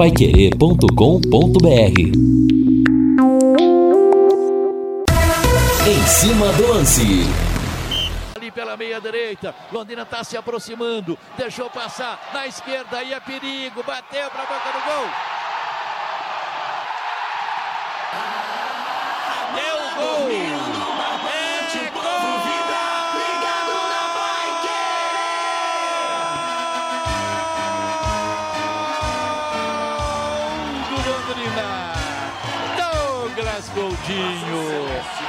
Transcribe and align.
paiquerê.com.br 0.00 2.00
Em 5.86 6.02
cima 6.06 6.50
do 6.54 6.66
lance 6.68 7.02
ali 8.34 8.50
pela 8.50 8.78
meia 8.78 8.98
direita. 8.98 9.54
Londrina 9.70 10.00
está 10.00 10.24
se 10.24 10.38
aproximando. 10.38 11.18
Deixou 11.36 11.68
passar 11.68 12.18
na 12.32 12.46
esquerda. 12.46 12.96
Aí 12.96 13.12
é 13.12 13.20
perigo. 13.20 13.82
Bateu 13.82 14.30
para 14.30 14.42
a 14.42 14.46
boca 14.46 14.72
do 14.72 14.80
gol. 14.86 15.06
Deu 19.54 19.76
gol. 20.02 20.99
Goldinho. 33.74 34.86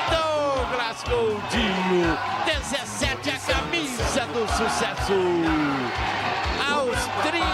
Douglas 0.09 1.03
Goldinho. 1.07 2.17
17 2.45 3.29
a 3.29 3.53
camisa 3.53 4.25
do 4.27 4.47
sucesso. 4.47 5.13
Aos 6.71 6.97
30, 7.29 7.45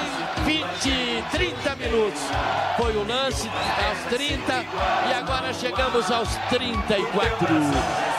20, 0.46 1.24
30 1.32 1.76
minutos. 1.76 2.22
Foi 2.78 2.96
o 2.96 3.06
lance 3.06 3.50
aos 3.50 4.14
30 4.16 4.66
e 5.10 5.14
agora 5.14 5.54
chegamos 5.54 6.10
aos 6.10 6.30
34. 6.50 7.48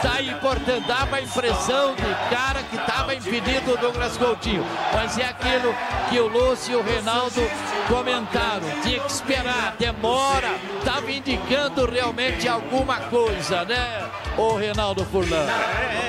Tá 0.03 0.19
portanto, 0.41 0.87
dava 0.87 1.17
a 1.17 1.23
impressão 1.23 1.95
de 1.95 2.35
cara 2.35 2.63
que 2.63 2.77
estava 2.77 3.15
impedido 3.15 3.73
o 3.73 3.77
Douglas 3.79 4.17
Coutinho. 4.17 4.65
Mas 4.93 5.19
é 5.19 5.25
aquilo 5.25 5.75
que 6.11 6.21
o 6.21 6.29
Lúcio 6.29 6.73
e 6.73 6.77
o 6.77 6.83
Reinaldo 6.83 7.41
comentaram. 7.89 8.69
Tinha 8.83 9.01
que 9.01 9.11
esperar, 9.11 9.75
demora. 9.79 10.68
Estava 10.79 11.11
indicando 11.11 11.85
realmente 11.87 12.49
alguma 12.49 12.97
coisa, 13.01 13.65
né, 13.65 14.09
o 14.37 14.57
Reinaldo 14.57 15.05
Furlan? 15.05 15.47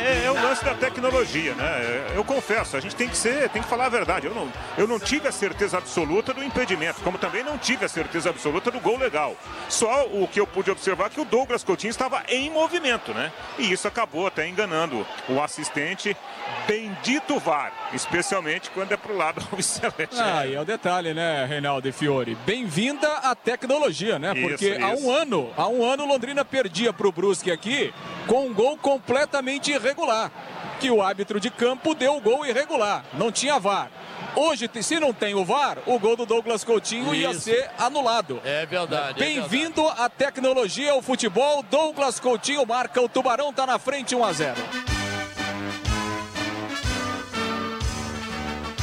É, 0.10 0.32
o 0.32 0.34
lance 0.34 0.66
da 0.66 0.74
tecnologia, 0.74 1.54
né? 1.54 2.14
Eu 2.16 2.24
confesso, 2.24 2.76
a 2.76 2.80
gente 2.80 2.96
tem 2.96 3.08
que 3.08 3.16
ser, 3.16 3.48
tem 3.50 3.62
que 3.62 3.68
falar 3.68 3.86
a 3.86 3.90
verdade. 3.90 4.26
Eu 4.26 4.34
não, 4.34 4.52
eu 4.76 4.88
não 4.88 5.00
tive 5.00 5.28
a 5.28 5.32
certeza 5.32 5.78
absoluta 5.78 6.34
do 6.34 6.44
impedimento, 6.44 7.00
como 7.02 7.20
também 7.20 7.44
não 7.44 7.60
tive 7.60 7.86
a 7.86 7.88
certeza 7.88 8.32
absoluta 8.32 8.72
do 8.72 8.80
gol 8.80 8.98
legal. 8.98 9.36
Só 9.68 10.08
o 10.08 10.28
que 10.28 10.40
eu 10.40 10.48
pude 10.48 10.72
observar 10.72 11.08
é 11.08 11.10
que 11.10 11.22
o 11.22 11.26
Douglas 11.26 11.64
Coutinho 11.64 11.92
estava 11.92 12.24
em 12.28 12.50
movimento, 12.50 13.14
né? 13.14 13.32
E 13.60 13.72
isso 13.72 13.88
acabou 13.88 14.26
até 14.26 14.48
enganando 14.48 15.06
o 15.28 15.40
assistente. 15.40 16.18
Bendito 16.66 17.38
VAR, 17.40 17.72
especialmente 17.94 18.72
quando 18.72 18.92
é 18.92 18.98
pro 18.98 19.16
lado 19.16 19.42
do 19.56 19.62
Celeste. 19.62 20.20
Ah, 20.20 20.48
e 20.48 20.56
é 20.56 20.60
o 20.62 20.66
detalhe, 20.66 21.14
né, 21.14 21.46
Reinaldo 21.46 21.88
e 21.88 21.92
Fiore? 21.92 22.36
Bem-vinda 22.46 23.08
à 23.08 23.36
tecnologia, 23.36 24.18
né? 24.18 24.34
Porque 24.34 24.70
Isso, 24.70 24.84
há 24.84 24.96
isso. 24.96 25.06
um 25.06 25.12
ano, 25.12 25.52
há 25.56 25.68
um 25.68 25.86
ano 25.86 26.08
Londrina 26.08 26.44
perdia 26.44 26.92
pro 26.92 27.12
Brusque 27.12 27.52
aqui 27.52 27.94
com 28.30 28.46
um 28.46 28.54
gol 28.54 28.78
completamente 28.78 29.72
irregular. 29.72 30.32
Que 30.80 30.92
o 30.92 31.02
árbitro 31.02 31.40
de 31.40 31.50
campo 31.50 31.96
deu 31.96 32.16
o 32.16 32.22
gol 32.22 32.46
irregular, 32.46 33.04
não 33.14 33.32
tinha 33.32 33.60
VAR. 33.60 33.90
Hoje, 34.36 34.70
se 34.82 35.00
não 35.00 35.12
tem 35.12 35.34
o 35.34 35.44
VAR, 35.44 35.80
o 35.88 35.98
gol 35.98 36.16
do 36.16 36.26
Douglas 36.26 36.64
Coutinho 36.64 37.14
ia 37.16 37.32
Isso. 37.32 37.42
ser 37.42 37.70
anulado. 37.78 38.40
É 38.46 38.66
verdade. 38.68 39.22
é 39.22 39.26
Bem-vindo 39.26 39.86
à 39.88 40.08
tecnologia, 40.08 40.92
ao 40.92 41.02
futebol. 41.02 41.64
Douglas 41.64 42.20
Coutinho 42.20 42.66
marca, 42.66 43.02
o 43.02 43.10
Tubarão 43.10 43.52
tá 43.52 43.66
na 43.66 43.80
frente 43.80 44.16
1 44.16 44.24
a 44.24 44.32
0. 44.32 44.99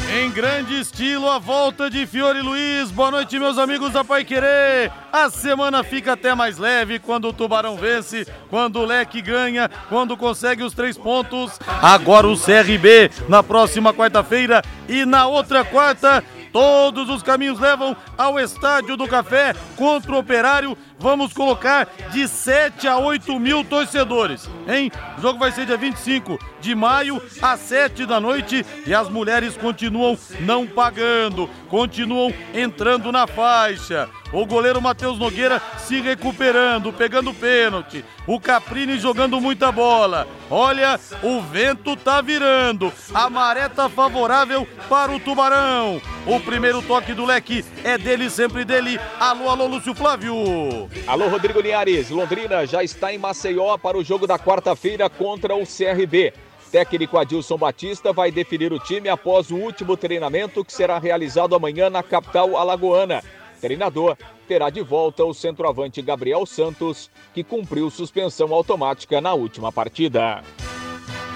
Em 0.08 0.30
grande 0.30 0.80
estilo, 0.80 1.28
a 1.28 1.38
volta 1.38 1.90
de 1.90 2.06
Fiore 2.06 2.40
Luiz. 2.40 2.92
Boa 2.92 3.10
noite, 3.10 3.38
meus 3.40 3.58
amigos 3.58 3.92
da 3.92 4.04
Pai 4.04 4.24
Querer. 4.24 4.92
A 5.12 5.28
semana 5.28 5.82
fica 5.82 6.12
até 6.12 6.32
mais 6.32 6.58
leve 6.58 7.00
quando 7.00 7.28
o 7.28 7.32
Tubarão 7.32 7.76
vence, 7.76 8.26
quando 8.48 8.78
o 8.78 8.84
Leque 8.84 9.20
ganha, 9.20 9.68
quando 9.88 10.16
consegue 10.16 10.62
os 10.62 10.74
três 10.74 10.96
pontos. 10.96 11.58
Agora 11.82 12.28
o 12.28 12.38
CRB 12.38 13.10
na 13.28 13.42
próxima 13.42 13.92
quarta-feira 13.92 14.62
e 14.88 15.04
na 15.04 15.26
outra 15.26 15.64
quarta. 15.64 16.22
Todos 16.52 17.10
os 17.10 17.22
caminhos 17.22 17.58
levam 17.58 17.94
ao 18.16 18.38
Estádio 18.38 18.96
do 18.96 19.06
Café 19.06 19.54
contra 19.76 20.12
o 20.12 20.18
Operário. 20.18 20.78
Vamos 20.98 21.32
colocar 21.32 21.88
de 22.10 22.26
7 22.26 22.88
a 22.88 22.98
8 22.98 23.38
mil 23.38 23.62
torcedores, 23.62 24.48
hein? 24.66 24.90
O 25.18 25.20
jogo 25.20 25.38
vai 25.38 25.52
ser 25.52 25.66
dia 25.66 25.76
25 25.76 26.38
de 26.60 26.74
maio, 26.74 27.22
às 27.40 27.60
7 27.60 28.06
da 28.06 28.18
noite. 28.18 28.64
E 28.86 28.94
as 28.94 29.08
mulheres 29.08 29.56
continuam 29.56 30.18
não 30.40 30.66
pagando, 30.66 31.50
continuam 31.68 32.32
entrando 32.54 33.12
na 33.12 33.26
faixa. 33.26 34.08
O 34.32 34.44
goleiro 34.44 34.82
Matheus 34.82 35.18
Nogueira 35.18 35.62
se 35.78 36.00
recuperando, 36.00 36.92
pegando 36.92 37.32
pênalti. 37.32 38.04
O 38.26 38.40
Caprini 38.40 38.98
jogando 38.98 39.40
muita 39.40 39.70
bola. 39.70 40.26
Olha, 40.50 40.98
o 41.22 41.40
vento 41.40 41.94
tá 41.94 42.20
virando. 42.20 42.92
A 43.14 43.30
maré 43.30 43.68
tá 43.68 43.88
favorável 43.88 44.66
para 44.88 45.12
o 45.12 45.20
Tubarão. 45.20 46.00
O 46.26 46.40
primeiro 46.40 46.82
toque 46.82 47.14
do 47.14 47.24
leque 47.24 47.64
é 47.84 47.96
dele, 47.96 48.28
sempre 48.28 48.64
dele. 48.64 48.98
Alô, 49.20 49.48
alô, 49.48 49.66
Lúcio 49.66 49.94
Flávio. 49.94 50.85
Alô, 51.06 51.28
Rodrigo 51.28 51.60
Linhares. 51.60 52.10
Londrina 52.10 52.66
já 52.66 52.82
está 52.82 53.12
em 53.12 53.18
Maceió 53.18 53.76
para 53.78 53.96
o 53.96 54.04
jogo 54.04 54.26
da 54.26 54.38
quarta-feira 54.38 55.08
contra 55.08 55.54
o 55.54 55.64
CRB. 55.66 56.32
Técnico 56.70 57.16
Adilson 57.16 57.56
Batista 57.56 58.12
vai 58.12 58.30
definir 58.30 58.72
o 58.72 58.78
time 58.78 59.08
após 59.08 59.50
o 59.50 59.56
último 59.56 59.96
treinamento 59.96 60.64
que 60.64 60.72
será 60.72 60.98
realizado 60.98 61.54
amanhã 61.54 61.88
na 61.88 62.02
capital 62.02 62.56
alagoana. 62.56 63.22
Treinador 63.60 64.16
terá 64.46 64.68
de 64.70 64.82
volta 64.82 65.24
o 65.24 65.32
centroavante 65.32 66.02
Gabriel 66.02 66.44
Santos, 66.44 67.10
que 67.32 67.42
cumpriu 67.42 67.90
suspensão 67.90 68.52
automática 68.52 69.20
na 69.20 69.32
última 69.34 69.72
partida. 69.72 70.42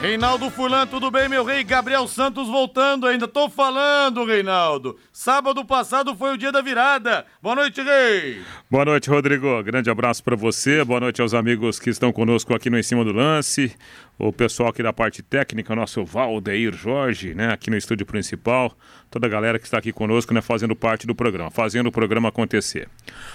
Reinaldo 0.00 0.49
Fulan, 0.49 0.87
tudo 0.87 1.11
bem, 1.11 1.28
meu 1.28 1.44
rei? 1.44 1.62
Gabriel 1.62 2.09
Santos 2.09 2.49
voltando 2.49 3.06
ainda. 3.06 3.28
Tô 3.28 3.50
falando, 3.50 4.25
Reinaldo. 4.25 4.97
Sábado 5.12 5.62
passado 5.62 6.16
foi 6.16 6.33
o 6.33 6.38
dia 6.38 6.50
da 6.50 6.62
virada. 6.62 7.27
Boa 7.43 7.55
noite, 7.55 7.83
rei. 7.83 8.41
Boa 8.71 8.87
noite, 8.87 9.10
Rodrigo. 9.10 9.62
Grande 9.62 9.91
abraço 9.91 10.25
para 10.25 10.34
você. 10.34 10.83
Boa 10.87 11.00
noite 11.00 11.21
aos 11.21 11.34
amigos 11.34 11.78
que 11.78 11.91
estão 11.91 12.15
conosco 12.15 12.55
aqui 12.55 12.71
no 12.71 12.78
Em 12.78 12.83
Cima 12.83 13.05
do 13.05 13.12
Lance. 13.12 13.77
O 14.19 14.33
pessoal 14.33 14.71
aqui 14.71 14.83
da 14.83 14.91
parte 14.91 15.22
técnica, 15.22 15.77
nosso 15.77 16.03
Valdeir 16.03 16.75
Jorge, 16.75 17.34
né, 17.34 17.53
aqui 17.53 17.69
no 17.69 17.77
estúdio 17.77 18.06
principal. 18.06 18.72
Toda 19.10 19.27
a 19.27 19.31
galera 19.31 19.59
que 19.59 19.66
está 19.66 19.77
aqui 19.77 19.93
conosco, 19.93 20.33
né, 20.33 20.41
fazendo 20.41 20.75
parte 20.75 21.06
do 21.06 21.15
programa, 21.15 21.50
fazendo 21.50 21.89
o 21.89 21.93
programa 21.93 22.31
acontecer. 22.31 22.89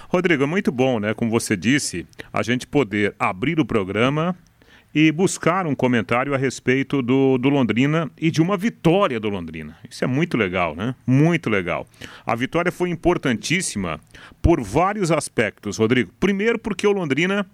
Rodrigo, 0.08 0.42
é 0.42 0.46
muito 0.46 0.72
bom, 0.72 0.98
né, 0.98 1.14
como 1.14 1.30
você 1.30 1.56
disse, 1.56 2.04
a 2.32 2.42
gente 2.42 2.66
poder 2.66 3.14
abrir 3.20 3.60
o 3.60 3.64
programa 3.64 4.36
e 4.98 5.12
buscar 5.12 5.66
um 5.66 5.74
comentário 5.74 6.32
a 6.32 6.38
respeito 6.38 7.02
do, 7.02 7.36
do 7.36 7.50
Londrina 7.50 8.10
e 8.16 8.30
de 8.30 8.40
uma 8.40 8.56
vitória 8.56 9.20
do 9.20 9.28
Londrina. 9.28 9.76
Isso 9.90 10.02
é 10.02 10.06
muito 10.06 10.38
legal, 10.38 10.74
né? 10.74 10.94
Muito 11.06 11.50
legal. 11.50 11.86
A 12.24 12.34
vitória 12.34 12.72
foi 12.72 12.88
importantíssima 12.88 14.00
por 14.40 14.62
vários 14.62 15.12
aspectos, 15.12 15.76
Rodrigo. 15.76 16.10
Primeiro, 16.18 16.58
porque 16.58 16.86
o 16.86 16.92
Londrina 16.92 17.46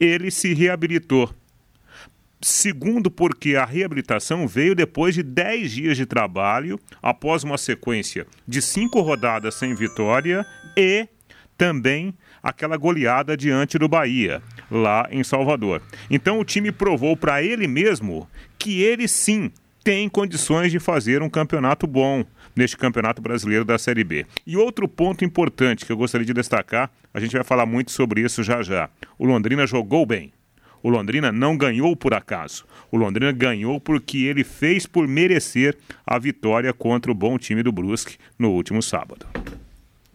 ele 0.00 0.28
se 0.32 0.52
reabilitou. 0.52 1.32
Segundo, 2.42 3.12
porque 3.12 3.54
a 3.54 3.64
reabilitação 3.64 4.48
veio 4.48 4.74
depois 4.74 5.14
de 5.14 5.22
10 5.22 5.70
dias 5.70 5.96
de 5.96 6.04
trabalho, 6.04 6.80
após 7.00 7.44
uma 7.44 7.58
sequência 7.58 8.26
de 8.44 8.60
cinco 8.60 9.02
rodadas 9.02 9.54
sem 9.54 9.72
vitória 9.72 10.44
e 10.76 11.06
também 11.56 12.12
aquela 12.42 12.76
goleada 12.76 13.36
diante 13.36 13.78
do 13.78 13.88
Bahia, 13.88 14.40
lá 14.70 15.08
em 15.10 15.22
Salvador. 15.22 15.82
Então 16.10 16.38
o 16.40 16.44
time 16.44 16.70
provou 16.72 17.16
para 17.16 17.42
ele 17.42 17.66
mesmo 17.66 18.28
que 18.58 18.82
ele 18.82 19.06
sim 19.08 19.50
tem 19.82 20.08
condições 20.08 20.70
de 20.70 20.78
fazer 20.78 21.22
um 21.22 21.30
campeonato 21.30 21.86
bom 21.86 22.24
neste 22.54 22.76
Campeonato 22.76 23.22
Brasileiro 23.22 23.64
da 23.64 23.78
Série 23.78 24.04
B. 24.04 24.26
E 24.46 24.56
outro 24.56 24.88
ponto 24.88 25.24
importante 25.24 25.86
que 25.86 25.92
eu 25.92 25.96
gostaria 25.96 26.26
de 26.26 26.34
destacar, 26.34 26.90
a 27.14 27.20
gente 27.20 27.32
vai 27.32 27.44
falar 27.44 27.64
muito 27.64 27.92
sobre 27.92 28.20
isso 28.20 28.42
já 28.42 28.62
já. 28.62 28.90
O 29.18 29.24
Londrina 29.24 29.66
jogou 29.66 30.04
bem. 30.04 30.32
O 30.82 30.90
Londrina 30.90 31.32
não 31.32 31.56
ganhou 31.56 31.96
por 31.96 32.14
acaso. 32.14 32.64
O 32.90 32.96
Londrina 32.96 33.32
ganhou 33.32 33.80
porque 33.80 34.18
ele 34.18 34.44
fez 34.44 34.86
por 34.86 35.08
merecer 35.08 35.76
a 36.06 36.18
vitória 36.18 36.72
contra 36.72 37.10
o 37.10 37.14
bom 37.14 37.38
time 37.38 37.62
do 37.62 37.72
Brusque 37.72 38.16
no 38.38 38.50
último 38.50 38.82
sábado. 38.82 39.26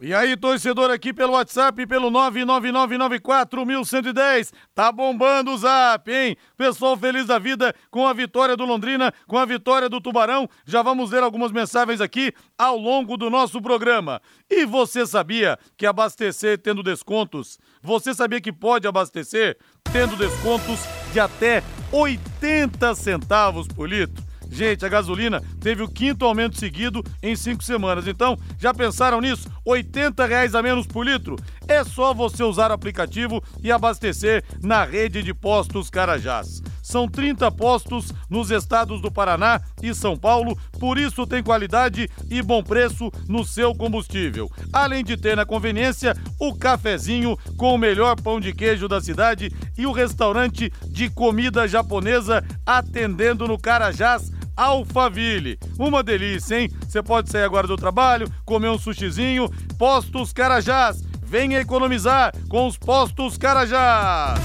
E 0.06 0.14
aí, 0.14 0.36
torcedor 0.36 0.92
aqui 0.92 1.14
pelo 1.14 1.32
WhatsApp, 1.32 1.88
pelo 1.88 2.12
999941110. 2.12 4.52
Tá 4.76 4.92
bombando 4.92 5.52
o 5.52 5.58
zap, 5.58 6.12
hein? 6.12 6.36
Pessoal 6.58 6.98
feliz 6.98 7.26
da 7.26 7.40
vida 7.40 7.74
com 7.90 8.06
a 8.06 8.12
vitória 8.12 8.58
do 8.58 8.66
Londrina, 8.66 9.14
com 9.26 9.38
a 9.38 9.46
vitória 9.46 9.88
do 9.88 10.02
Tubarão. 10.02 10.50
Já 10.66 10.82
vamos 10.82 11.12
ler 11.12 11.24
algumas 11.24 11.54
mensagens 11.54 12.02
aqui 12.02 12.34
ao 12.58 12.78
longo 12.78 13.16
do 13.16 13.30
nosso 13.30 13.62
programa. 13.62 14.22
E 14.50 14.66
você 14.66 15.08
sabia 15.08 15.58
que 15.78 15.86
abastecer 15.86 16.58
tendo 16.58 16.84
descontos? 16.84 17.58
Você 17.82 18.14
sabia 18.14 18.42
que 18.42 18.52
pode 18.52 18.86
abastecer 18.86 19.58
tendo 19.90 20.18
descontos 20.18 20.82
de 21.14 21.22
até 21.22 21.64
80 21.94 22.94
centavos 22.96 23.70
por 23.70 23.88
litro? 23.88 24.22
Gente, 24.54 24.86
a 24.86 24.90
gasolina 24.90 25.42
teve 25.60 25.82
o 25.82 25.88
quinto 25.88 26.26
aumento 26.26 26.60
seguido 26.60 27.04
em 27.24 27.36
cinco 27.36 27.64
semanas. 27.64 28.06
Então, 28.06 28.38
já 28.60 28.72
pensaram 28.72 29.20
nisso? 29.20 29.50
80 29.66 30.28
reais 30.28 30.54
a 30.54 30.62
menos 30.62 30.86
por 30.86 31.04
litro? 31.04 31.36
É 31.68 31.84
só 31.84 32.14
você 32.14 32.44
usar 32.44 32.70
o 32.70 32.74
aplicativo 32.74 33.44
e 33.64 33.72
abastecer 33.72 34.44
na 34.62 34.86
rede 34.86 35.24
de 35.24 35.34
postos 35.34 35.90
Carajás. 35.90 36.62
São 36.84 37.08
30 37.08 37.50
postos 37.52 38.14
nos 38.30 38.52
estados 38.52 39.02
do 39.02 39.10
Paraná 39.10 39.60
e 39.82 39.96
São 39.96 40.18
Paulo, 40.18 40.56
por 40.80 41.00
isso 41.00 41.26
tem 41.26 41.42
qualidade 41.42 42.10
e 42.30 42.42
bom 42.42 42.62
preço 42.62 43.10
no 43.28 43.46
seu 43.46 43.74
combustível. 43.74 44.52
Além 44.72 45.04
de 45.04 45.18
ter 45.18 45.36
na 45.36 45.46
conveniência 45.46 46.14
o 46.38 46.54
cafezinho 46.54 47.38
com 47.58 47.74
o 47.74 47.78
melhor 47.78 48.20
pão 48.22 48.40
de 48.40 48.54
queijo 48.54 48.88
da 48.88 49.02
cidade 49.02 49.50
e 49.78 49.88
o 49.88 49.94
restaurante 49.94 50.72
de 50.90 51.10
comida 51.10 51.68
japonesa 51.68 52.44
atendendo 52.66 53.48
no 53.48 53.58
Carajás 53.58 54.30
Alphaville. 54.56 55.58
Uma 55.78 56.04
delícia, 56.04 56.60
hein? 56.60 56.70
Você 56.88 57.02
pode 57.02 57.30
sair 57.30 57.44
agora 57.44 57.68
do 57.68 57.76
trabalho, 57.76 58.32
comer 58.46 58.70
um 58.70 58.78
sushizinho. 58.78 59.50
Postos 59.78 60.32
Carajás. 60.32 61.04
Venha 61.24 61.60
economizar 61.60 62.32
com 62.48 62.68
os 62.68 62.78
Postos 62.78 63.38
Carajás. 63.38 64.40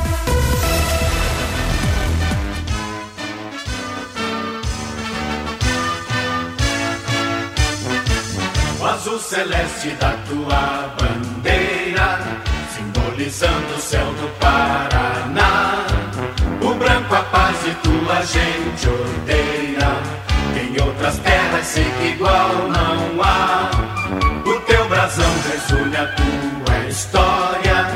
O 8.80 8.84
azul 8.86 9.18
celeste 9.18 9.90
da 10.00 10.12
tua 10.28 10.94
bandeira, 10.98 12.20
simbolizando 12.74 13.74
o 13.76 13.80
céu 13.80 14.06
do 14.14 14.28
Paraná. 14.38 15.84
O 16.62 16.74
branco 16.74 17.14
a 17.14 17.22
paz 17.24 17.56
e 17.66 17.74
tua 17.82 18.22
gente 18.22 18.88
odeia. 18.88 19.97
Em 20.68 20.82
outras 20.82 21.18
terras 21.20 21.66
sei 21.66 21.84
que 21.84 22.08
igual 22.08 22.68
não 22.68 23.22
há. 23.22 23.70
O 24.46 24.60
teu 24.60 24.86
brasão 24.86 25.24
resulha 25.50 26.14
tua 26.14 26.88
história. 26.88 27.86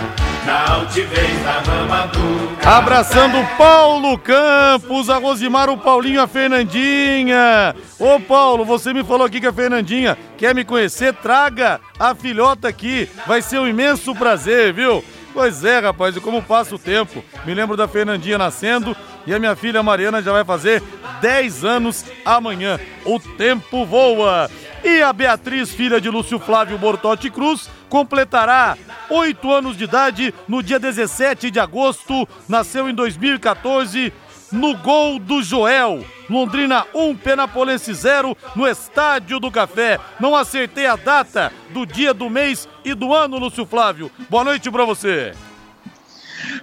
Na 0.46 0.74
altivez 0.74 1.44
da 1.44 1.60
rama 1.60 2.06
do 2.08 2.66
Abraçando 2.66 3.40
o 3.40 3.46
Paulo 3.56 4.19
Campos, 4.19 5.10
a 5.10 5.19
Rosimar, 5.19 5.69
o 5.69 5.76
Paulinho, 5.76 6.22
a 6.22 6.26
Fernandinha. 6.26 7.76
Ô 7.98 8.19
Paulo, 8.19 8.64
você 8.64 8.94
me 8.94 9.04
falou 9.04 9.26
aqui 9.26 9.40
que 9.40 9.46
a 9.46 9.52
Fernandinha 9.52 10.16
quer 10.38 10.54
me 10.54 10.64
conhecer, 10.64 11.12
traga 11.14 11.80
a 11.98 12.14
filhota 12.14 12.68
aqui. 12.68 13.08
Vai 13.26 13.42
ser 13.42 13.58
um 13.58 13.68
imenso 13.68 14.14
prazer, 14.14 14.72
viu? 14.72 15.04
Pois 15.32 15.64
é, 15.64 15.79
rapaz, 15.79 16.17
e 16.17 16.20
como 16.20 16.43
passa 16.43 16.75
o 16.75 16.79
tempo. 16.79 17.25
Me 17.44 17.55
lembro 17.55 17.76
da 17.76 17.88
Fernandinha 17.88 18.37
nascendo 18.37 18.94
e 19.26 19.34
a 19.34 19.38
minha 19.38 19.56
filha 19.56 19.82
Mariana 19.82 20.23
já 20.23 20.32
vai 20.32 20.44
fazer 20.44 20.82
10 21.20 21.64
anos 21.64 22.05
amanhã. 22.25 22.79
O 23.05 23.19
tempo 23.19 23.84
voa. 23.87 24.50
E 24.84 25.00
a 25.00 25.12
Beatriz, 25.12 25.70
filha 25.70 26.00
de 26.00 26.11
Lúcio 26.11 26.38
Flávio 26.38 26.76
Bortotti 26.76 27.31
Cruz, 27.31 27.70
completará 27.88 28.76
8 29.08 29.52
anos 29.52 29.76
de 29.76 29.84
idade 29.84 30.34
no 30.49 30.62
dia 30.62 30.79
17 30.79 31.50
de 31.50 31.61
agosto. 31.61 32.28
Nasceu 32.49 32.88
em 32.88 32.94
2014 32.94 34.12
no 34.50 34.76
gol 34.76 35.19
do 35.19 35.43
Joel. 35.43 36.05
Londrina 36.32 36.87
1, 36.94 37.14
Penapolense 37.17 37.93
0 37.93 38.34
no 38.56 38.67
Estádio 38.67 39.38
do 39.38 39.50
Café. 39.50 40.00
Não 40.19 40.34
acertei 40.34 40.87
a 40.87 40.96
data 40.96 41.52
do 41.70 41.84
dia, 41.84 42.14
do 42.14 42.31
mês 42.31 42.67
e 42.82 42.94
do 42.94 43.12
ano, 43.12 43.38
Lúcio 43.38 43.67
Flávio. 43.67 44.11
Boa 44.31 44.43
noite 44.43 44.70
pra 44.70 44.87
você. 44.87 45.34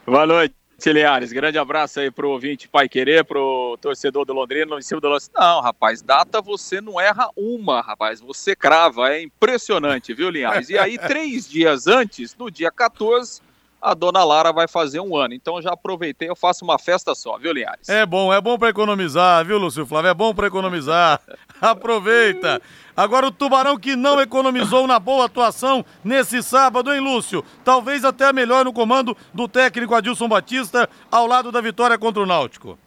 Boa 0.05 0.25
noite. 0.25 0.55
Linhares, 0.87 1.33
grande 1.33 1.57
abraço 1.57 1.99
aí 1.99 2.09
pro 2.09 2.29
ouvinte 2.29 2.69
Pai 2.69 2.87
Querer, 2.87 3.25
pro 3.25 3.77
torcedor 3.81 4.23
do 4.23 4.31
Londrina, 4.31 4.77
em 4.77 4.81
cima 4.81 5.01
do 5.01 5.09
lance. 5.09 5.29
Não, 5.35 5.59
rapaz, 5.59 6.01
data 6.01 6.41
você 6.41 6.79
não 6.79 6.99
erra 6.99 7.29
uma, 7.35 7.81
rapaz, 7.81 8.21
você 8.21 8.55
crava, 8.55 9.13
é 9.13 9.21
impressionante, 9.21 10.13
viu, 10.13 10.29
Linhares? 10.29 10.69
E 10.69 10.77
aí, 10.77 10.97
três 11.05 11.49
dias 11.49 11.85
antes, 11.85 12.33
no 12.37 12.49
dia 12.49 12.71
14, 12.71 13.41
a 13.81 13.93
dona 13.93 14.23
Lara 14.23 14.51
vai 14.51 14.67
fazer 14.67 14.99
um 14.99 15.15
ano. 15.15 15.33
Então 15.33 15.61
já 15.61 15.71
aproveitei, 15.71 16.29
eu 16.29 16.35
faço 16.35 16.63
uma 16.63 16.77
festa 16.77 17.15
só, 17.15 17.37
viu, 17.37 17.53
Linhares? 17.53 17.87
É 17.87 18.05
bom, 18.05 18.33
é 18.33 18.41
bom 18.41 18.57
para 18.57 18.69
economizar, 18.69 19.45
viu, 19.45 19.57
Lúcio 19.57 19.85
Flávio? 19.85 20.09
É 20.09 20.13
bom 20.13 20.33
para 20.33 20.47
economizar. 20.47 21.21
Aproveita. 21.61 22.61
Agora 22.95 23.27
o 23.27 23.31
Tubarão 23.31 23.77
que 23.77 23.95
não 23.95 24.19
economizou 24.19 24.85
na 24.85 24.99
boa 24.99 25.25
atuação 25.25 25.85
nesse 26.03 26.43
sábado, 26.43 26.93
hein, 26.93 26.99
Lúcio? 26.99 27.43
Talvez 27.63 28.03
até 28.03 28.25
a 28.25 28.33
melhor 28.33 28.65
no 28.65 28.73
comando 28.73 29.15
do 29.33 29.47
técnico 29.47 29.95
Adilson 29.95 30.27
Batista, 30.27 30.89
ao 31.09 31.25
lado 31.25 31.51
da 31.51 31.61
vitória 31.61 31.97
contra 31.97 32.21
o 32.21 32.25
Náutico. 32.25 32.77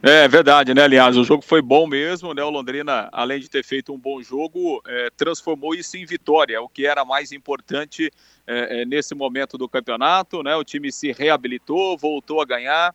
É 0.00 0.28
verdade, 0.28 0.72
né, 0.72 0.84
aliás, 0.84 1.16
o 1.16 1.24
jogo 1.24 1.42
foi 1.42 1.60
bom 1.60 1.84
mesmo, 1.84 2.32
né, 2.32 2.40
o 2.44 2.50
Londrina, 2.50 3.08
além 3.10 3.40
de 3.40 3.50
ter 3.50 3.64
feito 3.64 3.92
um 3.92 3.98
bom 3.98 4.22
jogo, 4.22 4.80
é, 4.86 5.10
transformou 5.16 5.74
isso 5.74 5.96
em 5.96 6.06
vitória, 6.06 6.62
o 6.62 6.68
que 6.68 6.86
era 6.86 7.04
mais 7.04 7.32
importante 7.32 8.08
é, 8.50 8.80
é, 8.80 8.84
nesse 8.86 9.14
momento 9.14 9.58
do 9.58 9.68
campeonato, 9.68 10.42
né, 10.42 10.56
o 10.56 10.64
time 10.64 10.90
se 10.90 11.12
reabilitou, 11.12 11.98
voltou 11.98 12.40
a 12.40 12.46
ganhar, 12.46 12.94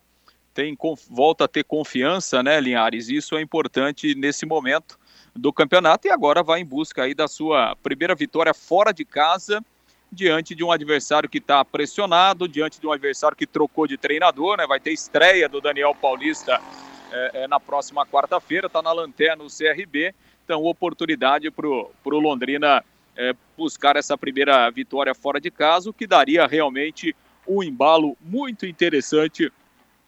tem, 0.52 0.76
volta 1.08 1.44
a 1.44 1.48
ter 1.48 1.62
confiança, 1.62 2.42
né, 2.42 2.60
Linhares, 2.60 3.08
isso 3.08 3.36
é 3.36 3.40
importante 3.40 4.16
nesse 4.16 4.44
momento 4.44 4.98
do 5.32 5.52
campeonato 5.52 6.08
e 6.08 6.10
agora 6.10 6.42
vai 6.42 6.60
em 6.60 6.64
busca 6.64 7.04
aí 7.04 7.14
da 7.14 7.28
sua 7.28 7.76
primeira 7.76 8.16
vitória 8.16 8.52
fora 8.52 8.92
de 8.92 9.04
casa, 9.04 9.64
diante 10.10 10.56
de 10.56 10.64
um 10.64 10.72
adversário 10.72 11.28
que 11.28 11.38
está 11.38 11.64
pressionado, 11.64 12.48
diante 12.48 12.80
de 12.80 12.86
um 12.88 12.92
adversário 12.92 13.36
que 13.36 13.46
trocou 13.46 13.86
de 13.86 13.96
treinador, 13.96 14.56
né, 14.56 14.66
vai 14.66 14.80
ter 14.80 14.92
estreia 14.92 15.48
do 15.48 15.60
Daniel 15.60 15.94
Paulista 15.94 16.60
é, 17.12 17.44
é, 17.44 17.48
na 17.48 17.60
próxima 17.60 18.04
quarta-feira, 18.04 18.66
está 18.66 18.82
na 18.82 18.90
lanterna 18.90 19.44
o 19.44 19.46
CRB. 19.46 20.12
Então, 20.44 20.64
oportunidade 20.64 21.48
para 21.48 21.68
o 21.68 21.92
Londrina 22.04 22.84
é, 23.16 23.34
buscar 23.56 23.96
essa 23.96 24.16
primeira 24.16 24.68
vitória 24.70 25.14
fora 25.14 25.40
de 25.40 25.50
casa, 25.50 25.90
o 25.90 25.92
que 25.92 26.06
daria 26.06 26.46
realmente 26.46 27.14
um 27.46 27.62
embalo 27.62 28.16
muito 28.20 28.66
interessante 28.66 29.52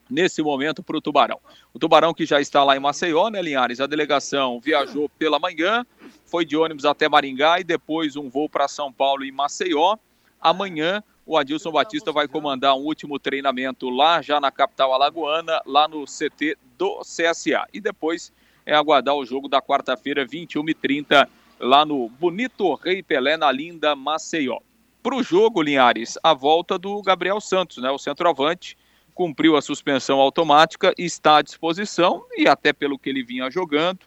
nesse 0.09 0.43
momento 0.43 0.83
para 0.83 0.97
o 0.97 1.01
Tubarão. 1.01 1.41
O 1.75 1.79
Tubarão 1.79 2.15
que 2.15 2.25
já 2.25 2.41
está 2.41 2.63
lá 2.65 2.77
em 2.77 2.81
Maceió, 2.81 3.29
né, 3.29 3.43
Linhares? 3.43 3.81
A 3.81 3.87
delegação 3.87 4.61
viajou 4.61 5.09
pela 5.09 5.39
manhã, 5.39 5.85
foi 6.25 6.45
de 6.45 6.57
ônibus 6.57 6.85
até 6.85 7.09
Maringá 7.09 7.61
e 7.61 7.65
depois 7.65 8.17
um 8.17 8.29
voo 8.29 8.49
para 8.49 8.69
São 8.69 8.93
Paulo 8.93 9.25
e 9.25 9.33
Maceió. 9.33 9.97
Amanhã 10.41 11.03
o 11.25 11.37
Adilson 11.37 11.73
Batista 11.73 12.13
vai 12.13 12.29
comandar 12.29 12.77
um 12.77 12.83
último 12.83 13.19
treinamento 13.19 13.91
lá, 13.91 14.23
já 14.23 14.41
na 14.41 14.53
capital 14.53 14.93
alagoana, 14.95 15.61
lá 15.67 15.89
no 15.89 16.05
CT 16.05 16.57
do 16.79 17.01
CSA. 17.01 17.67
E 17.73 17.81
depois 17.81 18.33
é 18.65 18.75
aguardar 18.75 19.15
o 19.15 19.27
jogo 19.27 19.49
da 19.49 19.61
quarta-feira, 19.61 20.25
21h30, 20.25 21.29
lá 21.59 21.85
no 21.85 22.09
Bonito 22.09 22.75
Rei 22.75 23.03
Pelé, 23.03 23.37
na 23.37 23.51
linda 23.51 23.95
Maceió. 23.97 24.59
Para 25.03 25.17
o 25.17 25.23
jogo, 25.23 25.63
Linhares, 25.63 26.19
a 26.23 26.35
volta 26.35 26.79
do 26.79 27.01
Gabriel 27.03 27.41
Santos, 27.41 27.79
né? 27.79 27.91
O 27.91 27.99
centroavante 27.99 28.77
cumpriu 29.15 29.57
a 29.57 29.63
suspensão 29.63 30.21
automática, 30.21 30.93
está 30.99 31.39
à 31.39 31.43
disposição 31.43 32.25
e 32.37 32.47
até 32.47 32.73
pelo 32.73 32.99
que 32.99 33.09
ele 33.09 33.23
vinha 33.23 33.51
jogando, 33.51 34.01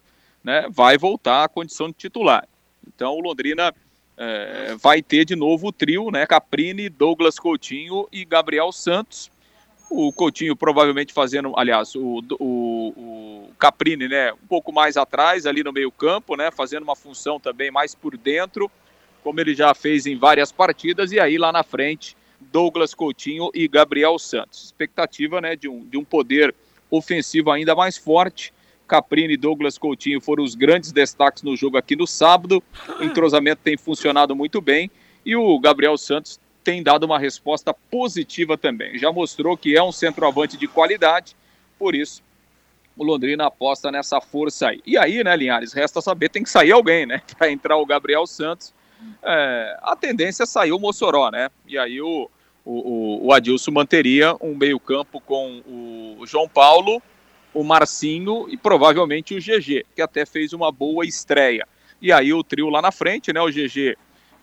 né, 0.43 0.67
vai 0.69 0.99
voltar 0.99 1.43
à 1.43 1.49
condição 1.49 1.87
de 1.87 1.95
titular. 1.95 2.47
Então 2.87 3.15
o 3.15 3.19
Londrina 3.19 3.73
é, 4.15 4.75
vai 4.75 5.01
ter 5.01 5.25
de 5.25 5.35
novo 5.35 5.67
o 5.67 5.71
trio, 5.71 6.11
né? 6.11 6.27
Caprini, 6.27 6.89
Douglas 6.89 7.39
Coutinho 7.39 8.07
e 8.11 8.23
Gabriel 8.23 8.71
Santos. 8.71 9.31
O 9.89 10.13
Coutinho 10.13 10.55
provavelmente 10.55 11.11
fazendo, 11.11 11.53
aliás, 11.57 11.95
o, 11.95 12.23
o, 12.39 12.93
o 12.95 13.49
Caprini, 13.57 14.07
né? 14.07 14.31
Um 14.33 14.47
pouco 14.47 14.71
mais 14.71 14.97
atrás, 14.97 15.45
ali 15.45 15.63
no 15.63 15.73
meio-campo, 15.73 16.35
né? 16.35 16.51
Fazendo 16.51 16.83
uma 16.83 16.95
função 16.95 17.39
também 17.39 17.71
mais 17.71 17.95
por 17.95 18.15
dentro, 18.15 18.69
como 19.23 19.39
ele 19.39 19.55
já 19.55 19.73
fez 19.73 20.05
em 20.05 20.17
várias 20.17 20.51
partidas, 20.51 21.11
e 21.11 21.19
aí 21.19 21.37
lá 21.37 21.51
na 21.51 21.63
frente, 21.63 22.15
Douglas 22.39 22.93
Coutinho 22.93 23.49
e 23.53 23.67
Gabriel 23.67 24.17
Santos. 24.19 24.65
Expectativa, 24.65 25.41
né? 25.41 25.55
De 25.55 25.67
um, 25.67 25.85
de 25.85 25.97
um 25.97 26.03
poder 26.03 26.53
ofensivo 26.91 27.51
ainda 27.51 27.75
mais 27.75 27.97
forte 27.97 28.53
Caprini 28.89 29.35
e 29.35 29.37
Douglas 29.37 29.77
Coutinho 29.77 30.19
foram 30.19 30.43
os 30.43 30.55
grandes 30.55 30.91
destaques 30.91 31.43
no 31.43 31.55
jogo 31.55 31.77
aqui 31.77 31.95
no 31.95 32.07
sábado. 32.07 32.61
O 32.99 33.03
entrosamento 33.03 33.61
tem 33.63 33.77
funcionado 33.77 34.35
muito 34.35 34.59
bem 34.59 34.89
e 35.23 35.35
o 35.35 35.59
Gabriel 35.59 35.95
Santos 35.95 36.39
tem 36.69 36.83
dado 36.83 37.03
uma 37.03 37.17
resposta 37.17 37.73
positiva 37.73 38.55
também. 38.55 38.95
Já 38.99 39.11
mostrou 39.11 39.57
que 39.57 39.75
é 39.75 39.81
um 39.81 39.91
centroavante 39.91 40.55
de 40.55 40.67
qualidade, 40.67 41.35
por 41.79 41.95
isso 41.95 42.21
o 42.95 43.03
Londrina 43.03 43.47
aposta 43.47 43.89
nessa 43.89 44.21
força 44.21 44.67
aí. 44.67 44.79
E 44.85 44.95
aí, 44.95 45.23
né, 45.23 45.35
Linhares, 45.35 45.73
resta 45.73 45.99
saber, 45.99 46.29
tem 46.29 46.43
que 46.43 46.49
sair 46.49 46.71
alguém, 46.71 47.07
né? 47.07 47.23
Para 47.35 47.49
entrar 47.49 47.77
o 47.77 47.85
Gabriel 47.87 48.27
Santos. 48.27 48.71
É, 49.23 49.79
a 49.81 49.95
tendência 49.95 50.43
é 50.43 50.45
sair 50.45 50.71
o 50.71 50.77
Mossoró, 50.77 51.31
né? 51.31 51.49
E 51.65 51.75
aí 51.75 51.99
o, 52.01 52.29
o, 52.63 53.25
o 53.25 53.33
Adilson 53.33 53.71
manteria 53.71 54.35
um 54.39 54.53
meio-campo 54.53 55.19
com 55.21 55.63
o 55.65 56.27
João 56.27 56.47
Paulo 56.47 57.01
o 57.51 57.63
Marcinho 57.63 58.45
e 58.47 58.55
provavelmente 58.55 59.33
o 59.33 59.39
GG, 59.39 59.87
que 59.95 60.01
até 60.03 60.23
fez 60.23 60.53
uma 60.53 60.71
boa 60.71 61.03
estreia. 61.03 61.67
E 61.99 62.11
aí 62.11 62.31
o 62.31 62.43
trio 62.43 62.69
lá 62.69 62.79
na 62.79 62.91
frente, 62.91 63.33
né? 63.33 63.41
O 63.41 63.49
GG 63.49 63.97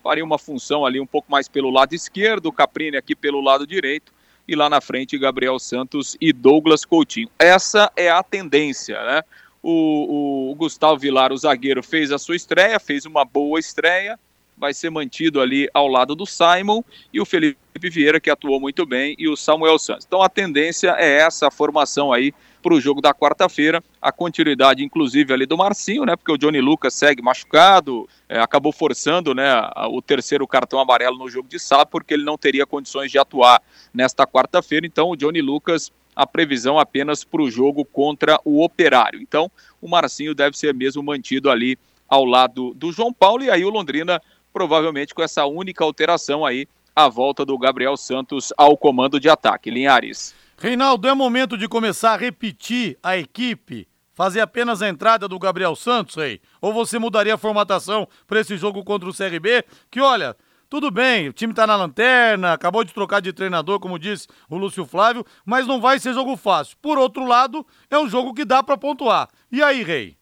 faria 0.06 0.25
uma 0.25 0.38
função 0.38 0.86
ali 0.86 1.00
um 1.00 1.06
pouco 1.06 1.30
mais 1.30 1.48
pelo 1.48 1.68
lado 1.68 1.92
esquerdo, 1.92 2.46
o 2.46 2.52
Caprini 2.52 2.96
aqui 2.96 3.16
pelo 3.16 3.40
lado 3.40 3.66
direito, 3.66 4.12
e 4.46 4.54
lá 4.54 4.70
na 4.70 4.80
frente 4.80 5.18
Gabriel 5.18 5.58
Santos 5.58 6.16
e 6.20 6.32
Douglas 6.32 6.84
Coutinho. 6.84 7.28
Essa 7.36 7.90
é 7.96 8.08
a 8.08 8.22
tendência, 8.22 9.02
né? 9.04 9.22
O, 9.60 10.52
o 10.52 10.54
Gustavo 10.54 10.96
Vilar, 10.96 11.32
o 11.32 11.36
zagueiro, 11.36 11.82
fez 11.82 12.12
a 12.12 12.18
sua 12.18 12.36
estreia, 12.36 12.78
fez 12.78 13.04
uma 13.04 13.25
boa 13.25 13.58
estreia, 13.58 14.16
vai 14.56 14.72
ser 14.72 14.90
mantido 14.90 15.40
ali 15.40 15.68
ao 15.75 15.88
lado 15.88 16.14
do 16.14 16.25
Simon 16.25 16.84
e 17.12 17.20
o 17.20 17.26
Felipe 17.26 17.58
Vieira, 17.90 18.20
que 18.20 18.30
atuou 18.30 18.60
muito 18.60 18.86
bem, 18.86 19.16
e 19.18 19.28
o 19.28 19.36
Samuel 19.36 19.76
Santos. 19.76 20.06
Então 20.06 20.22
a 20.22 20.28
tendência 20.28 20.94
é 20.96 21.18
essa 21.18 21.50
formação 21.50 22.12
aí 22.12 22.32
para 22.66 22.75
o 22.75 22.80
jogo 22.80 23.00
da 23.00 23.14
quarta-feira. 23.14 23.80
A 24.02 24.11
continuidade, 24.11 24.82
inclusive, 24.82 25.32
ali 25.32 25.46
do 25.46 25.56
Marcinho, 25.56 26.04
né? 26.04 26.16
Porque 26.16 26.32
o 26.32 26.37
Johnny 26.37 26.61
Lucas 26.61 26.94
segue 26.94 27.23
machucado, 27.23 28.08
é, 28.28 28.40
acabou 28.40 28.73
forçando 28.73 29.32
né, 29.32 29.49
o 29.88 30.02
terceiro 30.02 30.49
cartão 30.49 30.80
amarelo 30.80 31.16
no 31.16 31.30
jogo 31.30 31.49
de 31.49 31.61
sábado, 31.61 31.90
porque 31.92 32.12
ele 32.12 32.25
não 32.25 32.37
teria 32.37 32.66
condições 32.66 33.12
de 33.12 33.18
atuar 33.20 33.62
nesta 33.94 34.26
quarta-feira. 34.26 34.85
Então, 34.85 35.11
o 35.11 35.16
Johnny 35.16 35.40
Lucas, 35.40 35.92
a 36.16 36.26
previsão 36.26 36.76
apenas 36.76 37.23
para 37.23 37.40
o 37.40 37.49
jogo 37.49 37.85
contra 37.85 38.40
o 38.44 38.64
Operário. 38.64 39.23
Então, 39.23 39.49
o 39.80 39.88
Marcinho 39.88 40.35
deve 40.35 40.58
ser 40.58 40.75
mesmo 40.75 41.04
mantido 41.04 41.49
ali 41.49 41.78
ao 42.08 42.25
lado 42.25 42.75
do 42.75 42.90
João 42.90 43.12
Paulo, 43.12 43.44
e 43.44 43.50
aí 43.50 43.64
o 43.64 43.70
Londrina, 43.70 44.20
provavelmente 44.52 45.14
com 45.14 45.23
essa 45.23 45.46
única 45.46 45.85
alteração 45.85 46.44
aí, 46.44 46.66
a 46.96 47.08
volta 47.08 47.44
do 47.44 47.56
Gabriel 47.56 47.96
Santos 47.96 48.52
ao 48.56 48.76
comando 48.76 49.20
de 49.20 49.28
ataque. 49.28 49.70
Linhares. 49.70 50.35
Reinaldo, 50.58 51.06
é 51.06 51.12
momento 51.12 51.58
de 51.58 51.68
começar 51.68 52.14
a 52.14 52.16
repetir 52.16 52.98
a 53.02 53.14
equipe? 53.14 53.86
Fazer 54.14 54.40
apenas 54.40 54.80
a 54.80 54.88
entrada 54.88 55.28
do 55.28 55.38
Gabriel 55.38 55.76
Santos, 55.76 56.14
rei? 56.14 56.40
Ou 56.62 56.72
você 56.72 56.98
mudaria 56.98 57.34
a 57.34 57.38
formatação 57.38 58.08
para 58.26 58.40
esse 58.40 58.56
jogo 58.56 58.82
contra 58.82 59.06
o 59.06 59.14
CRB? 59.14 59.62
Que 59.90 60.00
olha, 60.00 60.34
tudo 60.70 60.90
bem, 60.90 61.28
o 61.28 61.32
time 61.34 61.52
tá 61.52 61.66
na 61.66 61.76
lanterna, 61.76 62.54
acabou 62.54 62.82
de 62.84 62.94
trocar 62.94 63.20
de 63.20 63.34
treinador, 63.34 63.78
como 63.78 63.98
disse 63.98 64.26
o 64.48 64.56
Lúcio 64.56 64.86
Flávio, 64.86 65.26
mas 65.44 65.66
não 65.66 65.78
vai 65.78 65.98
ser 65.98 66.14
jogo 66.14 66.38
fácil. 66.38 66.78
Por 66.80 66.96
outro 66.96 67.26
lado, 67.26 67.64
é 67.90 67.98
um 67.98 68.08
jogo 68.08 68.32
que 68.32 68.46
dá 68.46 68.62
para 68.62 68.78
pontuar. 68.78 69.28
E 69.52 69.62
aí, 69.62 69.82
rei? 69.82 70.16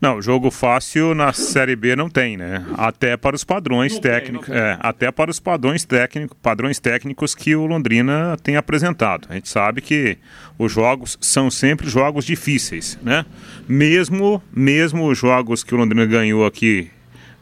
Não, 0.00 0.20
jogo 0.20 0.50
fácil 0.50 1.14
na 1.14 1.32
Série 1.32 1.76
B 1.76 1.94
não 1.94 2.10
tem, 2.10 2.36
né? 2.36 2.64
Até 2.76 3.16
para 3.16 3.36
os 3.36 3.44
padrões 3.44 3.98
técnicos, 3.98 4.48
é, 4.48 4.76
até 4.80 5.12
para 5.12 5.30
os 5.30 5.38
padrões 5.38 5.84
técnicos, 5.84 6.36
padrões 6.42 6.80
técnicos 6.80 7.34
que 7.34 7.54
o 7.54 7.66
Londrina 7.66 8.36
tem 8.42 8.56
apresentado. 8.56 9.28
A 9.30 9.34
gente 9.34 9.48
sabe 9.48 9.80
que 9.80 10.18
os 10.58 10.72
jogos 10.72 11.16
são 11.20 11.50
sempre 11.50 11.88
jogos 11.88 12.24
difíceis, 12.24 12.98
né? 13.02 13.24
Mesmo, 13.68 14.42
mesmo 14.52 15.06
os 15.06 15.18
jogos 15.18 15.62
que 15.62 15.74
o 15.74 15.78
Londrina 15.78 16.04
ganhou 16.04 16.44
aqui 16.44 16.90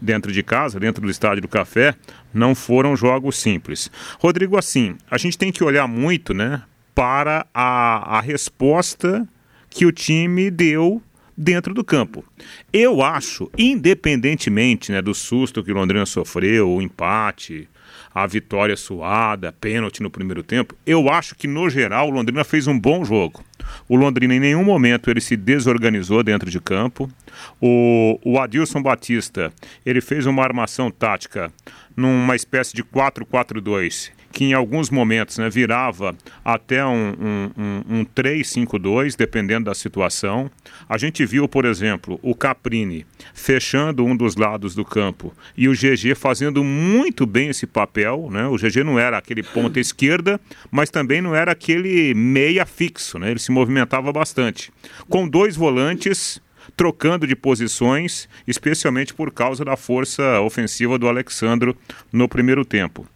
dentro 0.01 0.31
de 0.31 0.43
casa, 0.43 0.79
dentro 0.79 1.03
do 1.03 1.11
estádio 1.11 1.43
do 1.43 1.49
Café, 1.49 1.95
não 2.33 2.55
foram 2.55 2.95
jogos 2.97 3.39
simples. 3.39 3.91
Rodrigo, 4.19 4.59
assim, 4.59 4.97
a 5.11 5.19
gente 5.19 5.37
tem 5.37 5.53
que 5.53 5.65
olhar 5.65 5.87
muito, 5.87 6.33
né, 6.33 6.63
para 6.95 7.47
a, 7.55 8.19
a 8.19 8.21
resposta 8.21 9.27
que 9.69 9.87
o 9.87 9.93
time 9.93 10.51
deu 10.51 11.03
dentro 11.41 11.73
do 11.73 11.83
campo. 11.83 12.23
Eu 12.71 13.03
acho, 13.03 13.51
independentemente 13.57 14.93
né, 14.93 15.01
do 15.01 15.15
susto 15.15 15.65
que 15.65 15.73
o 15.73 15.75
Londrina 15.75 16.05
sofreu, 16.05 16.71
o 16.71 16.83
empate, 16.83 17.67
a 18.15 18.27
vitória 18.27 18.77
suada, 18.77 19.51
pênalti 19.51 20.03
no 20.03 20.11
primeiro 20.11 20.43
tempo, 20.43 20.77
eu 20.85 21.09
acho 21.09 21.35
que 21.35 21.49
no 21.49 21.71
geral 21.71 22.09
o 22.09 22.11
Londrina 22.11 22.45
fez 22.45 22.67
um 22.67 22.79
bom 22.79 23.07
jogo. 23.07 23.43
O 23.89 23.97
Londrina 23.97 24.35
em 24.35 24.41
nenhum 24.41 24.63
momento 24.63 25.11
ele 25.11 25.21
se 25.21 25.35
desorganizou 25.35 26.23
dentro 26.23 26.51
de 26.51 26.61
campo. 26.61 27.11
O, 27.59 28.19
o 28.23 28.39
Adilson 28.39 28.83
Batista 28.83 29.51
ele 29.87 30.03
fez 30.03 30.27
uma 30.27 30.43
armação 30.43 30.91
tática 30.91 31.51
numa 31.97 32.37
espécie 32.37 32.75
de 32.75 32.85
4-4-2 32.85 34.11
que 34.33 34.45
em 34.45 34.53
alguns 34.53 34.91
momentos 34.91 35.39
né, 35.39 35.51
virava 35.51 36.17
até 36.45 36.85
um, 36.85 37.15
um, 37.21 37.51
um, 37.57 38.01
um 38.01 38.05
3-5-2, 38.05 39.17
dependendo 39.17 39.67
da 39.67 39.75
situação. 39.75 40.51
A 40.89 40.97
gente 40.97 41.25
viu, 41.27 41.49
por 41.49 41.65
exemplo, 41.65 42.19
o 42.23 42.35
Caprini 42.35 43.07
fechando 43.35 44.05
um 44.05 44.17
dos 44.17 44.37
lados 44.37 44.75
do 44.75 44.85
campo 44.85 45.33
e 45.57 45.69
o 45.69 45.73
GG 45.73 46.15
fazendo 46.15 46.63
muito 46.63 47.27
bem 47.27 47.49
esse 47.49 47.67
papel. 47.67 48.29
Né? 48.31 48.47
O 48.47 48.57
GG 48.57 48.85
não 48.85 48.99
era 48.99 49.19
aquele 49.19 49.43
ponta 49.43 49.79
esquerda, 49.81 50.41
mas 50.71 50.91
também 50.91 51.21
não 51.21 51.35
era 51.35 51.53
aquele 51.53 52.15
meia 52.15 52.65
fixo, 52.65 53.19
né? 53.19 53.31
ele 53.31 53.41
se 53.41 53.51
movimentava 53.51 54.13
bastante. 54.13 54.73
Com 55.09 55.29
dois 55.29 55.57
volantes 55.57 56.41
trocando 56.81 57.27
de 57.27 57.37
posições, 57.37 58.27
especialmente 58.47 59.13
por 59.13 59.31
causa 59.31 59.63
da 59.63 59.77
força 59.77 60.41
ofensiva 60.41 60.99
do 60.99 61.09
Alexandro 61.09 61.77
no 62.11 62.27
primeiro 62.27 62.65
tempo. 62.65 63.07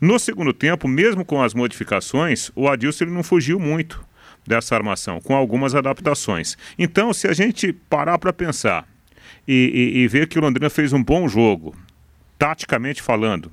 No 0.00 0.18
segundo 0.18 0.52
tempo, 0.52 0.88
mesmo 0.88 1.24
com 1.24 1.40
as 1.40 1.54
modificações, 1.54 2.50
o 2.56 2.68
Adilson 2.68 3.04
não 3.04 3.22
fugiu 3.22 3.60
muito 3.60 4.04
dessa 4.44 4.74
armação, 4.74 5.20
com 5.20 5.36
algumas 5.36 5.72
adaptações. 5.72 6.58
Então, 6.76 7.12
se 7.12 7.28
a 7.28 7.32
gente 7.32 7.72
parar 7.72 8.18
para 8.18 8.32
pensar 8.32 8.88
e, 9.46 9.92
e, 9.94 9.98
e 10.00 10.08
ver 10.08 10.26
que 10.26 10.36
o 10.36 10.42
Londrina 10.42 10.68
fez 10.68 10.92
um 10.92 11.00
bom 11.00 11.28
jogo, 11.28 11.76
taticamente 12.36 13.00
falando, 13.00 13.52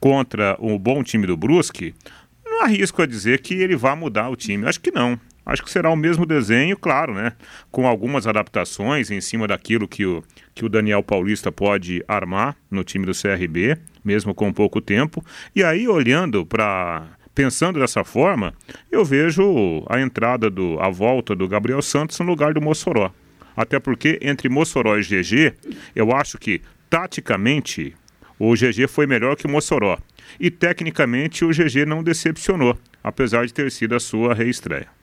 contra 0.00 0.56
o 0.58 0.78
bom 0.78 1.02
time 1.02 1.26
do 1.26 1.36
Brusque, 1.36 1.94
não 2.42 2.62
arrisco 2.62 3.02
a 3.02 3.06
dizer 3.06 3.42
que 3.42 3.52
ele 3.52 3.76
vai 3.76 3.94
mudar 3.94 4.30
o 4.30 4.34
time. 4.34 4.66
Acho 4.66 4.80
que 4.80 4.90
não. 4.90 5.20
Acho 5.50 5.64
que 5.64 5.70
será 5.70 5.90
o 5.90 5.96
mesmo 5.96 6.24
desenho, 6.24 6.76
claro, 6.76 7.12
né? 7.12 7.32
Com 7.72 7.84
algumas 7.84 8.24
adaptações 8.24 9.10
em 9.10 9.20
cima 9.20 9.48
daquilo 9.48 9.88
que 9.88 10.06
o, 10.06 10.22
que 10.54 10.64
o 10.64 10.68
Daniel 10.68 11.02
Paulista 11.02 11.50
pode 11.50 12.04
armar 12.06 12.56
no 12.70 12.84
time 12.84 13.04
do 13.04 13.10
CRB, 13.10 13.76
mesmo 14.04 14.32
com 14.32 14.52
pouco 14.52 14.80
tempo. 14.80 15.24
E 15.52 15.64
aí, 15.64 15.88
olhando 15.88 16.46
para. 16.46 17.04
Pensando 17.34 17.80
dessa 17.80 18.04
forma, 18.04 18.54
eu 18.92 19.04
vejo 19.04 19.84
a 19.88 20.00
entrada 20.00 20.48
do. 20.48 20.78
a 20.80 20.88
volta 20.88 21.34
do 21.34 21.48
Gabriel 21.48 21.82
Santos 21.82 22.20
no 22.20 22.26
lugar 22.26 22.54
do 22.54 22.60
Mossoró. 22.60 23.10
Até 23.56 23.80
porque 23.80 24.20
entre 24.22 24.48
Mossoró 24.48 24.96
e 24.98 25.02
GG, 25.02 25.52
eu 25.96 26.12
acho 26.12 26.38
que 26.38 26.62
taticamente 26.88 27.96
o 28.38 28.54
GG 28.54 28.86
foi 28.88 29.04
melhor 29.04 29.34
que 29.34 29.46
o 29.46 29.50
Mossoró. 29.50 29.98
E 30.38 30.48
tecnicamente 30.48 31.44
o 31.44 31.50
GG 31.50 31.84
não 31.84 32.04
decepcionou, 32.04 32.78
apesar 33.02 33.46
de 33.46 33.52
ter 33.52 33.68
sido 33.72 33.96
a 33.96 34.00
sua 34.00 34.32
reestreia. 34.32 34.99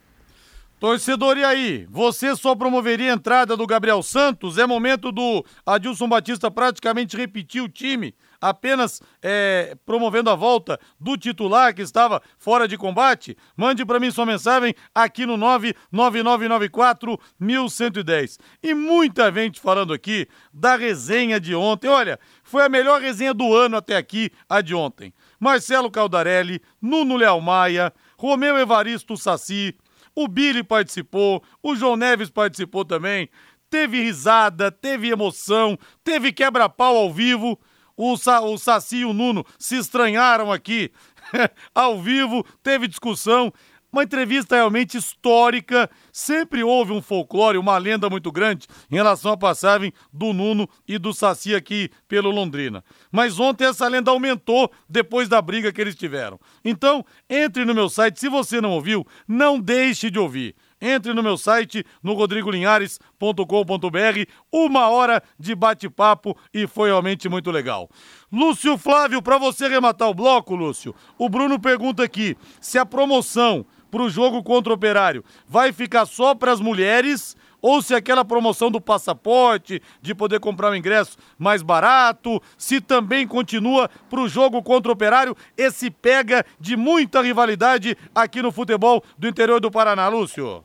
Torcedor, 0.80 1.40
e 1.40 1.44
aí? 1.44 1.88
Você 1.90 2.36
só 2.36 2.54
promoveria 2.54 3.12
a 3.12 3.16
entrada 3.16 3.58
do 3.58 3.66
Gabriel 3.66 4.04
Santos? 4.04 4.60
É 4.60 4.66
momento 4.68 5.12
do 5.12 5.44
Adilson 5.66 6.08
Batista 6.08 6.52
praticamente 6.52 7.18
repetir 7.18 7.64
o 7.64 7.70
time, 7.70 8.14
apenas 8.40 9.02
é, 9.20 9.76
promovendo 9.88 10.30
a 10.30 10.36
volta 10.36 10.80
do 11.00 11.18
titular 11.18 11.74
que 11.74 11.82
estava 11.82 12.22
fora 12.38 12.68
de 12.68 12.78
combate? 12.78 13.36
Mande 13.56 13.84
para 13.84 14.00
mim 14.00 14.12
sua 14.12 14.28
mensagem 14.28 14.76
aqui 14.94 15.26
no 15.26 15.36
99994 15.36 17.20
1110. 17.40 18.38
E 18.62 18.76
muita 18.76 19.32
gente 19.32 19.60
falando 19.60 19.92
aqui 19.92 20.28
da 20.54 20.76
resenha 20.76 21.40
de 21.40 21.56
ontem. 21.56 21.88
Olha, 21.88 22.20
foi 22.44 22.64
a 22.64 22.70
melhor 22.70 23.02
resenha 23.02 23.34
do 23.34 23.52
ano 23.52 23.78
até 23.78 23.98
aqui, 23.98 24.30
a 24.48 24.62
de 24.62 24.76
ontem. 24.76 25.12
Marcelo 25.40 25.90
Caldarelli, 25.90 26.62
Nuno 26.80 27.16
Leal 27.16 27.42
Maia, 27.42 27.92
Romeu 28.16 28.60
Evaristo 28.60 29.18
Saci. 29.18 29.76
O 30.18 30.28
Billy 30.28 30.64
participou, 30.64 31.44
o 31.62 31.76
João 31.76 31.96
Neves 31.96 32.32
participou 32.32 32.84
também. 32.84 33.30
Teve 33.70 34.02
risada, 34.02 34.72
teve 34.72 35.12
emoção, 35.12 35.78
teve 36.04 36.34
quebra-pau 36.34 36.98
ao 36.98 37.14
vivo. 37.14 37.56
O, 37.96 38.18
Sa 38.18 38.42
o 38.42 38.58
Saci 38.58 38.98
e 38.98 39.06
o 39.06 39.14
Nuno 39.14 39.46
se 39.60 39.78
estranharam 39.78 40.52
aqui 40.52 40.92
ao 41.74 42.02
vivo, 42.02 42.44
teve 42.64 42.88
discussão. 42.88 43.54
Uma 43.98 44.04
entrevista 44.04 44.56
realmente 44.56 44.96
histórica. 44.96 45.90
Sempre 46.14 46.64
houve 46.64 46.92
um 46.92 47.02
folclore, 47.02 47.58
uma 47.58 47.80
lenda 47.80 48.08
muito 48.12 48.32
grande 48.32 48.68
em 48.92 48.96
relação 48.96 49.32
à 49.32 49.38
passagem 49.38 49.92
do 50.14 50.34
Nuno 50.34 50.70
e 50.88 51.00
do 51.00 51.12
Saci 51.12 51.56
aqui 51.56 51.90
pelo 52.08 52.30
Londrina. 52.30 52.84
Mas 53.12 53.40
ontem 53.40 53.66
essa 53.66 53.88
lenda 53.88 54.12
aumentou 54.12 54.72
depois 54.88 55.28
da 55.28 55.42
briga 55.42 55.74
que 55.74 55.82
eles 55.82 55.96
tiveram. 55.96 56.40
Então, 56.64 57.04
entre 57.28 57.66
no 57.66 57.74
meu 57.74 57.90
site. 57.90 58.20
Se 58.20 58.30
você 58.30 58.62
não 58.62 58.74
ouviu, 58.74 59.04
não 59.28 59.60
deixe 59.60 60.12
de 60.12 60.20
ouvir. 60.20 60.56
Entre 60.80 61.12
no 61.12 61.24
meu 61.24 61.36
site, 61.36 61.84
no 62.04 62.14
rodrigolinhares.com.br, 62.14 64.32
uma 64.52 64.90
hora 64.90 65.24
de 65.40 65.56
bate-papo 65.56 66.38
e 66.54 66.68
foi 66.68 66.90
realmente 66.90 67.28
muito 67.28 67.50
legal. 67.50 67.90
Lúcio 68.32 68.78
Flávio, 68.78 69.24
para 69.24 69.40
você 69.40 69.68
rematar 69.68 70.08
o 70.08 70.14
bloco, 70.14 70.54
Lúcio, 70.54 70.94
o 71.18 71.28
Bruno 71.28 71.60
pergunta 71.60 72.04
aqui 72.04 72.38
se 72.62 72.78
a 72.78 72.86
promoção 72.86 73.66
para 73.90 74.02
o 74.02 74.10
jogo 74.10 74.44
contra 74.44 74.72
o 74.72 74.76
Operário 74.76 75.24
vai 75.48 75.72
ficar 75.72 76.06
só 76.06 76.36
para 76.36 76.52
as 76.52 76.60
mulheres 76.60 77.36
ou 77.62 77.82
se 77.82 77.94
aquela 77.96 78.24
promoção 78.24 78.70
do 78.70 78.80
passaporte, 78.80 79.82
de 80.02 80.14
poder 80.14 80.40
comprar 80.40 80.72
o 80.72 80.76
ingresso 80.76 81.18
mais 81.38 81.62
barato, 81.62 82.42
se 82.58 82.80
também 82.80 83.28
continua 83.28 83.90
para 84.10 84.22
o 84.22 84.30
jogo 84.30 84.62
contra 84.62 84.90
o 84.90 84.94
Operário, 84.94 85.36
esse 85.58 85.90
pega 85.90 86.46
de 86.60 86.78
muita 86.78 87.22
rivalidade 87.22 87.98
aqui 88.14 88.42
no 88.42 88.52
futebol 88.52 89.04
do 89.18 89.28
interior 89.28 89.60
do 89.60 89.72
Paraná, 89.72 90.08
Lúcio. 90.08 90.64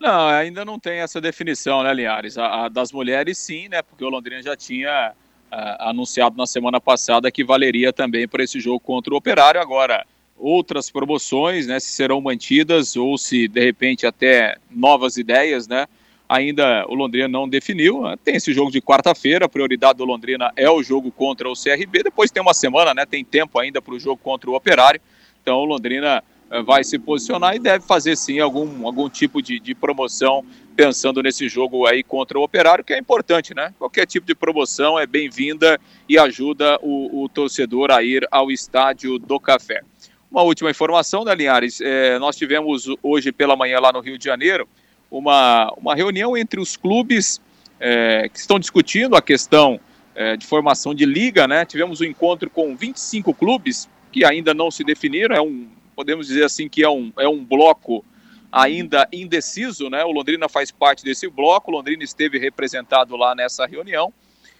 Não, 0.00 0.28
ainda 0.28 0.64
não 0.64 0.78
tem 0.78 1.00
essa 1.00 1.20
definição, 1.20 1.82
né, 1.82 1.92
Linhares? 1.92 2.38
A, 2.38 2.66
a 2.66 2.68
das 2.68 2.92
mulheres, 2.92 3.36
sim, 3.38 3.68
né? 3.68 3.82
Porque 3.82 4.04
o 4.04 4.08
Londrina 4.08 4.40
já 4.42 4.56
tinha 4.56 5.12
a, 5.50 5.90
anunciado 5.90 6.36
na 6.36 6.46
semana 6.46 6.80
passada 6.80 7.32
que 7.32 7.42
valeria 7.42 7.92
também 7.92 8.28
para 8.28 8.44
esse 8.44 8.60
jogo 8.60 8.78
contra 8.78 9.12
o 9.12 9.16
Operário. 9.16 9.60
Agora, 9.60 10.06
outras 10.38 10.90
promoções, 10.90 11.66
né? 11.66 11.80
Se 11.80 11.90
serão 11.90 12.20
mantidas 12.20 12.96
ou 12.96 13.18
se 13.18 13.48
de 13.48 13.60
repente 13.60 14.06
até 14.06 14.56
novas 14.70 15.16
ideias, 15.16 15.66
né? 15.66 15.86
Ainda 16.28 16.84
o 16.88 16.94
Londrina 16.94 17.26
não 17.26 17.48
definiu. 17.48 18.02
Né? 18.02 18.16
Tem 18.22 18.36
esse 18.36 18.52
jogo 18.52 18.70
de 18.70 18.82
quarta-feira. 18.82 19.46
A 19.46 19.48
prioridade 19.48 19.98
do 19.98 20.04
Londrina 20.04 20.52
é 20.56 20.68
o 20.70 20.82
jogo 20.82 21.10
contra 21.10 21.48
o 21.48 21.54
CRB. 21.54 22.02
Depois 22.02 22.30
tem 22.30 22.42
uma 22.42 22.52
semana, 22.52 22.92
né? 22.92 23.06
Tem 23.06 23.24
tempo 23.24 23.58
ainda 23.58 23.80
para 23.80 23.94
o 23.94 23.98
jogo 23.98 24.20
contra 24.22 24.50
o 24.50 24.54
Operário. 24.54 25.00
Então 25.42 25.56
o 25.58 25.64
Londrina 25.64 26.22
eh, 26.50 26.62
vai 26.62 26.84
se 26.84 26.98
posicionar 26.98 27.56
e 27.56 27.58
deve 27.58 27.84
fazer 27.86 28.16
sim 28.16 28.40
algum, 28.40 28.86
algum 28.86 29.08
tipo 29.08 29.40
de, 29.40 29.58
de 29.58 29.74
promoção 29.74 30.44
pensando 30.78 31.20
nesse 31.20 31.48
jogo 31.48 31.86
aí 31.86 32.04
contra 32.04 32.38
o 32.38 32.42
Operário, 32.42 32.84
que 32.84 32.92
é 32.92 32.98
importante, 32.98 33.52
né? 33.52 33.74
Qualquer 33.78 34.06
tipo 34.06 34.24
de 34.24 34.32
promoção 34.32 34.96
é 34.96 35.08
bem-vinda 35.08 35.76
e 36.08 36.16
ajuda 36.16 36.78
o, 36.80 37.24
o, 37.24 37.28
torcedor 37.28 37.90
a 37.90 38.00
ir 38.00 38.24
ao 38.30 38.48
estádio 38.48 39.18
do 39.18 39.40
Café. 39.40 39.82
Uma 40.30 40.42
última 40.42 40.70
informação, 40.70 41.24
né, 41.24 41.34
Linhares? 41.34 41.80
É, 41.80 42.18
nós 42.18 42.36
tivemos 42.36 42.84
hoje 43.02 43.32
pela 43.32 43.56
manhã 43.56 43.80
lá 43.80 43.92
no 43.92 44.00
Rio 44.00 44.18
de 44.18 44.24
Janeiro 44.24 44.68
uma, 45.10 45.72
uma 45.76 45.94
reunião 45.94 46.36
entre 46.36 46.60
os 46.60 46.76
clubes 46.76 47.40
é, 47.80 48.28
que 48.28 48.38
estão 48.38 48.58
discutindo 48.58 49.16
a 49.16 49.22
questão 49.22 49.80
é, 50.14 50.36
de 50.36 50.46
formação 50.46 50.94
de 50.94 51.06
liga, 51.06 51.48
né? 51.48 51.64
Tivemos 51.64 52.00
um 52.00 52.04
encontro 52.04 52.50
com 52.50 52.76
25 52.76 53.32
clubes 53.32 53.88
que 54.12 54.24
ainda 54.24 54.52
não 54.52 54.70
se 54.70 54.84
definiram, 54.84 55.34
é 55.34 55.40
um, 55.40 55.68
podemos 55.94 56.26
dizer 56.26 56.44
assim 56.44 56.68
que 56.68 56.82
é 56.82 56.88
um, 56.88 57.12
é 57.18 57.28
um 57.28 57.42
bloco 57.42 58.04
ainda 58.50 59.08
indeciso, 59.12 59.88
né? 59.88 60.04
O 60.04 60.10
Londrina 60.10 60.48
faz 60.48 60.70
parte 60.70 61.04
desse 61.04 61.28
bloco, 61.28 61.70
o 61.70 61.74
Londrina 61.74 62.02
esteve 62.02 62.38
representado 62.38 63.16
lá 63.16 63.34
nessa 63.34 63.64
reunião 63.66 64.12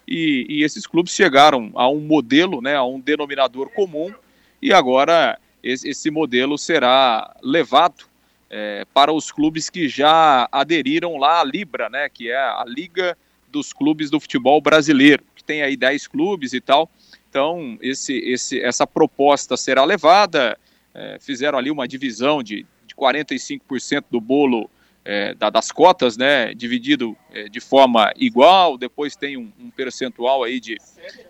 e, 0.06 0.46
e 0.48 0.64
esses 0.64 0.86
clubes 0.86 1.12
chegaram 1.12 1.70
a 1.74 1.88
um 1.88 2.00
modelo, 2.00 2.62
né? 2.62 2.76
A 2.76 2.84
um 2.84 3.00
denominador 3.00 3.68
comum 3.70 4.12
e 4.62 4.72
agora 4.72 5.38
esse, 5.62 6.10
modelo 6.10 6.56
será 6.56 7.36
levado 7.42 8.04
é, 8.50 8.86
para 8.94 9.12
os 9.12 9.30
clubes 9.30 9.68
que 9.68 9.88
já 9.88 10.48
aderiram 10.50 11.16
lá 11.16 11.40
à 11.40 11.44
Libra, 11.44 11.88
né, 11.88 12.08
que 12.08 12.30
é 12.30 12.36
a 12.36 12.64
Liga 12.66 13.16
dos 13.50 13.72
Clubes 13.72 14.10
do 14.10 14.20
Futebol 14.20 14.60
Brasileiro, 14.60 15.24
que 15.34 15.42
tem 15.42 15.62
aí 15.62 15.76
10 15.76 16.06
clubes 16.06 16.52
e 16.52 16.60
tal. 16.60 16.90
Então, 17.28 17.78
esse, 17.80 18.14
esse, 18.18 18.60
essa 18.60 18.86
proposta 18.86 19.56
será 19.56 19.84
levada. 19.84 20.58
É, 20.94 21.18
fizeram 21.20 21.58
ali 21.58 21.70
uma 21.70 21.86
divisão 21.86 22.42
de, 22.42 22.66
de 22.86 22.94
45% 22.94 24.04
do 24.10 24.20
bolo 24.20 24.70
é, 25.10 25.32
da, 25.32 25.48
das 25.48 25.72
cotas, 25.72 26.18
né, 26.18 26.52
dividido 26.52 27.16
é, 27.32 27.48
de 27.48 27.60
forma 27.60 28.12
igual. 28.14 28.76
Depois 28.76 29.16
tem 29.16 29.38
um, 29.38 29.50
um 29.58 29.70
percentual 29.70 30.44
aí 30.44 30.60
de, 30.60 30.76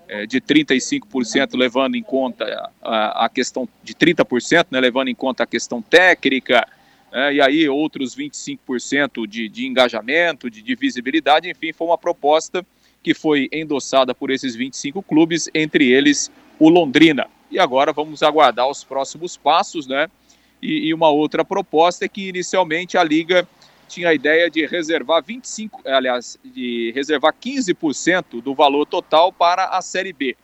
é, 0.09 0.27
de 0.27 0.41
35%, 0.41 1.57
levando 1.57 1.95
em 1.95 2.03
conta 2.03 2.73
a, 2.83 3.27
a 3.27 3.29
questão 3.29 3.69
de 3.85 3.95
30%, 3.95 4.67
né, 4.73 4.81
levando 4.81 5.07
em 5.07 5.15
conta 5.15 5.45
a 5.45 5.47
questão 5.47 5.81
técnica, 5.81 6.67
é, 7.13 7.35
e 7.35 7.41
aí 7.41 7.69
outros 7.69 8.17
25% 8.17 9.29
de, 9.29 9.49
de 9.49 9.69
engajamento, 9.69 10.51
de, 10.51 10.61
de 10.61 10.75
visibilidade, 10.75 11.49
enfim, 11.49 11.73
foi 11.73 11.87
uma 11.87 11.99
proposta 11.99 12.67
que 13.01 13.15
foi 13.15 13.49
endossada 13.53 14.13
por 14.13 14.33
esses 14.33 14.57
25 14.57 15.01
clubes, 15.05 15.49
entre 15.55 15.89
eles 15.89 16.33
o 16.59 16.69
Londrina. 16.69 17.29
E 17.49 17.61
agora 17.61 17.93
vamos 17.93 18.25
aguardar 18.25 18.69
os 18.69 18.83
próximos 18.83 19.37
passos, 19.37 19.87
né? 19.87 20.09
E, 20.61 20.93
uma 20.93 21.09
outra 21.09 21.45
proposta 21.45 22.05
é 22.05 22.09
que 22.09 22.29
inicialmente 22.29 22.99
a 22.99 23.05
Liga 23.05 23.47
tinha 23.89 24.11
a 24.11 24.15
ideia 24.15 24.51
de 24.51 24.65
reservar 24.67 25.23
25, 25.25 25.83
aliás, 25.85 26.39
de 26.45 26.93
reservar 26.95 27.35
15% 27.35 28.41
do 28.43 28.55
valor 28.55 28.87
total 28.87 29.33
para 29.33 29.65
a 29.67 29.83
Série 29.83 30.13
B. 30.13 30.37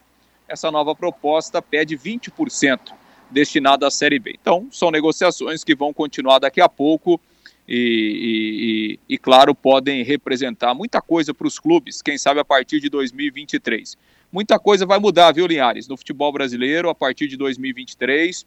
Essa 0.49 0.71
nova 0.71 0.95
proposta 0.95 1.63
pede 1.63 1.97
20% 1.97 2.93
destinado 3.31 3.87
à 3.87 3.91
Série 3.91 4.19
B. 4.19 4.37
Então, 4.41 4.69
são 4.71 4.91
negociações 4.91 5.63
que 5.63 5.75
vão 5.75 5.93
continuar 5.93 6.39
daqui 6.39 6.61
a 6.61 6.69
pouco 6.69 7.21
e, 7.67 8.99
e, 9.09 9.15
e 9.15 9.19
claro, 9.19 9.55
podem 9.55 10.03
representar 10.03 10.75
muita 10.75 11.01
coisa 11.01 11.33
para 11.33 11.47
os 11.47 11.59
clubes, 11.59 12.03
quem 12.03 12.19
sabe 12.19 12.41
a 12.41 12.45
partir 12.45 12.81
de 12.81 12.89
2023. 12.89 13.97
Muita 14.31 14.59
coisa 14.59 14.85
vai 14.85 14.99
mudar, 14.99 15.33
viu, 15.33 15.47
Linhares, 15.47 15.87
no 15.87 15.97
futebol 15.97 16.33
brasileiro 16.33 16.91
a 16.91 16.95
partir 16.95 17.29
de 17.29 17.37
2023. 17.37 18.45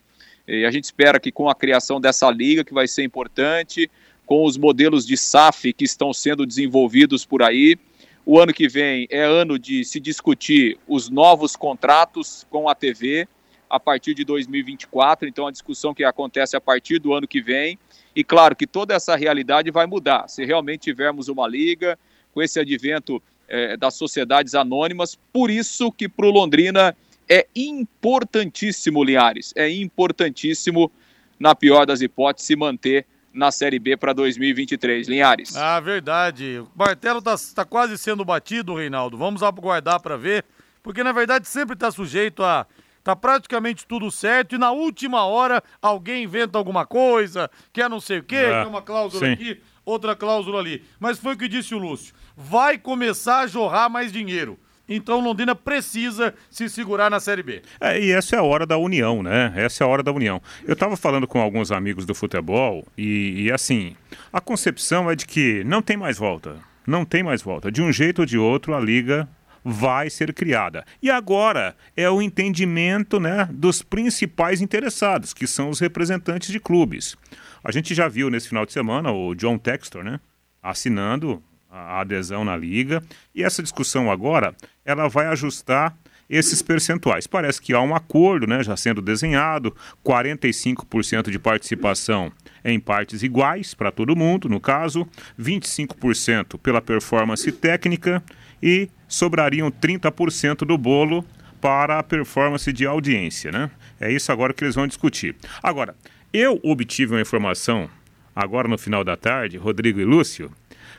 E 0.47 0.65
a 0.65 0.71
gente 0.71 0.83
espera 0.83 1.19
que 1.19 1.31
com 1.31 1.49
a 1.49 1.55
criação 1.55 1.99
dessa 1.99 2.29
liga, 2.29 2.63
que 2.63 2.73
vai 2.73 2.87
ser 2.87 3.03
importante, 3.03 3.89
com 4.27 4.45
os 4.45 4.57
modelos 4.57 5.07
de 5.07 5.17
SAF 5.17 5.71
que 5.73 5.85
estão 5.85 6.13
sendo 6.13 6.45
desenvolvidos 6.45 7.25
por 7.25 7.41
aí, 7.41 7.77
o 8.25 8.37
ano 8.37 8.53
que 8.53 8.67
vem 8.67 9.07
é 9.09 9.23
ano 9.23 9.57
de 9.57 9.85
se 9.85 10.01
discutir 10.01 10.77
os 10.85 11.09
novos 11.09 11.55
contratos 11.55 12.45
com 12.49 12.67
a 12.67 12.75
TV 12.75 13.25
a 13.69 13.79
partir 13.79 14.13
de 14.13 14.25
2024, 14.25 15.29
então 15.29 15.47
a 15.47 15.51
discussão 15.51 15.93
que 15.93 16.03
acontece 16.03 16.57
a 16.57 16.61
partir 16.61 16.99
do 16.99 17.13
ano 17.13 17.25
que 17.25 17.41
vem. 17.41 17.79
E 18.13 18.23
claro 18.23 18.53
que 18.53 18.67
toda 18.67 18.93
essa 18.93 19.15
realidade 19.15 19.71
vai 19.71 19.85
mudar. 19.85 20.27
Se 20.27 20.43
realmente 20.43 20.81
tivermos 20.81 21.29
uma 21.29 21.47
liga, 21.47 21.97
com 22.33 22.41
esse 22.41 22.59
advento 22.59 23.23
é, 23.47 23.77
das 23.77 23.95
sociedades 23.95 24.55
anônimas, 24.55 25.17
por 25.31 25.49
isso 25.49 25.89
que 25.89 26.09
para 26.09 26.25
o 26.25 26.31
Londrina 26.31 26.95
é 27.29 27.47
importantíssimo, 27.55 29.03
Linhares, 29.03 29.53
é 29.55 29.69
importantíssimo, 29.69 30.91
na 31.39 31.55
pior 31.55 31.85
das 31.85 32.01
hipóteses, 32.01 32.47
se 32.47 32.55
manter 32.55 33.05
na 33.37 33.51
Série 33.51 33.79
B 33.79 33.95
para 33.95 34.11
2023. 34.13 35.07
Linhares. 35.07 35.55
Ah, 35.55 35.79
verdade. 35.79 36.59
O 36.59 36.69
martelo 36.75 37.19
está 37.19 37.35
tá 37.55 37.63
quase 37.63 37.97
sendo 37.97 38.25
batido, 38.25 38.73
Reinaldo. 38.73 39.17
Vamos 39.17 39.43
aguardar 39.43 40.01
para 40.01 40.17
ver, 40.17 40.43
porque 40.81 41.03
na 41.03 41.11
verdade 41.11 41.47
sempre 41.47 41.75
está 41.75 41.91
sujeito 41.91 42.43
a 42.43 42.65
tá 43.03 43.15
praticamente 43.15 43.87
tudo 43.87 44.11
certo 44.11 44.55
e 44.55 44.57
na 44.57 44.71
última 44.71 45.23
hora 45.23 45.63
alguém 45.81 46.25
inventa 46.25 46.57
alguma 46.57 46.85
coisa, 46.85 47.49
quer 47.71 47.89
não 47.89 48.01
sei 48.01 48.19
o 48.19 48.23
quê, 48.23 48.35
é, 48.35 48.49
quer 48.49 48.67
uma 48.67 48.81
cláusula 48.81 49.25
sim. 49.25 49.31
aqui, 49.31 49.61
outra 49.85 50.13
cláusula 50.13 50.59
ali. 50.59 50.83
Mas 50.99 51.17
foi 51.17 51.35
o 51.35 51.37
que 51.37 51.47
disse 51.47 51.73
o 51.73 51.77
Lúcio. 51.77 52.13
Vai 52.35 52.77
começar 52.77 53.39
a 53.39 53.47
jorrar 53.47 53.89
mais 53.89 54.11
dinheiro. 54.11 54.59
Então 54.87 55.19
Londrina 55.19 55.53
precisa 55.55 56.33
se 56.49 56.69
segurar 56.69 57.09
na 57.09 57.19
Série 57.19 57.43
B. 57.43 57.61
É, 57.79 57.99
e 57.99 58.11
essa 58.11 58.35
é 58.35 58.39
a 58.39 58.43
hora 58.43 58.65
da 58.65 58.77
união, 58.77 59.21
né? 59.21 59.53
Essa 59.55 59.83
é 59.83 59.85
a 59.85 59.89
hora 59.89 60.01
da 60.01 60.11
união. 60.11 60.41
Eu 60.65 60.73
estava 60.73 60.95
falando 60.95 61.27
com 61.27 61.39
alguns 61.39 61.71
amigos 61.71 62.05
do 62.05 62.15
futebol 62.15 62.85
e, 62.97 63.43
e, 63.43 63.51
assim, 63.51 63.95
a 64.31 64.39
concepção 64.39 65.09
é 65.09 65.15
de 65.15 65.25
que 65.25 65.63
não 65.65 65.81
tem 65.81 65.97
mais 65.97 66.17
volta. 66.17 66.55
Não 66.85 67.03
tem 67.03 67.21
mais 67.21 67.41
volta. 67.41 67.71
De 67.71 67.81
um 67.81 67.91
jeito 67.91 68.19
ou 68.19 68.25
de 68.25 68.37
outro, 68.37 68.73
a 68.73 68.79
liga 68.79 69.27
vai 69.69 70.09
ser 70.09 70.33
criada. 70.33 70.85
E 71.03 71.11
agora 71.11 71.75
é 71.95 72.09
o 72.09 72.21
entendimento 72.21 73.19
né, 73.19 73.49
dos 73.51 73.81
principais 73.81 74.61
interessados, 74.61 75.33
que 75.33 75.45
são 75.45 75.69
os 75.69 75.81
representantes 75.81 76.49
de 76.49 76.59
clubes. 76.59 77.17
A 77.61 77.69
gente 77.69 77.93
já 77.93 78.07
viu 78.07 78.29
nesse 78.29 78.47
final 78.47 78.65
de 78.65 78.71
semana 78.71 79.11
o 79.11 79.35
John 79.35 79.57
Textor 79.57 80.05
né, 80.05 80.21
assinando 80.63 81.43
a 81.77 82.01
adesão 82.01 82.43
na 82.43 82.55
liga. 82.55 83.03
E 83.33 83.43
essa 83.43 83.61
discussão 83.61 84.11
agora 84.11 84.55
ela 84.85 85.07
vai 85.07 85.27
ajustar 85.27 85.97
esses 86.29 86.61
percentuais. 86.61 87.25
Parece 87.25 87.61
que 87.61 87.73
há 87.73 87.81
um 87.81 87.95
acordo 87.95 88.47
né, 88.47 88.63
já 88.63 88.75
sendo 88.75 89.01
desenhado, 89.01 89.75
45% 90.05 91.29
de 91.29 91.39
participação 91.39 92.31
em 92.63 92.79
partes 92.79 93.23
iguais 93.23 93.73
para 93.73 93.91
todo 93.91 94.15
mundo, 94.15 94.49
no 94.49 94.59
caso, 94.59 95.07
25% 95.39 96.59
pela 96.59 96.81
performance 96.81 97.49
técnica 97.51 98.21
e 98.61 98.89
sobrariam 99.07 99.71
30% 99.71 100.65
do 100.65 100.77
bolo 100.77 101.23
para 101.61 101.99
a 101.99 102.03
performance 102.03 102.71
de 102.71 102.85
audiência, 102.85 103.51
né? 103.51 103.71
É 103.99 104.11
isso 104.11 104.31
agora 104.31 104.53
que 104.53 104.63
eles 104.63 104.75
vão 104.75 104.85
discutir. 104.85 105.35
Agora, 105.63 105.95
eu 106.31 106.59
obtive 106.63 107.13
uma 107.13 107.21
informação 107.21 107.89
agora 108.35 108.67
no 108.67 108.77
final 108.77 109.03
da 109.03 109.17
tarde, 109.17 109.57
Rodrigo 109.57 109.99
e 109.99 110.05
Lúcio, 110.05 110.51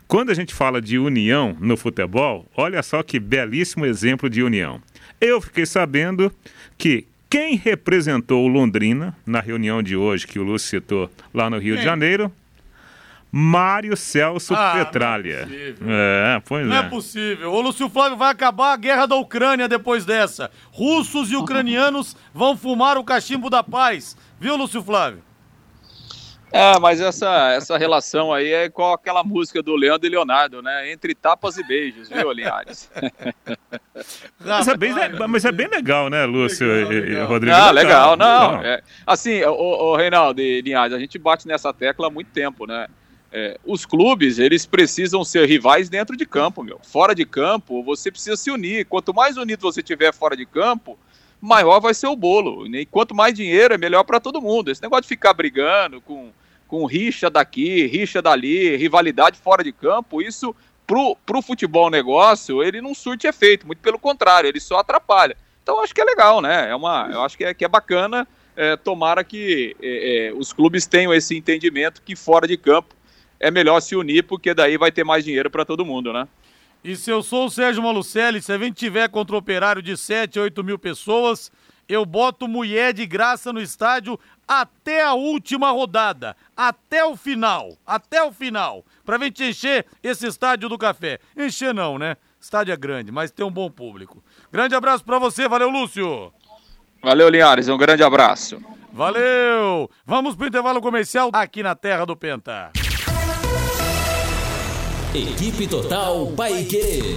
quando 0.09 0.31
a 0.31 0.35
gente 0.35 0.55
fala 0.55 0.81
de 0.81 0.99
união 0.99 1.55
no 1.61 1.77
futebol, 1.77 2.47
olha 2.57 2.83
só 2.83 3.03
que 3.03 3.21
belíssimo 3.21 3.85
exemplo 3.85 4.29
de 4.31 4.43
união. 4.43 4.81
Eu 5.21 5.39
fiquei 5.41 5.67
sabendo 5.67 6.33
que 6.79 7.07
quem 7.29 7.57
representou 7.57 8.45
o 8.45 8.49
Londrina 8.49 9.15
na 9.27 9.41
reunião 9.41 9.83
de 9.83 9.95
hoje 9.95 10.27
que 10.27 10.39
o 10.39 10.43
Lúcio 10.43 10.71
citou 10.71 11.11
lá 11.33 11.51
no 11.51 11.59
Rio 11.59 11.77
de 11.77 11.85
Janeiro 11.85 12.33
Mário 13.31 13.95
Celso 13.97 14.55
ah, 14.55 14.73
Petralha. 14.73 15.47
Não 15.79 15.93
é, 15.93 16.37
é, 16.37 16.41
pois 16.41 16.67
não 16.67 16.75
é. 16.75 16.79
Não 16.79 16.87
é 16.87 16.89
possível. 16.89 17.53
O 17.53 17.61
Lúcio 17.61 17.91
Flávio 17.91 18.17
vai 18.17 18.33
acabar 18.33 18.73
a 18.73 18.77
guerra 18.77 19.05
da 19.05 19.17
Ucrânia 19.17 19.69
depois 19.69 20.07
dessa. 20.07 20.51
Russos 20.73 21.31
e 21.31 21.37
ucranianos 21.37 22.17
vão 22.33 22.57
fumar 22.57 22.97
o 22.97 23.05
cachimbo 23.05 23.51
da 23.51 23.63
paz. 23.63 24.17
Viu, 24.41 24.57
Lúcio 24.57 24.83
Flávio? 24.83 25.28
É, 26.51 26.79
mas 26.79 27.01
essa, 27.01 27.53
essa 27.53 27.77
relação 27.77 28.33
aí 28.33 28.53
é 28.53 28.69
com 28.69 28.93
aquela 28.93 29.23
música 29.23 29.63
do 29.63 29.77
Leandro 29.77 30.07
e 30.07 30.11
Leonardo, 30.11 30.63
né? 30.63 30.91
Entre 30.91 31.15
tapas 31.15 31.59
e 31.59 31.63
beijos, 31.63 32.09
viu, 32.09 32.33
Linhares? 32.33 32.91
mas, 34.41 34.69
é 34.69 34.77
bem, 34.77 34.95
mas 35.29 35.45
é 35.45 35.53
bem 35.53 35.69
legal, 35.69 36.09
né, 36.09 36.25
Lúcio 36.25 36.67
legal, 36.67 36.93
e, 36.93 37.01
legal. 37.01 37.29
Rodrigo? 37.29 37.57
Ah, 37.57 37.71
legal, 37.71 38.17
não. 38.17 38.63
É, 38.63 38.83
assim, 39.07 39.43
o, 39.45 39.93
o 39.93 39.97
Reinaldo 39.97 40.41
e 40.41 40.63
Linhares, 40.63 40.95
a 40.95 40.99
gente 40.99 41.19
bate 41.19 41.47
nessa 41.47 41.73
tecla 41.73 42.07
há 42.07 42.11
muito 42.11 42.31
tempo, 42.31 42.67
né? 42.67 42.89
É, 43.31 43.59
os 43.63 43.85
clubes, 43.85 44.39
eles 44.39 44.65
precisam 44.65 45.23
ser 45.23 45.47
rivais 45.47 45.91
dentro 45.91 46.17
de 46.17 46.25
campo, 46.25 46.63
meu. 46.63 46.81
Fora 46.83 47.15
de 47.15 47.27
campo, 47.27 47.83
você 47.83 48.11
precisa 48.11 48.37
se 48.37 48.51
unir. 48.51 48.87
Quanto 48.87 49.13
mais 49.13 49.37
unido 49.37 49.61
você 49.61 49.83
tiver 49.83 50.15
fora 50.15 50.35
de 50.35 50.47
campo, 50.47 50.99
maior 51.41 51.81
vai 51.81 51.95
ser 51.95 52.07
o 52.07 52.17
bolo. 52.17 52.67
E 52.75 52.87
quanto 52.87 53.15
mais 53.15 53.35
dinheiro, 53.35 53.75
é 53.75 53.79
melhor 53.79 54.05
para 54.05 54.21
todo 54.21 54.41
mundo. 54.41 54.71
Esse 54.71 54.83
negócio 54.83 55.03
de 55.03 55.09
ficar 55.09 55.33
brigando 55.33 56.01
com, 56.01 56.31
com 56.67 56.85
rixa 56.85 57.31
daqui, 57.31 57.87
rixa 57.87 58.21
dali, 58.21 58.77
rivalidade 58.77 59.39
fora 59.39 59.63
de 59.63 59.73
campo, 59.73 60.21
isso 60.21 60.55
pro, 60.87 61.17
pro 61.27 61.43
futebol 61.43 61.91
negócio, 61.91 62.63
ele 62.63 62.81
não 62.81 62.95
surte 62.95 63.27
efeito, 63.27 63.67
muito 63.67 63.81
pelo 63.81 63.99
contrário, 63.99 64.49
ele 64.49 64.59
só 64.59 64.79
atrapalha. 64.79 65.37
Então 65.63 65.83
acho 65.83 65.95
que 65.95 66.01
é 66.01 66.05
legal, 66.05 66.41
né? 66.41 66.71
É 66.71 66.75
uma, 66.75 67.11
eu 67.13 67.23
acho 67.23 67.37
que 67.37 67.45
é, 67.45 67.53
que 67.53 67.65
é 67.65 67.69
bacana. 67.69 68.27
É, 68.57 68.75
tomara 68.77 69.23
que 69.23 69.77
é, 69.81 70.31
é, 70.31 70.33
os 70.33 70.53
clubes 70.53 70.87
tenham 70.87 71.15
esse 71.15 71.37
entendimento 71.37 72.03
que 72.03 72.17
fora 72.17 72.49
de 72.49 72.57
campo 72.57 72.97
é 73.39 73.53
melhor 73.53 73.79
se 73.81 73.95
unir, 73.95 74.25
porque 74.25 74.53
daí 74.53 74.77
vai 74.77 74.91
ter 74.91 75.05
mais 75.05 75.25
dinheiro 75.25 75.49
para 75.49 75.65
todo 75.65 75.85
mundo, 75.85 76.13
né? 76.13 76.27
E 76.85 76.95
se 76.95 77.11
eu 77.11 77.23
sou 77.23 77.47
o 77.47 77.51
Sérgio 77.51 77.83
Malucelli, 77.83 78.41
se 78.41 78.53
a 78.53 78.59
gente 78.59 78.77
tiver 78.77 79.09
contra 79.09 79.35
o 79.35 79.39
operário 79.39 79.83
de 79.83 79.97
7, 79.97 80.39
8 80.39 80.63
mil 80.63 80.79
pessoas, 80.79 81.51
eu 81.89 82.05
boto 82.05 82.47
mulher 82.47 82.93
de 82.93 83.05
graça 83.07 83.53
no 83.53 83.61
estádio 83.61 84.19
até 84.47 85.03
a 85.03 85.15
última 85.15 85.71
rodada, 85.71 86.37
até 86.57 87.05
o 87.05 87.17
final, 87.17 87.77
até 87.87 88.23
o 88.23 88.33
final, 88.33 88.85
pra 89.05 89.19
gente 89.19 89.43
encher 89.43 89.87
esse 90.03 90.27
estádio 90.27 90.69
do 90.69 90.79
café. 90.79 91.19
Encher 91.37 91.75
não, 91.75 91.99
né? 91.99 92.17
Estádio 92.41 92.73
é 92.73 92.77
grande, 92.77 93.11
mas 93.11 93.31
tem 93.31 93.45
um 93.45 93.51
bom 93.51 93.71
público. 93.71 94.23
Grande 94.53 94.75
abraço 94.75 95.05
para 95.05 95.19
você, 95.19 95.49
valeu 95.49 95.69
Lúcio. 95.69 96.33
Valeu 97.03 97.29
Linhares, 97.29 97.69
um 97.69 97.77
grande 97.77 98.03
abraço. 98.03 98.63
Valeu! 98.93 99.91
Vamos 100.07 100.35
pro 100.35 100.47
intervalo 100.47 100.81
comercial 100.81 101.31
aqui 101.33 101.63
na 101.63 101.75
Terra 101.75 102.05
do 102.05 102.17
Penta. 102.17 102.71
Equipe 105.15 105.67
Total 105.67 106.27
Paique. 106.37 107.17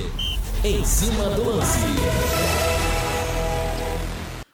Em 0.63 0.81
cima 0.85 1.25
do 1.31 1.43
lance. 1.43 1.77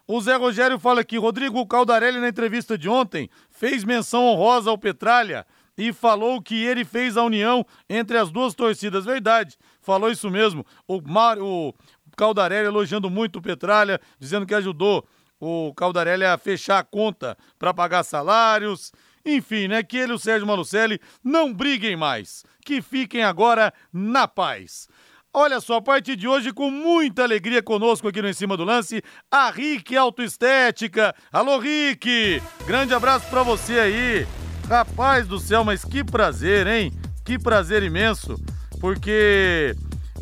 O 0.08 0.20
Zé 0.20 0.36
Rogério 0.36 0.80
fala 0.80 1.02
aqui, 1.02 1.20
Rodrigo 1.20 1.64
Caldarelli 1.68 2.20
na 2.20 2.30
entrevista 2.30 2.76
de 2.76 2.90
ontem 2.90 3.30
fez 3.52 3.84
menção 3.84 4.26
honrosa 4.26 4.72
ao 4.72 4.78
Petralha 4.78 5.46
e 5.78 5.94
falou 5.94 6.42
que 6.42 6.56
ele 6.66 6.84
fez 6.84 7.16
a 7.16 7.22
união 7.22 7.64
entre 7.88 8.18
as 8.18 8.32
duas 8.32 8.56
torcidas. 8.56 9.06
Verdade, 9.06 9.56
falou 9.84 10.10
isso 10.10 10.32
mesmo. 10.32 10.66
O, 10.88 11.00
Mar, 11.00 11.38
o 11.38 11.76
Caldarelli 12.18 12.66
elogiando 12.66 13.08
muito 13.08 13.38
o 13.38 13.42
Petralha, 13.42 14.02
dizendo 14.20 14.48
que 14.48 14.56
ajudou 14.56 15.08
o 15.40 15.76
Caldarelli 15.76 16.26
a 16.26 16.40
fechar 16.40 16.80
a 16.80 16.84
conta 16.84 17.38
para 17.60 17.72
pagar 17.72 18.04
salários. 18.04 18.92
Enfim, 19.24 19.68
né? 19.68 19.84
Que 19.84 19.98
ele 19.98 20.14
e 20.14 20.16
o 20.16 20.20
Sérgio 20.20 20.48
Malucelli 20.48 21.00
não 21.24 21.54
briguem 21.54 21.98
mais. 21.98 22.44
Que 22.68 22.82
fiquem 22.82 23.24
agora 23.24 23.74
na 23.94 24.28
paz. 24.28 24.90
Olha 25.34 25.62
só, 25.62 25.78
a 25.78 25.82
partir 25.82 26.18
de 26.18 26.28
hoje, 26.28 26.52
com 26.52 26.70
muita 26.70 27.24
alegria 27.24 27.64
conosco 27.64 28.10
aqui 28.10 28.22
no 28.22 28.28
Em 28.28 28.34
Cima 28.34 28.58
do 28.58 28.66
Lance, 28.66 29.02
a 29.32 29.50
Rick 29.50 29.96
Autoestética. 29.96 31.16
Alô, 31.32 31.60
Rick! 31.60 32.44
Grande 32.66 32.94
abraço 32.94 33.26
para 33.30 33.42
você 33.42 33.80
aí. 33.80 34.28
Rapaz 34.68 35.26
do 35.26 35.40
céu, 35.40 35.64
mas 35.64 35.86
que 35.86 36.04
prazer, 36.04 36.68
hein? 36.68 36.92
Que 37.24 37.40
prazer 37.40 37.84
imenso, 37.84 38.36
porque 38.82 39.74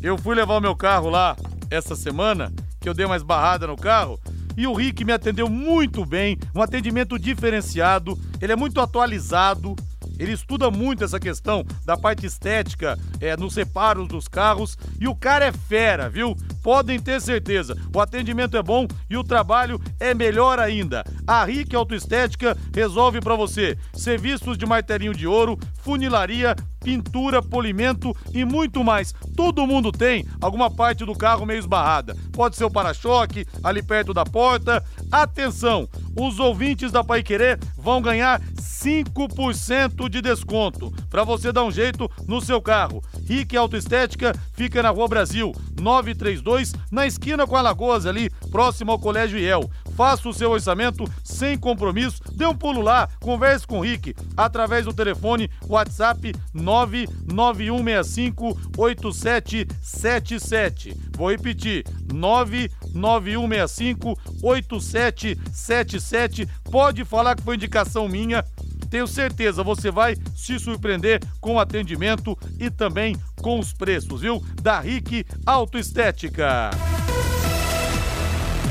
eu 0.03 0.15
fui 0.15 0.35
levar 0.35 0.57
o 0.57 0.61
meu 0.61 0.75
carro 0.75 1.09
lá 1.09 1.35
essa 1.71 1.95
semana, 1.95 2.53
que 2.79 2.87
eu 2.87 2.93
dei 2.93 3.07
uma 3.07 3.15
esbarrada 3.15 3.65
no 3.65 3.75
carro, 3.75 4.19
e 4.55 4.67
o 4.67 4.73
Rick 4.73 5.03
me 5.03 5.13
atendeu 5.13 5.49
muito 5.49 6.05
bem, 6.05 6.37
um 6.53 6.61
atendimento 6.61 7.17
diferenciado, 7.17 8.15
ele 8.39 8.53
é 8.53 8.55
muito 8.55 8.79
atualizado, 8.79 9.75
ele 10.17 10.33
estuda 10.33 10.69
muito 10.71 11.03
essa 11.03 11.19
questão 11.19 11.63
da 11.85 11.97
parte 11.97 12.25
estética 12.25 12.97
é, 13.19 13.35
nos 13.35 13.55
reparos 13.55 14.07
dos 14.07 14.27
carros 14.27 14.77
e 14.99 15.07
o 15.07 15.15
cara 15.15 15.45
é 15.45 15.51
fera, 15.51 16.09
viu? 16.09 16.35
Podem 16.65 16.99
ter 16.99 17.21
certeza. 17.21 17.77
O 17.93 18.01
atendimento 18.01 18.57
é 18.57 18.63
bom 18.63 18.87
e 19.07 19.15
o 19.15 19.23
trabalho 19.23 19.79
é 19.99 20.15
melhor 20.15 20.57
ainda. 20.57 21.03
A 21.27 21.45
RIC 21.45 21.75
Autoestética 21.75 22.57
resolve 22.73 23.21
para 23.21 23.35
você 23.35 23.77
serviços 23.93 24.57
de 24.57 24.65
martelinho 24.65 25.13
de 25.13 25.27
ouro, 25.27 25.59
funilaria, 25.83 26.55
pintura, 26.83 27.39
polimento 27.39 28.15
e 28.33 28.43
muito 28.43 28.83
mais. 28.83 29.13
Todo 29.35 29.67
mundo 29.67 29.91
tem 29.91 30.25
alguma 30.41 30.71
parte 30.71 31.05
do 31.05 31.13
carro 31.13 31.45
meio 31.45 31.59
esbarrada. 31.59 32.15
Pode 32.31 32.55
ser 32.55 32.63
o 32.63 32.71
para-choque, 32.71 33.45
ali 33.63 33.83
perto 33.83 34.11
da 34.11 34.23
porta. 34.23 34.83
Atenção, 35.11 35.87
os 36.15 36.39
ouvintes 36.39 36.91
da 36.91 37.03
Pai 37.03 37.21
Querer 37.21 37.59
vão 37.77 38.01
ganhar 38.01 38.41
5% 38.55 40.07
de 40.07 40.21
desconto 40.21 40.91
para 41.09 41.23
você 41.23 41.51
dar 41.51 41.63
um 41.63 41.71
jeito 41.71 42.09
no 42.27 42.39
seu 42.39 42.61
carro. 42.61 43.03
Rick 43.27 43.57
Autoestética 43.57 44.33
fica 44.53 44.83
na 44.83 44.89
Rua 44.89 45.07
Brasil, 45.07 45.51
932, 45.81 46.54
na 46.91 47.05
esquina 47.05 47.47
com 47.47 47.55
Alagoas 47.55 48.05
ali, 48.05 48.29
próximo 48.51 48.91
ao 48.91 48.99
Colégio 48.99 49.39
IEL. 49.39 49.69
Faça 49.95 50.27
o 50.27 50.33
seu 50.33 50.51
orçamento 50.51 51.05
sem 51.23 51.57
compromisso, 51.57 52.21
dê 52.33 52.45
um 52.45 52.55
pulo 52.55 52.81
lá, 52.81 53.07
converse 53.21 53.65
com 53.65 53.79
o 53.79 53.81
Rick 53.81 54.13
através 54.35 54.83
do 54.85 54.93
telefone 54.93 55.49
WhatsApp 55.67 56.33
99165 56.53 58.59
8777. 58.77 60.93
Vou 61.15 61.31
repetir, 61.31 61.85
99165 62.13 64.19
8777. 64.43 66.45
Pode 66.69 67.05
falar 67.05 67.35
que 67.35 67.43
foi 67.43 67.55
indicação 67.55 68.07
minha. 68.07 68.45
Tenho 68.89 69.07
certeza, 69.07 69.63
você 69.63 69.91
vai 69.91 70.15
se 70.35 70.59
surpreender 70.59 71.21
com 71.39 71.55
o 71.55 71.59
atendimento 71.59 72.37
e 72.59 72.69
também 72.69 73.15
com 73.41 73.59
os 73.59 73.73
preços, 73.73 74.21
viu? 74.21 74.43
Da 74.61 74.79
Rick 74.79 75.25
Autoestética. 75.45 76.71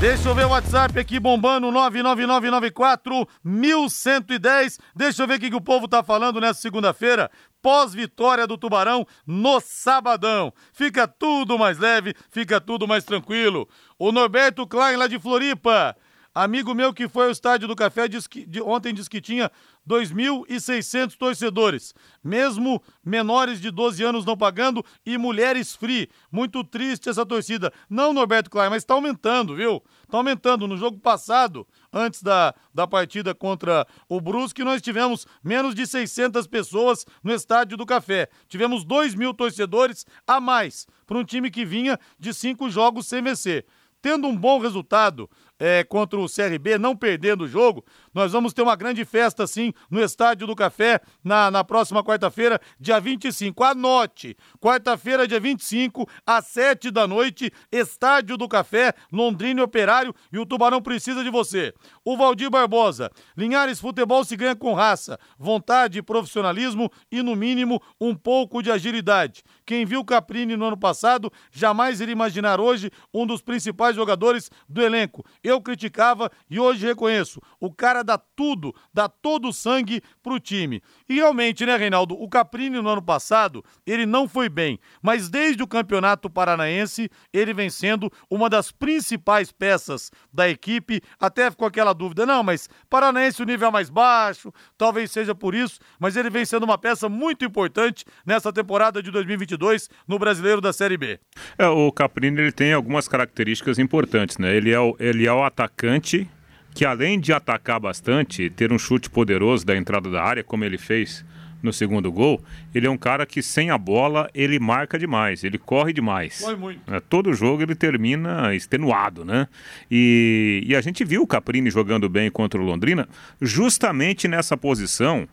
Deixa 0.00 0.28
eu 0.28 0.34
ver 0.34 0.44
o 0.44 0.50
WhatsApp 0.50 0.98
aqui 0.98 1.18
bombando, 1.18 1.70
99994 1.70 3.26
1110. 3.42 4.78
Deixa 4.94 5.22
eu 5.22 5.26
ver 5.26 5.36
o 5.36 5.40
que, 5.40 5.50
que 5.50 5.56
o 5.56 5.60
povo 5.60 5.88
tá 5.88 6.02
falando 6.02 6.40
nessa 6.40 6.60
segunda-feira, 6.60 7.30
pós-vitória 7.62 8.46
do 8.46 8.58
Tubarão 8.58 9.06
no 9.26 9.60
sabadão. 9.60 10.52
Fica 10.74 11.08
tudo 11.08 11.58
mais 11.58 11.78
leve, 11.78 12.14
fica 12.30 12.60
tudo 12.60 12.86
mais 12.86 13.04
tranquilo. 13.04 13.66
O 13.98 14.12
Norberto 14.12 14.66
Klein 14.66 14.96
lá 14.96 15.06
de 15.06 15.18
Floripa. 15.18 15.96
Amigo 16.34 16.74
meu 16.74 16.92
que 16.92 17.08
foi 17.08 17.26
ao 17.26 17.30
estádio 17.30 17.68
do 17.68 17.76
Café 17.76 18.08
disse 18.08 18.28
que, 18.28 18.44
de, 18.44 18.60
ontem 18.60 18.92
disse 18.92 19.08
que 19.08 19.20
tinha 19.20 19.50
2.600 19.88 21.16
torcedores, 21.16 21.94
mesmo 22.22 22.82
menores 23.04 23.60
de 23.60 23.70
12 23.70 24.02
anos 24.02 24.24
não 24.24 24.36
pagando 24.36 24.84
e 25.04 25.18
mulheres 25.18 25.74
free. 25.74 26.08
Muito 26.30 26.64
triste 26.64 27.08
essa 27.08 27.26
torcida. 27.26 27.72
Não, 27.88 28.12
Norberto 28.12 28.50
Klein, 28.50 28.70
mas 28.70 28.82
está 28.82 28.94
aumentando, 28.94 29.54
viu? 29.54 29.82
Está 30.02 30.18
aumentando. 30.18 30.66
No 30.66 30.76
jogo 30.76 30.98
passado, 30.98 31.66
antes 31.92 32.22
da, 32.22 32.54
da 32.72 32.86
partida 32.86 33.34
contra 33.34 33.86
o 34.08 34.20
Brusque, 34.20 34.64
nós 34.64 34.80
tivemos 34.80 35.26
menos 35.42 35.74
de 35.74 35.86
600 35.86 36.46
pessoas 36.46 37.04
no 37.22 37.32
estádio 37.32 37.76
do 37.76 37.86
Café. 37.86 38.28
Tivemos 38.48 38.84
2 38.84 39.14
mil 39.14 39.34
torcedores 39.34 40.06
a 40.26 40.40
mais 40.40 40.86
para 41.06 41.18
um 41.18 41.24
time 41.24 41.50
que 41.50 41.64
vinha 41.64 41.98
de 42.18 42.32
cinco 42.32 42.70
jogos 42.70 43.06
sem 43.06 43.22
vencer. 43.22 43.66
Tendo 44.00 44.26
um 44.28 44.36
bom 44.36 44.58
resultado 44.58 45.30
é, 45.58 45.82
contra 45.82 46.18
o 46.18 46.26
CRB, 46.28 46.76
não 46.76 46.94
perdendo 46.94 47.44
o 47.44 47.48
jogo, 47.48 47.84
nós 48.14 48.32
vamos 48.32 48.52
ter 48.52 48.62
uma 48.62 48.76
grande 48.76 49.04
festa, 49.04 49.46
sim, 49.46 49.72
no 49.90 50.00
Estádio 50.00 50.46
do 50.46 50.54
Café, 50.54 51.00
na, 51.22 51.50
na 51.50 51.64
próxima 51.64 52.04
quarta-feira, 52.04 52.60
dia 52.78 53.00
25. 53.00 53.64
Anote! 53.64 54.36
Quarta-feira, 54.60 55.26
dia 55.26 55.40
25, 55.40 56.08
às 56.24 56.46
7 56.46 56.90
da 56.90 57.06
noite, 57.08 57.52
Estádio 57.72 58.36
do 58.36 58.48
Café, 58.48 58.94
Londrina 59.12 59.60
e 59.60 59.64
Operário, 59.64 60.14
e 60.32 60.38
o 60.38 60.46
Tubarão 60.46 60.80
precisa 60.80 61.24
de 61.24 61.30
você. 61.30 61.74
O 62.04 62.16
Valdir 62.16 62.48
Barbosa, 62.50 63.10
Linhares 63.36 63.80
Futebol 63.80 64.24
se 64.24 64.36
ganha 64.36 64.54
com 64.54 64.74
raça, 64.74 65.18
vontade, 65.36 66.00
profissionalismo 66.02 66.90
e, 67.10 67.20
no 67.22 67.34
mínimo, 67.34 67.82
um 68.00 68.14
pouco 68.14 68.62
de 68.62 68.70
agilidade. 68.70 69.42
Quem 69.66 69.84
viu 69.84 70.04
Caprini 70.04 70.56
no 70.56 70.66
ano 70.66 70.76
passado 70.76 71.32
jamais 71.50 72.00
iria 72.00 72.12
imaginar 72.12 72.60
hoje 72.60 72.90
um 73.12 73.26
dos 73.26 73.42
principais 73.42 73.96
jogadores 73.96 74.50
do 74.68 74.82
elenco. 74.82 75.24
Eu 75.42 75.60
criticava 75.60 76.30
e 76.48 76.60
hoje 76.60 76.86
reconheço. 76.86 77.40
O 77.58 77.72
cara 77.72 78.03
dá 78.04 78.18
tudo, 78.18 78.74
dá 78.92 79.08
todo 79.08 79.48
o 79.48 79.52
sangue 79.52 80.02
pro 80.22 80.38
time. 80.38 80.82
E 81.08 81.14
realmente, 81.14 81.64
né, 81.66 81.76
Reinaldo? 81.76 82.14
O 82.14 82.28
Caprini 82.28 82.80
no 82.80 82.88
ano 82.88 83.02
passado, 83.02 83.64
ele 83.86 84.06
não 84.06 84.28
foi 84.28 84.48
bem, 84.48 84.78
mas 85.02 85.28
desde 85.28 85.62
o 85.62 85.66
Campeonato 85.66 86.30
Paranaense, 86.30 87.10
ele 87.32 87.52
vem 87.52 87.70
sendo 87.70 88.10
uma 88.30 88.48
das 88.48 88.70
principais 88.70 89.50
peças 89.50 90.10
da 90.32 90.48
equipe. 90.48 91.00
Até 91.18 91.50
ficou 91.50 91.66
aquela 91.66 91.92
dúvida, 91.92 92.26
não, 92.26 92.42
mas 92.42 92.68
Paranaense 92.88 93.42
o 93.42 93.46
nível 93.46 93.68
é 93.68 93.70
mais 93.70 93.90
baixo, 93.90 94.52
talvez 94.76 95.10
seja 95.10 95.34
por 95.34 95.54
isso, 95.54 95.80
mas 95.98 96.16
ele 96.16 96.30
vem 96.30 96.44
sendo 96.44 96.64
uma 96.64 96.78
peça 96.78 97.08
muito 97.08 97.44
importante 97.44 98.04
nessa 98.26 98.52
temporada 98.52 99.02
de 99.02 99.10
2022 99.10 99.88
no 100.06 100.18
Brasileiro 100.18 100.60
da 100.60 100.72
Série 100.72 100.96
B. 100.96 101.18
É, 101.58 101.66
o 101.66 101.90
Caprini 101.90 102.40
ele 102.40 102.52
tem 102.52 102.72
algumas 102.72 103.08
características 103.08 103.78
importantes, 103.78 104.38
né? 104.38 104.54
Ele 104.54 104.70
é 104.70 104.80
o, 104.80 104.96
ele 104.98 105.26
é 105.26 105.32
o 105.32 105.44
atacante 105.44 106.28
que 106.74 106.84
além 106.84 107.20
de 107.20 107.32
atacar 107.32 107.78
bastante, 107.78 108.50
ter 108.50 108.72
um 108.72 108.78
chute 108.78 109.08
poderoso 109.08 109.64
da 109.64 109.76
entrada 109.76 110.10
da 110.10 110.22
área, 110.22 110.42
como 110.42 110.64
ele 110.64 110.76
fez 110.76 111.24
no 111.62 111.72
segundo 111.72 112.12
gol, 112.12 112.42
ele 112.74 112.86
é 112.86 112.90
um 112.90 112.96
cara 112.96 113.24
que 113.24 113.40
sem 113.40 113.70
a 113.70 113.78
bola 113.78 114.28
ele 114.34 114.58
marca 114.58 114.98
demais, 114.98 115.42
ele 115.44 115.56
corre 115.56 115.94
demais. 115.94 116.40
Corre 116.40 116.56
muito. 116.56 116.92
É, 116.92 117.00
todo 117.00 117.32
jogo 117.32 117.62
ele 117.62 117.74
termina 117.74 118.54
extenuado, 118.54 119.24
né? 119.24 119.48
E, 119.90 120.62
e 120.66 120.76
a 120.76 120.80
gente 120.82 121.04
viu 121.04 121.22
o 121.22 121.26
Caprini 121.26 121.70
jogando 121.70 122.06
bem 122.08 122.30
contra 122.30 122.60
o 122.60 122.64
Londrina 122.64 123.08
justamente 123.40 124.28
nessa 124.28 124.56
posição 124.56 125.26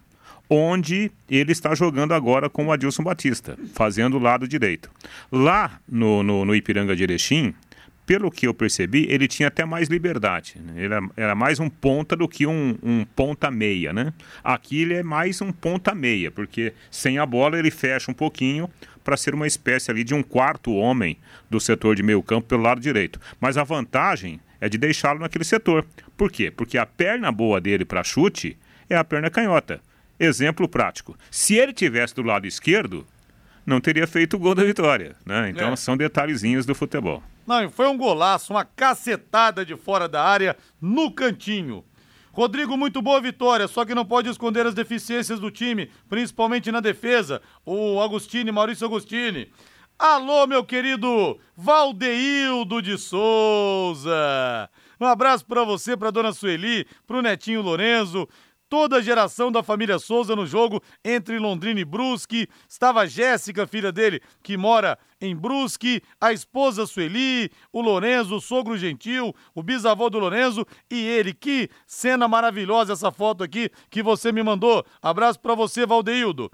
onde 0.49 1.11
ele 1.29 1.51
está 1.51 1.73
jogando 1.73 2.13
agora 2.13 2.49
com 2.49 2.67
o 2.67 2.71
Adilson 2.71 3.03
Batista, 3.03 3.57
fazendo 3.73 4.17
o 4.17 4.19
lado 4.19 4.47
direito. 4.47 4.91
Lá 5.31 5.79
no, 5.87 6.23
no, 6.23 6.43
no 6.43 6.53
Ipiranga 6.53 6.93
de 6.93 7.03
Erechim, 7.03 7.53
pelo 8.05 8.31
que 8.31 8.47
eu 8.47 8.53
percebi, 8.53 9.05
ele 9.09 9.27
tinha 9.27 9.47
até 9.47 9.63
mais 9.63 9.87
liberdade. 9.87 10.55
Né? 10.59 10.83
Ele 10.83 10.93
era, 11.15 11.35
mais 11.35 11.59
um 11.59 11.69
ponta 11.69 12.15
do 12.15 12.27
que 12.27 12.45
um, 12.45 12.77
um 12.81 13.05
ponta-meia, 13.15 13.93
né? 13.93 14.13
Aqui 14.43 14.81
ele 14.81 14.95
é 14.95 15.03
mais 15.03 15.41
um 15.41 15.51
ponta-meia, 15.51 16.31
porque 16.31 16.73
sem 16.89 17.17
a 17.19 17.25
bola 17.25 17.57
ele 17.57 17.71
fecha 17.71 18.11
um 18.11 18.13
pouquinho 18.13 18.69
para 19.03 19.17
ser 19.17 19.33
uma 19.33 19.47
espécie 19.47 19.91
ali 19.91 20.03
de 20.03 20.13
um 20.13 20.21
quarto 20.21 20.73
homem 20.73 21.17
do 21.49 21.59
setor 21.59 21.95
de 21.95 22.03
meio 22.03 22.21
campo 22.21 22.47
pelo 22.47 22.63
lado 22.63 22.81
direito. 22.81 23.19
Mas 23.39 23.57
a 23.57 23.63
vantagem 23.63 24.39
é 24.59 24.69
de 24.69 24.77
deixá-lo 24.77 25.19
naquele 25.19 25.43
setor. 25.43 25.85
Por 26.15 26.31
quê? 26.31 26.51
Porque 26.51 26.77
a 26.77 26.85
perna 26.85 27.31
boa 27.31 27.59
dele 27.59 27.83
para 27.85 28.03
chute 28.03 28.57
é 28.89 28.95
a 28.95 29.03
perna 29.03 29.29
canhota. 29.29 29.81
Exemplo 30.19 30.67
prático. 30.67 31.17
Se 31.31 31.55
ele 31.55 31.73
tivesse 31.73 32.13
do 32.13 32.21
lado 32.21 32.45
esquerdo, 32.45 33.07
não 33.65 33.81
teria 33.81 34.05
feito 34.05 34.35
o 34.35 34.39
gol 34.39 34.53
da 34.53 34.63
vitória. 34.63 35.15
Né? 35.25 35.49
Então 35.49 35.73
é. 35.73 35.75
são 35.75 35.97
detalhezinhos 35.97 36.65
do 36.65 36.75
futebol. 36.75 37.23
Não, 37.45 37.69
foi 37.69 37.87
um 37.87 37.97
golaço, 37.97 38.53
uma 38.53 38.63
cacetada 38.63 39.65
de 39.65 39.75
fora 39.75 40.07
da 40.07 40.23
área 40.23 40.55
no 40.79 41.11
cantinho. 41.11 41.83
Rodrigo, 42.31 42.77
muito 42.77 43.01
boa 43.01 43.19
vitória, 43.19 43.67
só 43.67 43.83
que 43.83 43.93
não 43.93 44.05
pode 44.05 44.29
esconder 44.29 44.65
as 44.65 44.73
deficiências 44.73 45.39
do 45.39 45.51
time, 45.51 45.91
principalmente 46.07 46.71
na 46.71 46.79
defesa. 46.79 47.41
O 47.65 47.99
Agostini, 47.99 48.51
Maurício 48.51 48.87
Agostini. 48.87 49.51
Alô, 49.99 50.47
meu 50.47 50.63
querido 50.63 51.37
Valdeildo 51.55 52.81
de 52.81 52.97
Souza. 52.97 54.69
Um 54.99 55.05
abraço 55.05 55.45
para 55.45 55.63
você, 55.63 55.97
para 55.97 56.09
dona 56.09 56.31
Sueli, 56.31 56.87
pro 57.05 57.21
netinho 57.21 57.61
Lorenzo, 57.61 58.29
toda 58.71 58.95
a 58.95 59.01
geração 59.01 59.51
da 59.51 59.61
família 59.61 59.99
Souza 59.99 60.33
no 60.33 60.47
jogo 60.47 60.81
entre 61.03 61.37
Londrina 61.37 61.81
e 61.81 61.83
Brusque. 61.83 62.47
Estava 62.69 63.01
a 63.01 63.05
Jéssica, 63.05 63.67
filha 63.67 63.91
dele, 63.91 64.21
que 64.41 64.55
mora 64.55 64.97
em 65.19 65.35
Brusque, 65.35 66.01
a 66.21 66.31
esposa 66.31 66.85
Sueli, 66.85 67.51
o 67.73 67.81
Lorenzo, 67.81 68.37
o 68.37 68.39
sogro 68.39 68.77
gentil, 68.77 69.35
o 69.53 69.61
bisavô 69.61 70.09
do 70.09 70.19
Lorenzo 70.19 70.65
e 70.89 70.95
ele. 71.05 71.33
Que 71.33 71.69
cena 71.85 72.29
maravilhosa 72.29 72.93
essa 72.93 73.11
foto 73.11 73.43
aqui 73.43 73.69
que 73.89 74.01
você 74.01 74.31
me 74.31 74.41
mandou. 74.41 74.85
Abraço 75.01 75.41
para 75.41 75.53
você, 75.53 75.85
Valdeildo. 75.85 76.49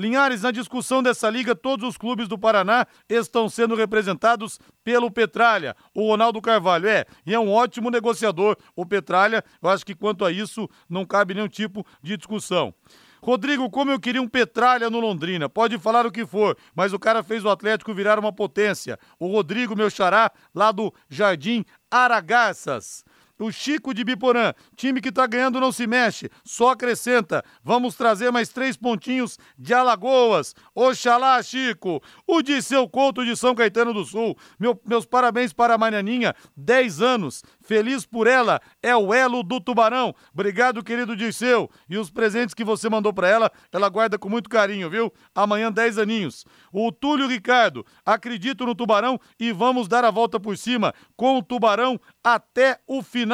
Linhares, 0.00 0.40
na 0.40 0.50
discussão 0.50 1.02
dessa 1.02 1.28
liga, 1.28 1.54
todos 1.54 1.86
os 1.86 1.98
clubes 1.98 2.26
do 2.26 2.38
Paraná 2.38 2.86
estão 3.06 3.50
sendo 3.50 3.74
representados 3.74 4.58
pelo 4.82 5.10
Petralha, 5.10 5.76
o 5.94 6.08
Ronaldo 6.08 6.40
Carvalho. 6.40 6.88
É, 6.88 7.04
e 7.26 7.34
é 7.34 7.38
um 7.38 7.52
ótimo 7.52 7.90
negociador. 7.90 8.56
O 8.74 8.86
Petralha, 8.86 9.44
eu 9.62 9.68
acho 9.68 9.84
que 9.84 9.94
quanto 9.94 10.24
a 10.24 10.32
isso 10.32 10.68
não 10.88 11.04
cabe 11.04 11.34
nenhum 11.34 11.48
tipo 11.48 11.86
de 12.02 12.16
discussão. 12.16 12.74
Rodrigo, 13.22 13.68
como 13.68 13.90
eu 13.90 14.00
queria 14.00 14.22
um 14.22 14.28
Petralha 14.28 14.88
no 14.88 14.98
Londrina. 14.98 15.50
Pode 15.50 15.78
falar 15.78 16.06
o 16.06 16.10
que 16.10 16.24
for, 16.24 16.56
mas 16.74 16.94
o 16.94 16.98
cara 16.98 17.22
fez 17.22 17.44
o 17.44 17.50
Atlético 17.50 17.92
virar 17.92 18.18
uma 18.18 18.32
potência. 18.32 18.98
O 19.18 19.26
Rodrigo, 19.26 19.76
meu 19.76 19.90
xará, 19.90 20.32
lá 20.54 20.72
do 20.72 20.92
Jardim 21.10 21.62
Aragaças. 21.90 23.04
O 23.40 23.50
Chico 23.50 23.94
de 23.94 24.04
Biporã, 24.04 24.52
time 24.76 25.00
que 25.00 25.10
tá 25.10 25.26
ganhando 25.26 25.58
não 25.58 25.72
se 25.72 25.86
mexe, 25.86 26.28
só 26.44 26.72
acrescenta. 26.72 27.42
Vamos 27.64 27.94
trazer 27.94 28.30
mais 28.30 28.50
três 28.50 28.76
pontinhos 28.76 29.38
de 29.58 29.72
Alagoas. 29.72 30.54
Oxalá, 30.74 31.42
Chico. 31.42 32.02
O 32.26 32.42
de 32.42 32.60
seu 32.60 32.86
Couto 32.86 33.24
de 33.24 33.34
São 33.34 33.54
Caetano 33.54 33.94
do 33.94 34.04
Sul. 34.04 34.36
Meu, 34.58 34.78
meus 34.84 35.06
parabéns 35.06 35.54
para 35.54 35.72
a 35.72 35.78
Marianinha, 35.78 36.34
10 36.54 37.00
anos. 37.00 37.42
Feliz 37.62 38.04
por 38.04 38.26
ela, 38.26 38.60
é 38.82 38.94
o 38.94 39.14
elo 39.14 39.42
do 39.42 39.58
Tubarão. 39.58 40.14
Obrigado, 40.34 40.84
querido 40.84 41.16
Dirceu. 41.16 41.70
E 41.88 41.96
os 41.96 42.10
presentes 42.10 42.54
que 42.54 42.62
você 42.62 42.90
mandou 42.90 43.14
para 43.14 43.28
ela, 43.28 43.50
ela 43.72 43.88
guarda 43.88 44.18
com 44.18 44.28
muito 44.28 44.50
carinho, 44.50 44.90
viu? 44.90 45.10
Amanhã, 45.34 45.72
10 45.72 45.96
aninhos. 45.96 46.44
O 46.70 46.92
Túlio 46.92 47.26
Ricardo, 47.26 47.86
acredito 48.04 48.66
no 48.66 48.74
Tubarão 48.74 49.18
e 49.38 49.50
vamos 49.50 49.88
dar 49.88 50.04
a 50.04 50.10
volta 50.10 50.38
por 50.38 50.58
cima 50.58 50.92
com 51.16 51.38
o 51.38 51.42
Tubarão 51.42 51.98
até 52.22 52.78
o 52.86 53.02
final. 53.02 53.29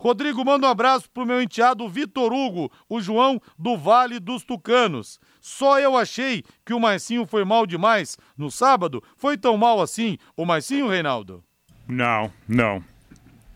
Rodrigo, 0.00 0.44
manda 0.44 0.66
um 0.66 0.70
abraço 0.70 1.10
pro 1.10 1.26
meu 1.26 1.42
enteado 1.42 1.88
Vitor 1.88 2.32
Hugo, 2.32 2.70
o 2.88 3.00
João 3.00 3.40
do 3.58 3.76
Vale 3.76 4.20
dos 4.20 4.44
Tucanos. 4.44 5.18
Só 5.40 5.80
eu 5.80 5.96
achei 5.96 6.44
que 6.64 6.72
o 6.72 6.78
Marcinho 6.78 7.26
foi 7.26 7.44
mal 7.44 7.66
demais 7.66 8.16
no 8.36 8.50
sábado. 8.50 9.02
Foi 9.16 9.36
tão 9.36 9.56
mal 9.56 9.80
assim 9.80 10.16
o 10.36 10.44
Marcinho, 10.44 10.88
Reinaldo? 10.88 11.42
Não, 11.88 12.32
não. 12.46 12.84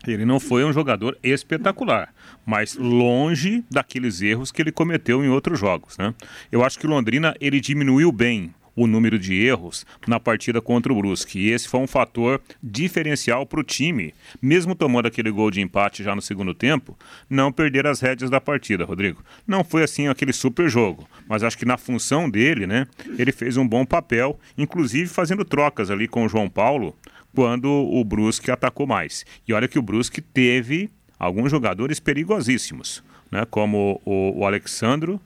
Ele 0.05 0.25
não 0.25 0.37
foi 0.37 0.65
um 0.65 0.73
jogador 0.73 1.17
espetacular, 1.23 2.13
mas 2.45 2.75
longe 2.75 3.63
daqueles 3.71 4.21
erros 4.21 4.51
que 4.51 4.61
ele 4.61 4.71
cometeu 4.71 5.23
em 5.23 5.29
outros 5.29 5.57
jogos, 5.57 5.97
né? 5.97 6.13
Eu 6.51 6.61
acho 6.61 6.77
que 6.77 6.85
o 6.85 6.89
Londrina 6.89 7.33
ele 7.39 7.61
diminuiu 7.61 8.11
bem 8.11 8.53
o 8.75 8.87
número 8.87 9.19
de 9.19 9.35
erros 9.35 9.85
na 10.07 10.19
partida 10.19 10.61
contra 10.61 10.91
o 10.91 10.95
Brusque. 10.95 11.39
E 11.39 11.49
esse 11.51 11.67
foi 11.67 11.79
um 11.79 11.87
fator 11.87 12.41
diferencial 12.61 13.45
para 13.45 13.59
o 13.59 13.63
time, 13.63 14.13
mesmo 14.41 14.75
tomando 14.75 15.07
aquele 15.07 15.31
gol 15.31 15.51
de 15.51 15.61
empate 15.61 16.03
já 16.03 16.15
no 16.15 16.21
segundo 16.21 16.53
tempo, 16.53 16.97
não 17.29 17.51
perder 17.51 17.85
as 17.87 17.99
rédeas 17.99 18.29
da 18.29 18.41
partida, 18.41 18.85
Rodrigo. 18.85 19.23
Não 19.47 19.63
foi 19.63 19.83
assim 19.83 20.07
aquele 20.07 20.33
super 20.33 20.69
jogo, 20.69 21.07
mas 21.27 21.43
acho 21.43 21.57
que 21.57 21.65
na 21.65 21.77
função 21.77 22.29
dele, 22.29 22.65
né, 22.65 22.87
ele 23.17 23.31
fez 23.31 23.57
um 23.57 23.67
bom 23.67 23.85
papel, 23.85 24.39
inclusive 24.57 25.09
fazendo 25.09 25.45
trocas 25.45 25.91
ali 25.91 26.07
com 26.07 26.25
o 26.25 26.29
João 26.29 26.49
Paulo 26.49 26.95
quando 27.35 27.67
o 27.67 28.03
Brusque 28.03 28.51
atacou 28.51 28.85
mais. 28.85 29.25
E 29.47 29.53
olha 29.53 29.67
que 29.67 29.79
o 29.79 29.81
Brusque 29.81 30.21
teve 30.21 30.89
alguns 31.17 31.49
jogadores 31.49 31.99
perigosíssimos, 31.99 33.03
né, 33.31 33.45
como 33.49 34.01
o, 34.05 34.39
o 34.39 34.45
Alexandro 34.45 35.19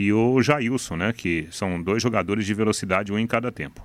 e 0.00 0.12
o 0.12 0.40
Jailson, 0.42 0.96
né, 0.96 1.12
que 1.12 1.46
são 1.50 1.82
dois 1.82 2.02
jogadores 2.02 2.46
de 2.46 2.54
velocidade, 2.54 3.12
um 3.12 3.18
em 3.18 3.26
cada 3.26 3.52
tempo. 3.52 3.84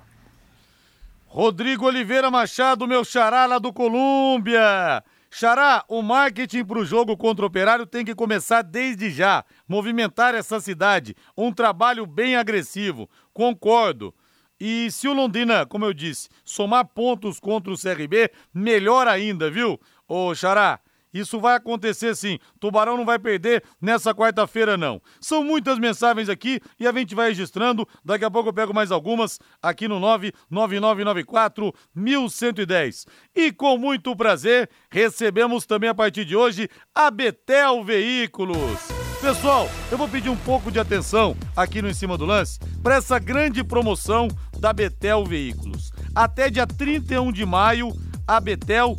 Rodrigo 1.26 1.84
Oliveira 1.84 2.30
Machado, 2.30 2.88
meu 2.88 3.04
xará 3.04 3.44
lá 3.44 3.58
do 3.58 3.70
Colômbia. 3.72 5.04
Xará, 5.30 5.84
o 5.86 6.00
marketing 6.00 6.64
para 6.64 6.78
o 6.78 6.84
jogo 6.86 7.14
contra 7.14 7.44
o 7.44 7.48
Operário 7.48 7.84
tem 7.84 8.02
que 8.02 8.14
começar 8.14 8.62
desde 8.62 9.10
já. 9.10 9.44
Movimentar 9.68 10.34
essa 10.34 10.58
cidade. 10.60 11.14
Um 11.36 11.52
trabalho 11.52 12.06
bem 12.06 12.36
agressivo. 12.36 13.10
Concordo. 13.34 14.14
E 14.58 14.90
se 14.90 15.06
o 15.06 15.12
Londrina, 15.12 15.66
como 15.66 15.84
eu 15.84 15.92
disse, 15.92 16.30
somar 16.42 16.86
pontos 16.86 17.38
contra 17.38 17.70
o 17.70 17.78
CRB, 17.78 18.30
melhor 18.54 19.06
ainda, 19.06 19.50
viu? 19.50 19.78
Ô, 20.08 20.34
Xará, 20.34 20.80
isso 21.12 21.40
vai 21.40 21.56
acontecer 21.56 22.14
sim. 22.14 22.38
Tubarão 22.60 22.96
não 22.96 23.04
vai 23.04 23.18
perder 23.18 23.62
nessa 23.80 24.14
quarta-feira, 24.14 24.76
não. 24.76 25.00
São 25.20 25.42
muitas 25.42 25.78
mensagens 25.78 26.28
aqui 26.28 26.60
e 26.78 26.86
a 26.86 26.92
gente 26.92 27.14
vai 27.14 27.28
registrando. 27.28 27.86
Daqui 28.04 28.24
a 28.24 28.30
pouco 28.30 28.48
eu 28.48 28.52
pego 28.52 28.74
mais 28.74 28.90
algumas 28.90 29.38
aqui 29.62 29.88
no 29.88 29.98
99994 30.00 31.72
1110. 31.94 33.06
E 33.34 33.52
com 33.52 33.78
muito 33.78 34.14
prazer, 34.14 34.68
recebemos 34.90 35.66
também 35.66 35.90
a 35.90 35.94
partir 35.94 36.24
de 36.24 36.36
hoje 36.36 36.68
a 36.94 37.10
Betel 37.10 37.84
Veículos. 37.84 39.06
Pessoal, 39.20 39.68
eu 39.90 39.96
vou 39.96 40.08
pedir 40.08 40.28
um 40.28 40.36
pouco 40.36 40.70
de 40.70 40.78
atenção 40.78 41.36
aqui 41.56 41.80
no 41.80 41.88
Em 41.88 41.94
Cima 41.94 42.18
do 42.18 42.26
Lance 42.26 42.58
para 42.82 42.96
essa 42.96 43.18
grande 43.18 43.64
promoção 43.64 44.28
da 44.60 44.72
Betel 44.72 45.24
Veículos. 45.24 45.90
Até 46.14 46.50
dia 46.50 46.66
31 46.66 47.32
de 47.32 47.44
maio, 47.44 47.92
a 48.26 48.38
Betel 48.38 48.96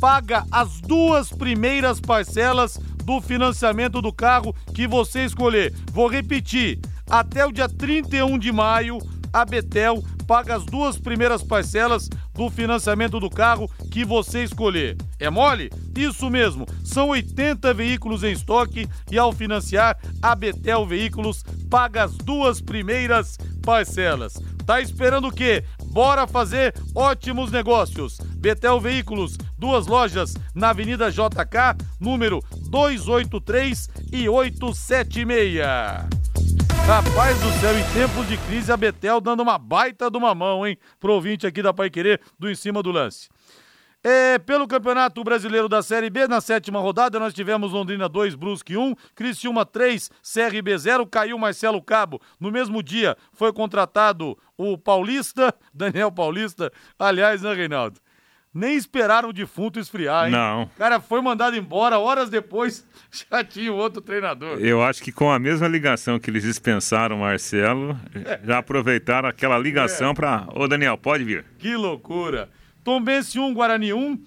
paga 0.00 0.46
as 0.50 0.80
duas 0.80 1.30
primeiras 1.30 2.00
parcelas 2.00 2.78
do 3.04 3.20
financiamento 3.20 4.00
do 4.00 4.12
carro 4.12 4.54
que 4.74 4.88
você 4.88 5.24
escolher. 5.24 5.74
Vou 5.92 6.08
repetir: 6.08 6.80
até 7.08 7.44
o 7.46 7.52
dia 7.52 7.68
31 7.68 8.38
de 8.38 8.50
maio, 8.50 8.98
a 9.32 9.44
Betel 9.44 10.02
paga 10.26 10.56
as 10.56 10.64
duas 10.64 10.96
primeiras 10.96 11.42
parcelas 11.42 12.08
do 12.34 12.48
financiamento 12.48 13.20
do 13.20 13.28
carro 13.28 13.70
que 13.90 14.04
você 14.04 14.44
escolher. 14.44 14.96
É 15.18 15.28
mole? 15.28 15.70
Isso 15.96 16.30
mesmo, 16.30 16.66
são 16.84 17.08
80 17.08 17.74
veículos 17.74 18.22
em 18.22 18.32
estoque 18.32 18.88
e 19.10 19.18
ao 19.18 19.32
financiar, 19.32 19.98
a 20.22 20.34
Betel 20.34 20.86
Veículos 20.86 21.44
paga 21.68 22.04
as 22.04 22.16
duas 22.16 22.60
primeiras 22.60 23.36
parcelas. 23.62 24.40
Tá 24.64 24.80
esperando 24.80 25.28
o 25.28 25.32
quê? 25.32 25.64
Bora 25.90 26.26
fazer 26.26 26.72
ótimos 26.94 27.50
negócios. 27.50 28.18
Betel 28.36 28.80
Veículos, 28.80 29.36
duas 29.58 29.86
lojas 29.86 30.34
na 30.54 30.70
Avenida 30.70 31.10
JK, 31.10 31.76
número 31.98 32.40
283 32.70 33.88
e 34.12 34.28
876. 34.28 35.60
Rapaz 36.86 37.38
do 37.40 37.52
céu, 37.60 37.78
em 37.78 37.84
tempos 37.92 38.26
de 38.28 38.36
crise, 38.36 38.72
a 38.72 38.76
Betel 38.76 39.20
dando 39.20 39.42
uma 39.42 39.58
baita 39.58 40.10
de 40.10 40.16
uma 40.16 40.34
mão, 40.34 40.66
hein? 40.66 40.78
Pro 40.98 41.12
ouvinte 41.12 41.46
aqui 41.46 41.62
da 41.62 41.72
Pai 41.72 41.90
Querer, 41.90 42.20
do 42.38 42.50
Em 42.50 42.54
Cima 42.54 42.82
do 42.82 42.90
Lance. 42.90 43.28
É, 44.02 44.38
pelo 44.38 44.66
Campeonato 44.66 45.22
Brasileiro 45.22 45.68
da 45.68 45.82
Série 45.82 46.08
B, 46.08 46.26
na 46.26 46.40
sétima 46.40 46.80
rodada, 46.80 47.20
nós 47.20 47.34
tivemos 47.34 47.72
Londrina 47.72 48.08
2, 48.08 48.34
Brusque 48.34 48.74
1, 48.74 48.94
Criciúma 49.14 49.66
3, 49.66 50.10
CRB 50.22 50.78
0, 50.78 51.06
caiu 51.06 51.38
Marcelo 51.38 51.82
Cabo. 51.82 52.18
No 52.40 52.50
mesmo 52.50 52.82
dia 52.82 53.14
foi 53.34 53.52
contratado 53.52 54.38
o 54.56 54.78
Paulista, 54.78 55.54
Daniel 55.74 56.10
Paulista, 56.10 56.72
aliás, 56.98 57.42
né, 57.42 57.52
Reinaldo? 57.52 58.00
nem 58.52 58.74
esperaram 58.74 59.28
o 59.28 59.32
defunto 59.32 59.78
esfriar, 59.78 60.26
hein? 60.26 60.32
Não. 60.32 60.64
O 60.64 60.70
cara 60.70 60.98
foi 60.98 61.20
mandado 61.20 61.56
embora, 61.56 61.98
horas 61.98 62.28
depois 62.28 62.84
já 63.30 63.44
tinha 63.44 63.72
outro 63.72 64.00
treinador. 64.00 64.58
Eu 64.58 64.82
acho 64.82 65.02
que 65.02 65.12
com 65.12 65.30
a 65.30 65.38
mesma 65.38 65.68
ligação 65.68 66.18
que 66.18 66.30
eles 66.30 66.42
dispensaram 66.42 67.16
o 67.16 67.20
Marcelo, 67.20 67.96
já 68.42 68.58
aproveitaram 68.58 69.28
aquela 69.28 69.56
ligação 69.58 70.14
para. 70.14 70.48
Ô, 70.54 70.66
Daniel, 70.66 70.98
pode 70.98 71.22
vir. 71.22 71.44
Que 71.58 71.76
loucura. 71.76 72.48
Tombense 72.82 73.38
1, 73.38 73.52
Guarani 73.54 73.92
1. 73.92 74.22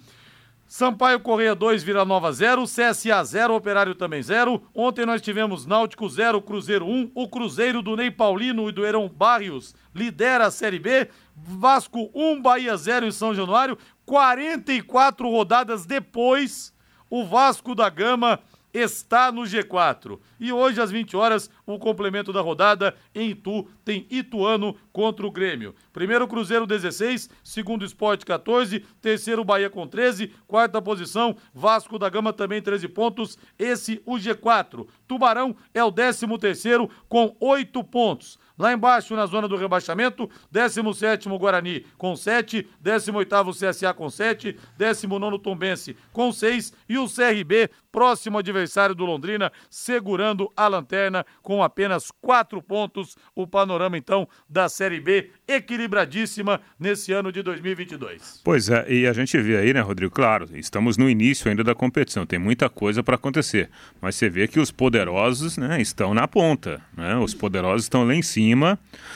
Sampaio 0.66 1.20
Correia 1.20 1.54
2, 1.54 1.84
Vila 1.84 2.04
Nova 2.04 2.32
0, 2.32 2.64
CSA 2.64 3.22
0, 3.22 3.54
Operário 3.54 3.94
também 3.94 4.22
0. 4.22 4.62
Ontem 4.74 5.06
nós 5.06 5.22
tivemos 5.22 5.66
Náutico 5.66 6.08
0, 6.08 6.42
Cruzeiro 6.42 6.86
1. 6.86 7.12
O 7.14 7.28
Cruzeiro 7.28 7.82
do 7.82 7.94
Ney 7.94 8.10
Paulino 8.10 8.68
e 8.68 8.72
do 8.72 8.84
Heron 8.84 9.08
Barrios 9.08 9.74
lidera 9.94 10.46
a 10.46 10.50
Série 10.50 10.78
B. 10.78 11.08
Vasco 11.36 12.10
1, 12.14 12.40
Bahia 12.40 12.76
0 12.76 13.06
em 13.06 13.12
São 13.12 13.34
Januário. 13.34 13.78
44 14.06 15.28
rodadas 15.30 15.86
depois, 15.86 16.74
o 17.08 17.24
Vasco 17.24 17.74
da 17.74 17.88
Gama 17.88 18.40
está 18.74 19.30
no 19.30 19.42
G4. 19.42 20.18
E 20.40 20.52
hoje, 20.52 20.80
às 20.80 20.90
20 20.90 21.16
horas, 21.16 21.48
o 21.64 21.78
complemento 21.78 22.32
da 22.32 22.40
rodada 22.40 22.94
em 23.14 23.30
Itu 23.30 23.68
tem 23.84 24.06
Ituano 24.10 24.76
contra 24.92 25.24
o 25.24 25.30
Grêmio. 25.30 25.74
Primeiro 25.92 26.26
Cruzeiro 26.26 26.66
16, 26.66 27.30
segundo 27.44 27.84
Esporte 27.84 28.26
14, 28.26 28.80
terceiro 29.00 29.44
Bahia 29.44 29.70
com 29.70 29.86
13, 29.86 30.32
quarta 30.46 30.82
posição 30.82 31.36
Vasco 31.54 31.98
da 31.98 32.08
Gama 32.08 32.32
também 32.32 32.60
13 32.60 32.88
pontos, 32.88 33.38
esse 33.56 34.02
o 34.04 34.16
G4. 34.16 34.86
Tubarão 35.06 35.54
é 35.72 35.82
o 35.84 35.92
13 35.92 36.26
terceiro 36.38 36.90
com 37.08 37.36
8 37.38 37.84
pontos. 37.84 38.38
Lá 38.56 38.72
embaixo, 38.72 39.16
na 39.16 39.26
zona 39.26 39.48
do 39.48 39.56
rebaixamento, 39.56 40.30
17 40.50 41.28
Guarani 41.28 41.84
com 41.98 42.14
7, 42.14 42.68
18 42.80 43.50
CSA 43.50 43.92
com 43.92 44.08
7, 44.08 44.56
19 44.78 45.40
Tombense 45.40 45.96
com 46.12 46.30
6 46.30 46.72
e 46.88 46.96
o 46.96 47.08
CRB, 47.08 47.68
próximo 47.90 48.38
adversário 48.38 48.94
do 48.94 49.04
Londrina, 49.04 49.50
segurando 49.68 50.52
a 50.56 50.68
lanterna 50.68 51.26
com 51.42 51.64
apenas 51.64 52.12
4 52.20 52.62
pontos. 52.62 53.16
O 53.34 53.46
panorama, 53.46 53.98
então, 53.98 54.28
da 54.48 54.68
Série 54.68 55.00
B 55.00 55.30
equilibradíssima 55.48 56.60
nesse 56.78 57.12
ano 57.12 57.32
de 57.32 57.42
2022. 57.42 58.40
Pois 58.44 58.68
é, 58.68 58.86
e 58.88 59.06
a 59.06 59.12
gente 59.12 59.36
vê 59.38 59.56
aí, 59.56 59.74
né, 59.74 59.80
Rodrigo? 59.80 60.14
Claro, 60.14 60.48
estamos 60.54 60.96
no 60.96 61.10
início 61.10 61.50
ainda 61.50 61.64
da 61.64 61.74
competição, 61.74 62.24
tem 62.24 62.38
muita 62.38 62.68
coisa 62.68 63.02
para 63.02 63.16
acontecer, 63.16 63.68
mas 64.00 64.14
você 64.14 64.28
vê 64.28 64.46
que 64.46 64.60
os 64.60 64.70
poderosos 64.70 65.56
né, 65.56 65.80
estão 65.80 66.14
na 66.14 66.28
ponta, 66.28 66.80
né? 66.96 67.16
Os 67.16 67.34
poderosos 67.34 67.84
estão 67.84 68.06
lá 68.06 68.14
em 68.14 68.22
cima. 68.22 68.43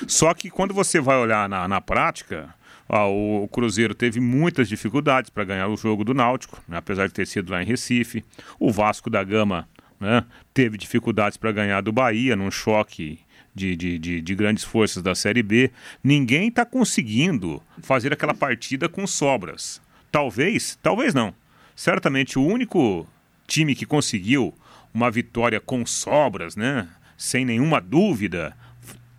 Só 0.06 0.32
que 0.32 0.50
quando 0.50 0.72
você 0.72 1.00
vai 1.00 1.16
olhar 1.18 1.48
na, 1.48 1.66
na 1.66 1.80
prática, 1.80 2.54
o 2.88 3.46
Cruzeiro 3.48 3.94
teve 3.94 4.20
muitas 4.20 4.68
dificuldades 4.68 5.30
para 5.30 5.44
ganhar 5.44 5.68
o 5.68 5.76
jogo 5.76 6.04
do 6.04 6.14
Náutico, 6.14 6.62
né, 6.66 6.78
apesar 6.78 7.06
de 7.06 7.12
ter 7.12 7.26
sido 7.26 7.50
lá 7.50 7.62
em 7.62 7.66
Recife. 7.66 8.24
O 8.58 8.72
Vasco 8.72 9.10
da 9.10 9.22
Gama 9.22 9.68
né, 10.00 10.24
teve 10.54 10.78
dificuldades 10.78 11.36
para 11.36 11.52
ganhar 11.52 11.80
do 11.82 11.92
Bahia 11.92 12.34
num 12.34 12.50
choque 12.50 13.20
de, 13.54 13.76
de, 13.76 13.98
de, 13.98 14.20
de, 14.20 14.34
grandes 14.34 14.64
forças 14.64 15.02
da 15.02 15.14
Série 15.14 15.42
B. 15.42 15.70
Ninguém 16.02 16.48
está 16.48 16.64
conseguindo 16.64 17.62
fazer 17.82 18.12
aquela 18.12 18.34
partida 18.34 18.88
com 18.88 19.06
sobras. 19.06 19.82
Talvez, 20.10 20.78
talvez 20.82 21.12
não. 21.12 21.34
Certamente 21.74 22.38
o 22.38 22.46
único 22.46 23.06
time 23.46 23.74
que 23.74 23.84
conseguiu 23.84 24.54
uma 24.94 25.10
vitória 25.10 25.60
com 25.60 25.84
sobras, 25.84 26.56
né, 26.56 26.88
sem 27.16 27.44
nenhuma 27.44 27.80
dúvida, 27.80 28.56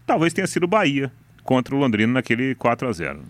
talvez 0.09 0.33
tenha 0.33 0.47
sido 0.47 0.65
Bahia 0.65 1.11
contra 1.43 1.75
o 1.75 1.77
Londrina 1.77 2.13
naquele 2.13 2.55
4 2.55 2.87
a 2.87 2.91
0 2.91 3.21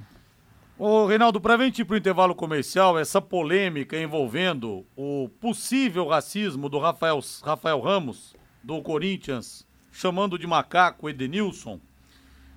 Ô, 0.78 1.08
Reinaldo, 1.08 1.42
para 1.42 1.56
a 1.56 1.58
gente 1.58 1.80
ir 1.80 1.86
para 1.86 1.96
o 1.96 1.98
intervalo 1.98 2.34
comercial, 2.34 2.98
essa 2.98 3.20
polêmica 3.20 4.02
envolvendo 4.02 4.86
o 4.96 5.30
possível 5.42 6.08
racismo 6.08 6.70
do 6.70 6.80
Rafael, 6.80 7.20
Rafael 7.44 7.82
Ramos, 7.82 8.34
do 8.63 8.82
Corinthians, 8.82 9.68
chamando 9.92 10.39
de 10.39 10.48
macaco 10.48 11.10
Edenilson, 11.10 11.82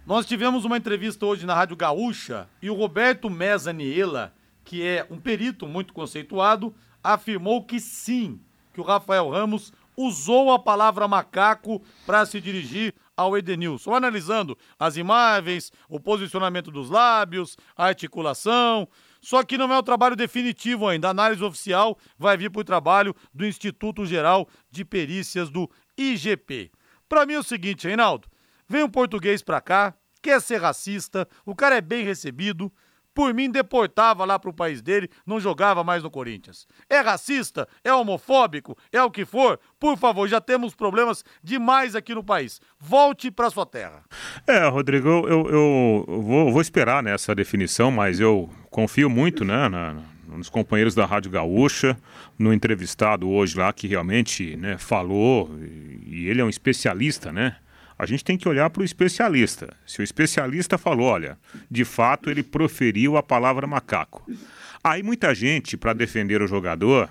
nós 0.07 0.25
tivemos 0.25 0.65
uma 0.65 0.77
entrevista 0.77 1.27
hoje 1.27 1.45
na 1.45 1.57
Rádio 1.57 1.77
Gaúcha 1.77 2.49
e 2.63 2.71
o 2.71 2.75
Roberto 2.75 3.29
Mezaniela, 3.29 4.33
que 4.65 4.87
é 4.87 5.05
um 5.11 5.19
perito 5.19 5.67
muito 5.67 5.93
conceituado, 5.93 6.73
afirmou 7.03 7.65
que 7.65 7.81
sim, 7.81 8.39
que 8.73 8.81
o 8.81 8.85
Rafael 8.85 9.29
Ramos 9.29 9.73
usou 9.97 10.53
a 10.53 10.61
palavra 10.61 11.09
macaco 11.09 11.83
para 12.07 12.25
se 12.25 12.41
dirigir 12.41 12.95
ao 13.17 13.37
Edenilson, 13.37 13.95
analisando 13.95 14.57
as 14.79 14.97
imagens, 14.97 15.71
o 15.89 16.01
posicionamento 16.01 16.71
dos 16.71 16.91
lábios, 16.91 17.57
a 17.77 17.87
articulação. 17.87 18.89
Só 19.21 19.43
que 19.43 19.59
não 19.59 19.73
é 19.73 19.79
o 19.79 19.83
trabalho 19.83 20.17
definitivo 20.17 20.89
ainda. 20.89 21.09
A 21.09 21.11
análise 21.13 21.45
oficial 21.45 21.97
vai 22.19 22.37
vir 22.37 22.51
para 22.51 22.61
o 22.61 22.65
trabalho 22.65 23.15
do 23.33 23.47
Instituto 23.47 24.05
Geral 24.05 24.49
de 24.71 24.85
Perícias 24.85 25.49
do 25.49 25.71
IGP. 25.97 26.71
Para 27.09 27.27
mim 27.27 27.35
é 27.35 27.39
o 27.39 27.43
seguinte, 27.43 27.87
Reinaldo, 27.87 28.29
vem 28.69 28.83
um 28.83 28.89
português 28.89 29.43
para 29.43 29.61
cá, 29.61 29.95
quer 30.23 30.41
ser 30.41 30.61
racista, 30.61 31.29
o 31.45 31.55
cara 31.55 31.77
é 31.77 31.81
bem 31.81 32.05
recebido, 32.05 32.73
por 33.15 33.33
mim 33.35 33.51
deportava 33.51 34.25
lá 34.25 34.39
pro 34.39 34.53
país 34.53 34.81
dele, 34.81 35.09
não 35.27 35.41
jogava 35.41 35.85
mais 35.85 36.03
no 36.03 36.11
Corinthians. 36.11 36.67
É 36.89 37.01
racista? 37.01 37.69
É 37.85 37.93
homofóbico? 37.93 38.77
É 38.91 39.03
o 39.03 39.11
que 39.11 39.25
for? 39.25 39.59
Por 39.79 39.97
favor, 39.97 40.29
já 40.29 40.41
temos 40.41 40.75
problemas 40.75 41.25
demais 41.43 41.95
aqui 41.95 42.15
no 42.15 42.25
país. 42.25 42.61
Volte 42.79 43.31
para 43.31 43.51
sua 43.51 43.67
terra. 43.67 44.03
É, 44.47 44.67
Rodrigo, 44.69 45.09
eu, 45.09 45.47
eu, 45.49 46.05
vou, 46.23 46.53
vou, 46.53 46.61
esperar 46.61 47.03
nessa 47.03 47.35
definição, 47.35 47.91
mas 47.91 48.21
eu 48.21 48.49
confio 48.71 49.11
muito, 49.11 49.45
né, 49.45 49.69
na, 49.69 49.97
nos 50.27 50.49
companheiros 50.49 50.95
da 50.95 51.05
Rádio 51.05 51.31
Gaúcha, 51.31 51.97
no 52.39 52.53
entrevistado 52.53 53.29
hoje 53.29 53.57
lá 53.59 53.73
que 53.73 53.87
realmente, 53.87 54.57
né, 54.57 54.79
falou 54.79 55.51
e 56.07 56.29
ele 56.29 56.41
é 56.41 56.45
um 56.45 56.49
especialista, 56.49 57.33
né? 57.33 57.57
A 58.03 58.07
gente 58.07 58.25
tem 58.25 58.37
que 58.37 58.49
olhar 58.49 58.69
para 58.69 58.83
o 58.83 58.85
especialista. 58.85 59.77
Se 59.87 60.01
o 60.01 60.03
especialista 60.03 60.77
falou, 60.77 61.07
olha, 61.07 61.39
de 61.71 61.85
fato 61.85 62.29
ele 62.29 62.43
proferiu 62.43 63.17
a 63.17 63.23
palavra 63.23 63.65
macaco. 63.65 64.29
Aí 64.83 65.05
muita 65.05 65.33
gente, 65.33 65.77
para 65.77 65.93
defender 65.93 66.43
o 66.43 66.49
jogador, 66.49 67.09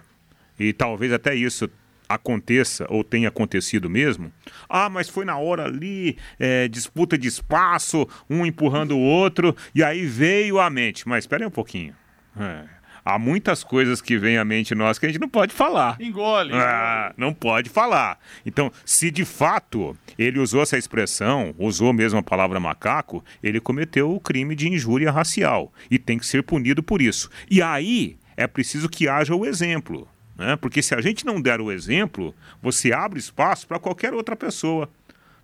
e 0.59 0.73
talvez 0.73 1.13
até 1.13 1.33
isso 1.33 1.69
aconteça 2.09 2.85
ou 2.89 3.05
tenha 3.05 3.29
acontecido 3.29 3.89
mesmo. 3.89 4.33
Ah, 4.67 4.89
mas 4.89 5.07
foi 5.07 5.23
na 5.23 5.37
hora 5.37 5.63
ali, 5.63 6.17
é, 6.37 6.67
disputa 6.67 7.17
de 7.17 7.29
espaço, 7.29 8.05
um 8.29 8.45
empurrando 8.45 8.97
o 8.97 8.99
outro, 8.99 9.55
e 9.73 9.81
aí 9.81 10.05
veio 10.05 10.59
a 10.59 10.69
mente. 10.69 11.07
Mas 11.07 11.23
espere 11.23 11.45
um 11.45 11.49
pouquinho. 11.49 11.95
É 12.37 12.80
há 13.05 13.17
muitas 13.19 13.63
coisas 13.63 14.01
que 14.01 14.17
vêm 14.17 14.37
à 14.37 14.45
mente 14.45 14.75
nossa 14.75 14.99
que 14.99 15.05
a 15.05 15.09
gente 15.09 15.21
não 15.21 15.29
pode 15.29 15.53
falar. 15.53 15.97
Engole. 15.99 16.53
Ah, 16.53 17.13
não 17.17 17.33
pode 17.33 17.69
falar. 17.69 18.19
Então, 18.45 18.71
se 18.85 19.11
de 19.11 19.25
fato 19.25 19.97
ele 20.17 20.39
usou 20.39 20.61
essa 20.61 20.77
expressão, 20.77 21.53
usou 21.57 21.93
mesmo 21.93 22.19
a 22.19 22.23
palavra 22.23 22.59
macaco, 22.59 23.23
ele 23.41 23.59
cometeu 23.59 24.13
o 24.13 24.19
crime 24.19 24.55
de 24.55 24.69
injúria 24.69 25.11
racial 25.11 25.71
e 25.89 25.97
tem 25.97 26.17
que 26.17 26.25
ser 26.25 26.43
punido 26.43 26.83
por 26.83 27.01
isso. 27.01 27.29
E 27.49 27.61
aí 27.61 28.17
é 28.37 28.47
preciso 28.47 28.89
que 28.89 29.07
haja 29.07 29.35
o 29.35 29.45
exemplo. 29.45 30.07
Né? 30.37 30.55
Porque 30.55 30.81
se 30.81 30.95
a 30.95 31.01
gente 31.01 31.25
não 31.25 31.41
der 31.41 31.61
o 31.61 31.71
exemplo, 31.71 32.33
você 32.61 32.91
abre 32.91 33.19
espaço 33.19 33.67
para 33.67 33.79
qualquer 33.79 34.13
outra 34.13 34.35
pessoa. 34.35 34.89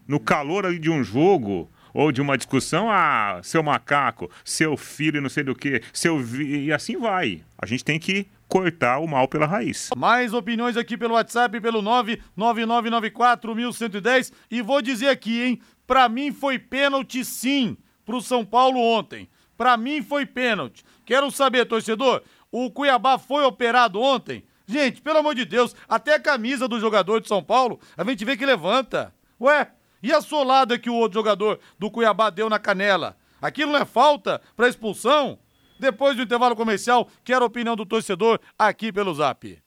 No 0.07 0.19
calor 0.19 0.65
ali 0.65 0.79
de 0.79 0.89
um 0.89 1.03
jogo, 1.03 1.69
ou 1.97 2.11
de 2.11 2.21
uma 2.21 2.37
discussão, 2.37 2.91
ah, 2.91 3.39
seu 3.41 3.63
macaco, 3.63 4.29
seu 4.45 4.77
filho 4.77 5.19
não 5.19 5.29
sei 5.29 5.43
do 5.43 5.55
que, 5.55 5.81
seu 5.91 6.19
vi... 6.19 6.65
e 6.65 6.71
assim 6.71 6.95
vai. 6.95 7.43
A 7.57 7.65
gente 7.65 7.83
tem 7.83 7.97
que 7.97 8.27
cortar 8.47 8.99
o 8.99 9.07
mal 9.07 9.27
pela 9.27 9.47
raiz. 9.47 9.89
Mais 9.97 10.31
opiniões 10.31 10.77
aqui 10.77 10.95
pelo 10.95 11.15
WhatsApp, 11.15 11.59
pelo 11.59 11.81
999941110 11.81 14.31
e 14.51 14.61
vou 14.61 14.79
dizer 14.79 15.07
aqui, 15.07 15.41
hein, 15.41 15.59
pra 15.87 16.07
mim 16.07 16.31
foi 16.31 16.59
pênalti 16.59 17.25
sim 17.25 17.75
pro 18.05 18.21
São 18.21 18.45
Paulo 18.45 18.79
ontem. 18.79 19.27
Pra 19.57 19.75
mim 19.75 20.03
foi 20.03 20.23
pênalti. 20.23 20.85
Quero 21.03 21.31
saber, 21.31 21.65
torcedor, 21.65 22.21
o 22.51 22.69
Cuiabá 22.69 23.17
foi 23.17 23.43
operado 23.43 23.99
ontem? 23.99 24.43
Gente, 24.67 25.01
pelo 25.01 25.17
amor 25.17 25.33
de 25.33 25.45
Deus, 25.45 25.75
até 25.89 26.13
a 26.13 26.19
camisa 26.19 26.67
do 26.67 26.79
jogador 26.79 27.21
de 27.21 27.27
São 27.27 27.41
Paulo, 27.41 27.79
a 27.97 28.03
gente 28.03 28.23
vê 28.23 28.37
que 28.37 28.45
levanta. 28.45 29.11
Ué, 29.41 29.71
e 30.01 30.13
a 30.13 30.21
solada 30.21 30.77
que 30.77 30.89
o 30.89 30.95
outro 30.95 31.19
jogador 31.19 31.59
do 31.77 31.89
Cuiabá 31.91 32.29
deu 32.29 32.49
na 32.49 32.59
canela? 32.59 33.17
Aquilo 33.41 33.71
não 33.71 33.79
é 33.79 33.85
falta 33.85 34.41
para 34.55 34.67
expulsão? 34.67 35.39
Depois 35.79 36.15
do 36.15 36.23
intervalo 36.23 36.55
comercial, 36.55 37.07
quero 37.23 37.43
a 37.43 37.47
opinião 37.47 37.75
do 37.75 37.85
torcedor 37.85 38.39
aqui 38.57 38.91
pelo 38.91 39.13
Zap. 39.13 39.61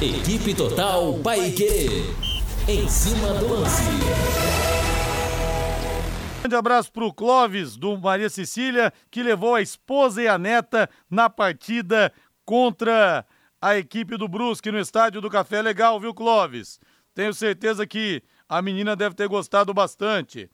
Equipe 0.00 0.54
Total 0.54 1.14
Paique. 1.22 1.88
Em 2.68 2.88
cima 2.88 3.32
do 3.34 3.48
lance. 3.48 3.82
grande 6.42 6.56
abraço 6.56 6.92
pro 6.92 7.12
Clóvis 7.12 7.76
do 7.76 7.96
Maria 7.96 8.28
Cecília, 8.28 8.92
que 9.10 9.22
levou 9.22 9.54
a 9.54 9.62
esposa 9.62 10.22
e 10.22 10.28
a 10.28 10.36
neta 10.36 10.88
na 11.10 11.30
partida 11.30 12.12
contra 12.44 13.24
a 13.60 13.76
equipe 13.76 14.16
do 14.16 14.28
Brusque 14.28 14.70
no 14.70 14.78
estádio 14.78 15.20
do 15.20 15.30
Café 15.30 15.62
Legal, 15.62 15.98
viu, 15.98 16.12
Clóvis? 16.12 16.78
Tenho 17.16 17.32
certeza 17.32 17.86
que 17.86 18.22
a 18.46 18.60
menina 18.60 18.94
deve 18.94 19.14
ter 19.14 19.26
gostado 19.26 19.72
bastante. 19.72 20.50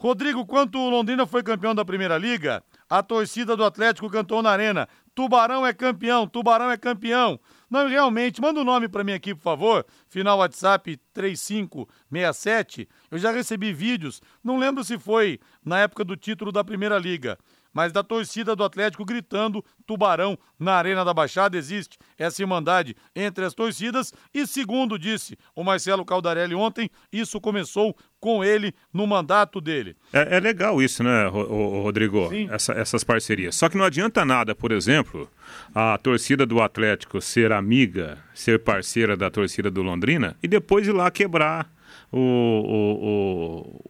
Rodrigo, 0.00 0.44
quanto 0.44 0.76
o 0.76 0.90
Londrina 0.90 1.24
foi 1.28 1.44
campeão 1.44 1.76
da 1.76 1.84
Primeira 1.84 2.18
Liga, 2.18 2.60
A 2.90 3.04
torcida 3.04 3.56
do 3.56 3.64
Atlético 3.64 4.10
cantou 4.10 4.42
na 4.42 4.50
arena. 4.50 4.88
Tubarão 5.14 5.64
é 5.64 5.72
campeão, 5.72 6.26
Tubarão 6.26 6.72
é 6.72 6.76
campeão. 6.76 7.38
Não, 7.70 7.88
realmente, 7.88 8.40
manda 8.40 8.58
o 8.58 8.62
um 8.62 8.66
nome 8.66 8.88
para 8.88 9.04
mim 9.04 9.12
aqui, 9.12 9.32
por 9.32 9.42
favor. 9.42 9.86
Final 10.08 10.38
WhatsApp 10.38 10.98
3567. 11.14 12.88
Eu 13.08 13.18
já 13.18 13.30
recebi 13.30 13.72
vídeos, 13.72 14.20
não 14.42 14.58
lembro 14.58 14.82
se 14.82 14.98
foi 14.98 15.38
na 15.64 15.78
época 15.78 16.04
do 16.04 16.16
título 16.16 16.50
da 16.50 16.64
Primeira 16.64 16.98
Liga, 16.98 17.38
mas 17.72 17.92
da 17.92 18.02
torcida 18.02 18.54
do 18.54 18.64
Atlético 18.64 19.04
gritando 19.04 19.64
Tubarão 19.86 20.38
na 20.58 20.74
Arena 20.74 21.04
da 21.04 21.14
Baixada. 21.14 21.56
Existe 21.56 21.98
essa 22.18 22.42
irmandade 22.42 22.96
entre 23.14 23.44
as 23.44 23.54
torcidas 23.54 24.12
e, 24.32 24.46
segundo 24.46 24.98
disse 24.98 25.36
o 25.54 25.64
Marcelo 25.64 26.04
Caldarelli 26.04 26.54
ontem, 26.54 26.90
isso 27.12 27.40
começou 27.40 27.96
com 28.20 28.44
ele 28.44 28.72
no 28.92 29.06
mandato 29.06 29.60
dele. 29.60 29.96
É, 30.12 30.36
é 30.36 30.40
legal 30.40 30.80
isso, 30.80 31.02
né, 31.02 31.26
Rodrigo? 31.26 32.30
Essa, 32.50 32.72
essas 32.74 33.02
parcerias. 33.02 33.56
Só 33.56 33.68
que 33.68 33.76
não 33.76 33.84
adianta 33.84 34.24
nada, 34.24 34.54
por 34.54 34.70
exemplo, 34.70 35.28
a 35.74 35.98
torcida 35.98 36.46
do 36.46 36.62
Atlético 36.62 37.20
ser 37.20 37.52
amiga, 37.52 38.18
ser 38.32 38.62
parceira 38.62 39.16
da 39.16 39.30
torcida 39.30 39.70
do 39.70 39.82
Londrina 39.82 40.36
e 40.42 40.46
depois 40.46 40.86
ir 40.86 40.92
lá 40.92 41.10
quebrar 41.10 41.68
o, 42.12 42.18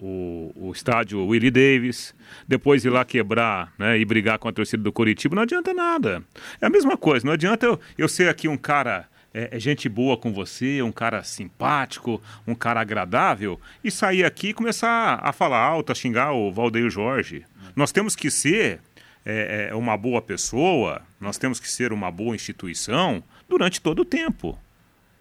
o, 0.01 0.07
o, 0.07 0.68
o, 0.68 0.73
estádio 0.73 1.27
Willie 1.27 1.51
Davis, 1.51 2.14
depois 2.47 2.85
ir 2.85 2.91
lá 2.91 3.05
quebrar 3.05 3.73
né, 3.77 3.99
e 3.99 4.05
brigar 4.05 4.39
com 4.39 4.49
a 4.49 4.53
torcida 4.53 4.83
do 4.83 4.93
Coritiba, 4.93 5.35
não 5.35 5.43
adianta 5.43 5.75
nada. 5.75 6.23
É 6.61 6.66
a 6.66 6.70
mesma 6.70 6.97
coisa, 6.97 7.27
não 7.27 7.33
adianta 7.33 7.66
eu, 7.66 7.81
eu 7.99 8.09
ser 8.09 8.29
aqui 8.29 8.47
um 8.47 8.57
cara 8.57 9.09
é, 9.35 9.57
é, 9.57 9.59
gente 9.59 9.89
boa 9.89 10.16
com 10.16 10.33
você, 10.33 10.83
um 10.83 10.93
cara 10.93 11.23
simpático, 11.23 12.23
um 12.47 12.55
cara 12.55 12.81
agradável, 12.81 13.61
e 13.83 13.91
sair 13.91 14.25
aqui 14.25 14.49
e 14.49 14.55
começar 14.55 15.18
a 15.23 15.33
falar 15.33 15.59
alto, 15.59 15.91
a 15.91 15.95
xingar 15.95 16.33
o 16.33 16.53
Valdeir 16.53 16.91
Jorge. 16.91 17.45
Nós 17.75 17.91
temos 17.91 18.14
que 18.14 18.31
ser 18.31 18.81
é, 19.25 19.68
é, 19.70 19.75
uma 19.75 19.97
boa 19.97 20.20
pessoa, 20.20 21.03
nós 21.20 21.39
temos 21.39 21.59
que 21.59 21.68
ser 21.68 21.93
uma 21.93 22.11
boa 22.11 22.35
instituição 22.35 23.23
durante 23.49 23.81
todo 23.81 24.01
o 24.03 24.05
tempo. 24.05 24.59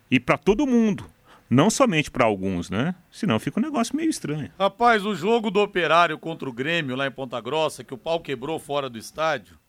E 0.10 0.20
para 0.20 0.38
todo 0.38 0.68
mundo. 0.68 1.06
Não 1.52 1.70
somente 1.70 2.10
para 2.10 2.24
alguns, 2.24 2.70
né? 2.70 2.96
Senão 3.12 3.38
fica 3.38 3.60
um 3.60 3.64
negócio 3.64 3.94
meio 3.94 4.10
estranho. 4.10 4.50
Rapaz, 4.58 5.06
o 5.06 5.14
jogo 5.14 5.52
do 5.52 5.60
Operário 5.60 6.18
contra 6.18 6.48
o 6.48 6.54
Grêmio 6.54 6.96
lá 6.96 7.06
em 7.06 7.12
Ponta 7.12 7.42
Grossa, 7.42 7.84
que 7.84 7.94
o 7.94 7.98
pau 7.98 8.22
quebrou 8.22 8.58
fora 8.58 8.90
do 8.90 8.98
estádio. 8.98 9.60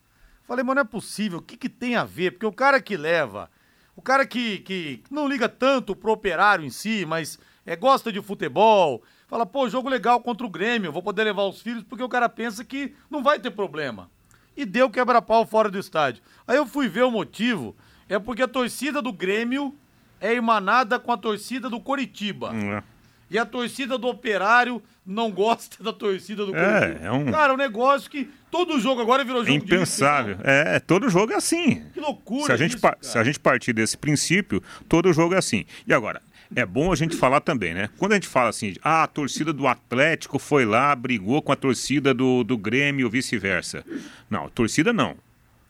Falei, 0.45 0.63
mas 0.63 0.75
não 0.75 0.81
é 0.83 0.85
possível, 0.85 1.39
o 1.39 1.41
que, 1.41 1.57
que 1.57 1.67
tem 1.67 1.97
a 1.97 2.05
ver? 2.05 2.31
Porque 2.31 2.45
o 2.45 2.53
cara 2.53 2.81
que 2.81 2.95
leva, 2.95 3.51
o 3.97 4.01
cara 4.01 4.25
que, 4.25 4.59
que 4.59 5.03
não 5.11 5.27
liga 5.27 5.49
tanto 5.49 5.93
pro 5.93 6.13
operário 6.13 6.63
em 6.63 6.69
si, 6.69 7.05
mas 7.05 7.37
é, 7.65 7.75
gosta 7.75 8.13
de 8.13 8.21
futebol, 8.21 9.03
fala, 9.27 9.45
pô, 9.45 9.67
jogo 9.67 9.89
legal 9.89 10.21
contra 10.21 10.47
o 10.47 10.49
Grêmio, 10.49 10.89
vou 10.89 11.03
poder 11.03 11.25
levar 11.25 11.43
os 11.43 11.61
filhos, 11.61 11.83
porque 11.83 12.03
o 12.03 12.07
cara 12.07 12.29
pensa 12.29 12.63
que 12.63 12.95
não 13.09 13.21
vai 13.21 13.41
ter 13.41 13.51
problema. 13.51 14.09
E 14.55 14.63
deu 14.63 14.89
quebra-pau 14.89 15.45
fora 15.45 15.69
do 15.69 15.77
estádio. 15.77 16.23
Aí 16.47 16.55
eu 16.55 16.65
fui 16.65 16.87
ver 16.87 17.03
o 17.03 17.11
motivo, 17.11 17.75
é 18.07 18.17
porque 18.17 18.43
a 18.43 18.47
torcida 18.47 19.01
do 19.01 19.11
Grêmio 19.11 19.77
é 20.23 20.33
emanada 20.33 20.97
com 20.97 21.11
a 21.11 21.17
torcida 21.17 21.69
do 21.69 21.81
Coritiba. 21.81 22.51
Hum, 22.51 22.73
é. 22.73 22.83
E 23.29 23.37
a 23.37 23.45
torcida 23.45 23.97
do 23.97 24.07
Operário 24.07 24.81
não 25.05 25.29
gosta 25.29 25.83
da 25.83 25.91
torcida 25.91 26.45
do 26.45 26.55
é, 26.55 26.79
Coritiba. 26.79 27.05
É 27.05 27.11
um... 27.11 27.25
Cara, 27.31 27.51
é 27.51 27.53
um 27.55 27.57
negócio 27.57 28.09
que 28.09 28.29
todo 28.49 28.79
jogo 28.79 29.01
agora 29.01 29.25
virou 29.25 29.43
jogo 29.43 29.51
é 29.51 29.57
impensável. 29.57 30.35
De 30.35 30.43
é, 30.45 30.79
todo 30.79 31.09
jogo 31.09 31.33
é 31.33 31.35
assim. 31.35 31.83
Que 31.93 31.99
loucura 31.99 32.45
se 32.45 32.51
a 32.53 32.57
gente 32.57 32.77
isso, 32.77 32.87
Se 33.01 33.17
a 33.17 33.23
gente 33.23 33.39
partir 33.39 33.73
desse 33.73 33.97
princípio, 33.97 34.63
todo 34.87 35.11
jogo 35.11 35.33
é 35.33 35.37
assim. 35.37 35.65
E 35.85 35.93
agora, 35.93 36.21
é 36.55 36.65
bom 36.65 36.93
a 36.93 36.95
gente 36.95 37.17
falar 37.17 37.41
também, 37.41 37.73
né? 37.73 37.89
Quando 37.97 38.13
a 38.13 38.15
gente 38.15 38.27
fala 38.27 38.49
assim, 38.49 38.75
ah, 38.81 39.03
a 39.03 39.07
torcida 39.07 39.51
do 39.51 39.67
Atlético 39.67 40.39
foi 40.39 40.63
lá, 40.63 40.95
brigou 40.95 41.41
com 41.41 41.51
a 41.51 41.55
torcida 41.55 42.13
do, 42.13 42.45
do 42.45 42.57
Grêmio 42.57 43.07
ou 43.07 43.11
vice-versa. 43.11 43.83
Não, 44.29 44.47
torcida 44.47 44.93
não. 44.93 45.17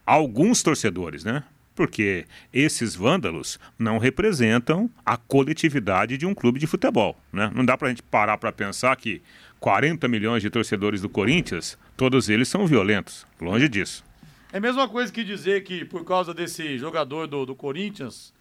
Alguns 0.05 0.61
torcedores, 0.61 1.23
né? 1.23 1.43
Porque 1.75 2.25
esses 2.53 2.95
vândalos 2.95 3.59
não 3.77 3.97
representam 3.97 4.89
a 5.05 5.17
coletividade 5.17 6.17
de 6.17 6.25
um 6.25 6.33
clube 6.33 6.59
de 6.59 6.67
futebol. 6.67 7.17
Né? 7.31 7.51
Não 7.53 7.65
dá 7.65 7.77
para 7.77 7.87
a 7.87 7.89
gente 7.89 8.03
parar 8.03 8.37
para 8.37 8.51
pensar 8.51 8.95
que 8.95 9.21
40 9.59 10.07
milhões 10.07 10.41
de 10.41 10.49
torcedores 10.49 11.01
do 11.01 11.09
Corinthians, 11.09 11.77
todos 11.95 12.29
eles 12.29 12.47
são 12.47 12.67
violentos. 12.67 13.25
Longe 13.39 13.69
disso. 13.69 14.03
É 14.51 14.57
a 14.57 14.61
mesma 14.61 14.87
coisa 14.87 15.11
que 15.11 15.23
dizer 15.23 15.63
que 15.63 15.83
por 15.83 16.05
causa 16.05 16.33
desse 16.33 16.77
jogador 16.77 17.27
do, 17.27 17.45
do 17.45 17.55
Corinthians, 17.55 18.33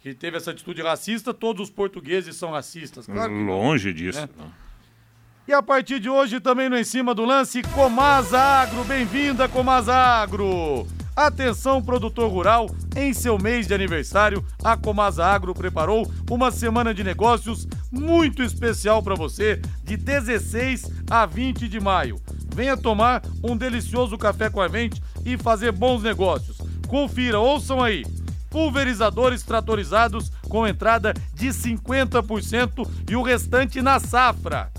que 0.00 0.12
teve 0.12 0.36
essa 0.36 0.50
atitude 0.50 0.82
racista, 0.82 1.32
todos 1.32 1.68
os 1.68 1.70
portugueses 1.70 2.36
são 2.36 2.50
racistas. 2.50 3.06
Claro 3.06 3.32
Longe 3.32 3.88
não, 3.88 3.94
disso. 3.94 4.20
Né? 4.20 4.28
E 5.46 5.52
a 5.52 5.62
partir 5.62 6.00
de 6.00 6.08
hoje, 6.08 6.40
também 6.40 6.68
no 6.68 6.76
Em 6.76 6.84
Cima 6.84 7.14
do 7.14 7.24
Lance, 7.24 7.62
Comasa 7.62 8.38
Agro. 8.38 8.82
Bem-vinda, 8.84 9.48
Comasa 9.48 9.94
Agro. 9.94 10.86
Atenção, 11.16 11.80
produtor 11.80 12.28
rural, 12.28 12.68
em 12.96 13.14
seu 13.14 13.38
mês 13.38 13.68
de 13.68 13.74
aniversário, 13.74 14.44
a 14.64 14.76
Comasa 14.76 15.24
Agro 15.24 15.54
preparou 15.54 16.10
uma 16.28 16.50
semana 16.50 16.92
de 16.92 17.04
negócios 17.04 17.68
muito 17.90 18.42
especial 18.42 19.00
para 19.00 19.14
você, 19.14 19.62
de 19.84 19.96
16 19.96 20.90
a 21.08 21.24
20 21.24 21.68
de 21.68 21.78
maio. 21.78 22.20
Venha 22.52 22.76
tomar 22.76 23.22
um 23.44 23.56
delicioso 23.56 24.18
café 24.18 24.50
com 24.50 24.60
a 24.60 24.66
gente 24.66 25.00
e 25.24 25.38
fazer 25.38 25.70
bons 25.70 26.02
negócios. 26.02 26.58
Confira, 26.88 27.38
ouçam 27.38 27.80
aí 27.80 28.04
pulverizadores 28.50 29.42
tratorizados 29.42 30.30
com 30.48 30.66
entrada 30.66 31.12
de 31.34 31.48
50% 31.48 32.88
e 33.10 33.16
o 33.16 33.22
restante 33.22 33.82
na 33.82 33.98
safra. 33.98 34.70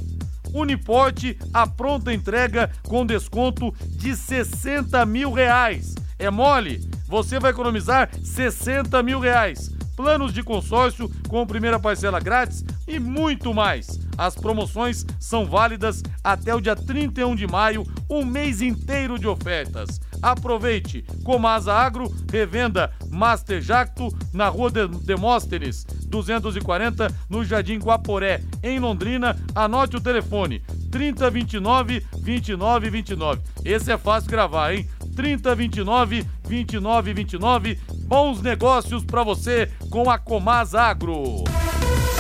Uniporte, 0.54 1.38
a 1.54 1.68
pronta 1.68 2.14
entrega 2.14 2.72
com 2.84 3.06
desconto 3.06 3.74
de 3.98 4.16
60 4.16 5.06
mil 5.06 5.34
reais. 5.34 5.94
É 6.18 6.30
mole? 6.30 6.82
Você 7.08 7.40
vai 7.40 7.52
economizar 7.52 8.10
60 8.24 9.02
mil 9.04 9.20
reais. 9.20 9.70
Planos 9.96 10.34
de 10.34 10.44
consórcio 10.44 11.10
com 11.30 11.48
primeira 11.48 11.80
parcela 11.80 12.20
grátis 12.20 12.64
e 12.88 13.00
muito 13.00 13.54
mais. 13.54 14.00
As 14.18 14.36
promoções 14.36 15.06
são 15.20 15.46
válidas 15.46 16.02
até 16.24 16.54
o 16.54 16.62
dia 16.62 16.76
31 16.76 17.36
de 17.36 17.48
maio, 17.48 17.84
um 18.10 18.24
mês 18.24 18.62
inteiro 18.62 19.20
de 19.20 19.28
ofertas. 19.28 20.00
Aproveite! 20.22 21.06
Comasa 21.24 21.74
Agro, 21.74 22.14
revenda 22.32 22.92
Master 23.10 23.62
Jacto, 23.62 24.10
na 24.34 24.48
rua 24.48 24.72
de 24.72 24.88
Demóstenes, 24.88 25.86
240, 26.08 27.14
no 27.30 27.44
Jardim 27.44 27.78
Guaporé, 27.78 28.42
em 28.64 28.80
Londrina. 28.80 29.38
Anote 29.54 29.98
o 29.98 30.02
telefone: 30.02 30.62
3029 30.92 32.00
2929. 32.20 33.42
Esse 33.64 33.92
é 33.92 33.98
fácil 33.98 34.30
gravar, 34.30 34.74
hein? 34.74 34.88
3029 35.16 36.24
2929. 36.44 37.80
Bons 38.08 38.42
negócios 38.42 39.04
para 39.04 39.24
você 39.24 39.72
com 39.90 40.10
a 40.10 40.20
Comasa 40.20 40.82
Agro. 40.82 41.44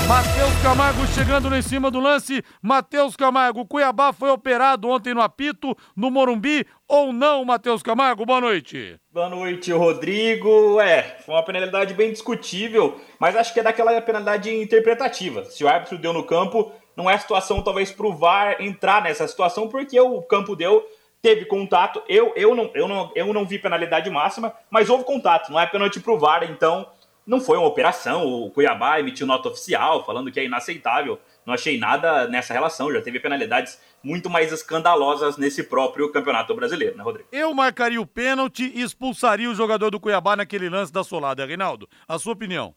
Matheus 0.07 0.53
Camargo 0.61 1.07
chegando 1.07 1.55
em 1.55 1.63
cima 1.63 1.89
do 1.89 1.99
lance. 1.99 2.43
Matheus 2.61 3.15
Camargo, 3.15 3.65
Cuiabá 3.65 4.13
foi 4.13 4.29
operado 4.29 4.87
ontem 4.87 5.15
no 5.15 5.21
apito, 5.21 5.75
no 5.95 6.11
Morumbi, 6.11 6.63
ou 6.87 7.11
não, 7.11 7.43
Matheus 7.43 7.81
Camargo? 7.81 8.23
Boa 8.23 8.39
noite. 8.39 8.99
Boa 9.11 9.29
noite, 9.29 9.71
Rodrigo. 9.71 10.79
É, 10.79 11.17
foi 11.25 11.33
uma 11.33 11.43
penalidade 11.43 11.95
bem 11.95 12.11
discutível, 12.11 13.01
mas 13.19 13.35
acho 13.35 13.51
que 13.51 13.59
é 13.59 13.63
daquela 13.63 13.99
penalidade 13.99 14.53
interpretativa. 14.53 15.43
Se 15.45 15.63
o 15.63 15.67
árbitro 15.67 15.97
deu 15.97 16.13
no 16.13 16.23
campo, 16.23 16.71
não 16.95 17.09
é 17.09 17.17
situação 17.17 17.63
talvez 17.63 17.91
pro 17.91 18.13
VAR 18.13 18.57
entrar 18.59 19.01
nessa 19.01 19.27
situação, 19.27 19.67
porque 19.67 19.99
o 19.99 20.21
campo 20.21 20.55
deu 20.55 20.85
teve 21.25 21.45
contato. 21.45 22.03
Eu, 22.07 22.31
eu, 22.35 22.53
não, 22.53 22.69
eu, 22.75 22.87
não, 22.87 23.11
eu 23.15 23.33
não 23.33 23.47
vi 23.47 23.57
penalidade 23.57 24.07
máxima, 24.11 24.53
mas 24.69 24.91
houve 24.91 25.03
contato. 25.03 25.51
Não 25.51 25.59
é 25.59 25.65
pênalti 25.65 25.99
pro 25.99 26.19
VAR, 26.19 26.43
então 26.43 26.87
não 27.25 27.41
foi 27.41 27.57
uma 27.57 27.65
operação. 27.65 28.27
O 28.27 28.51
Cuiabá 28.51 28.99
emitiu 28.99 29.25
nota 29.25 29.49
oficial 29.49 30.05
falando 30.05 30.31
que 30.31 30.39
é 30.39 30.45
inaceitável. 30.45 31.19
Não 31.43 31.55
achei 31.55 31.79
nada 31.79 32.27
nessa 32.27 32.53
relação. 32.53 32.93
Já 32.93 33.01
teve 33.01 33.19
penalidades 33.19 33.81
muito 34.03 34.29
mais 34.29 34.51
escandalosas 34.51 35.35
nesse 35.35 35.63
próprio 35.63 36.11
campeonato 36.11 36.53
brasileiro, 36.53 36.95
né, 36.95 37.03
Rodrigo? 37.03 37.27
Eu 37.31 37.51
marcaria 37.55 37.99
o 37.99 38.05
pênalti 38.05 38.71
e 38.75 38.83
expulsaria 38.83 39.49
o 39.49 39.55
jogador 39.55 39.89
do 39.89 39.99
Cuiabá 39.99 40.35
naquele 40.35 40.69
lance 40.69 40.93
da 40.93 41.03
solada. 41.03 41.43
Reinaldo, 41.43 41.89
a 42.07 42.19
sua 42.19 42.33
opinião? 42.33 42.75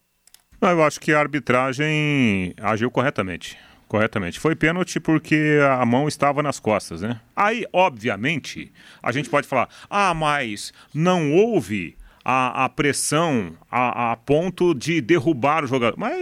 Eu 0.62 0.82
acho 0.82 0.98
que 0.98 1.12
a 1.12 1.20
arbitragem 1.20 2.54
agiu 2.62 2.90
corretamente. 2.90 3.58
Corretamente. 3.88 4.38
Foi 4.38 4.54
pênalti 4.54 5.00
porque 5.00 5.58
a 5.78 5.84
mão 5.86 6.06
estava 6.06 6.42
nas 6.42 6.60
costas, 6.60 7.00
né? 7.00 7.20
Aí, 7.34 7.64
obviamente, 7.72 8.70
a 9.02 9.10
gente 9.10 9.30
pode 9.30 9.48
falar: 9.48 9.68
ah, 9.88 10.12
mas 10.12 10.72
não 10.92 11.32
houve 11.32 11.96
a, 12.22 12.66
a 12.66 12.68
pressão 12.68 13.54
a, 13.70 14.12
a, 14.12 14.16
ponto 14.16 14.74
de 14.74 15.00
derrubar 15.00 15.64
o 15.64 15.66
jogador. 15.66 15.98
Mas 15.98 16.18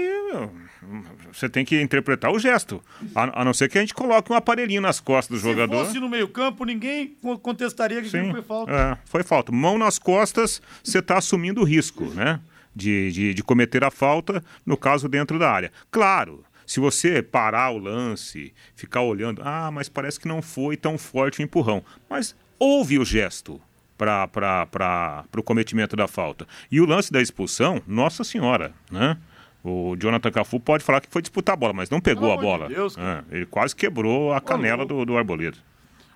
você 1.33 1.49
tem 1.49 1.65
que 1.65 1.81
interpretar 1.83 2.31
o 2.31 2.39
gesto. 2.39 2.81
A, 3.13 3.41
a, 3.43 3.45
não 3.45 3.53
ser 3.53 3.69
que 3.69 3.77
a 3.77 3.81
gente 3.81 3.93
coloque 3.93 4.33
um 4.33 4.37
aparelhinho 4.37 4.81
nas 4.81 5.01
costas 5.01 5.41
do 5.41 5.43
Se 5.43 5.51
jogador. 5.51 5.79
Se 5.81 5.87
fosse 5.87 6.01
no 6.01 6.09
meio-campo, 6.09 6.65
ninguém 6.65 7.17
contestaria 7.43 8.01
que 8.01 8.09
Sim, 8.09 8.31
foi 8.31 8.43
falta. 8.43 8.73
É, 8.73 8.99
foi 9.05 9.23
falta. 9.25 9.51
Mão 9.51 9.77
nas 9.77 9.99
costas, 9.99 10.63
você 10.85 11.01
está 11.01 11.19
assumindo 11.19 11.61
o 11.61 11.65
risco, 11.65 12.05
né? 12.05 12.39
De, 12.75 13.11
de, 13.11 13.35
de 13.35 13.43
cometer 13.43 13.83
a 13.83 13.91
falta, 13.91 14.45
no 14.65 14.77
caso, 14.77 15.09
dentro 15.09 15.39
da 15.39 15.51
área. 15.51 15.73
Claro, 15.91 16.45
se 16.67 16.81
você 16.81 17.23
parar 17.23 17.71
o 17.71 17.79
lance, 17.79 18.53
ficar 18.75 19.03
olhando, 19.03 19.41
ah, 19.45 19.71
mas 19.71 19.89
parece 19.89 20.19
que 20.19 20.29
não 20.29 20.43
foi 20.43 20.77
tão 20.77 20.99
forte 20.99 21.41
o 21.41 21.43
empurrão. 21.43 21.83
Mas 22.11 22.35
houve 22.59 22.99
o 22.99 23.05
gesto 23.05 23.61
para 23.97 25.25
o 25.37 25.43
cometimento 25.43 25.97
da 25.97 26.07
falta. 26.07 26.47
E 26.71 26.81
o 26.81 26.87
lance 26.87 27.13
da 27.13 27.23
expulsão, 27.23 27.81
nossa 27.87 28.25
senhora, 28.25 28.75
né? 28.91 29.17
O 29.65 29.97
Jonathan 29.97 30.31
Cafu 30.31 30.61
pode 30.61 30.85
falar 30.85 31.01
que 31.01 31.09
foi 31.11 31.23
disputar 31.23 31.55
a 31.55 31.57
bola, 31.57 31.73
mas 31.73 31.91
não 31.91 32.01
pegou 32.01 32.33
a 32.33 32.37
bola. 32.37 32.69
De 32.69 32.75
Deus, 32.75 32.97
é, 32.97 33.25
ele 33.33 33.47
quase 33.47 33.75
quebrou 33.75 34.33
a 34.33 34.41
canela 34.41 34.87
do, 34.87 35.05
do 35.05 35.17
Arboleda. 35.17 35.59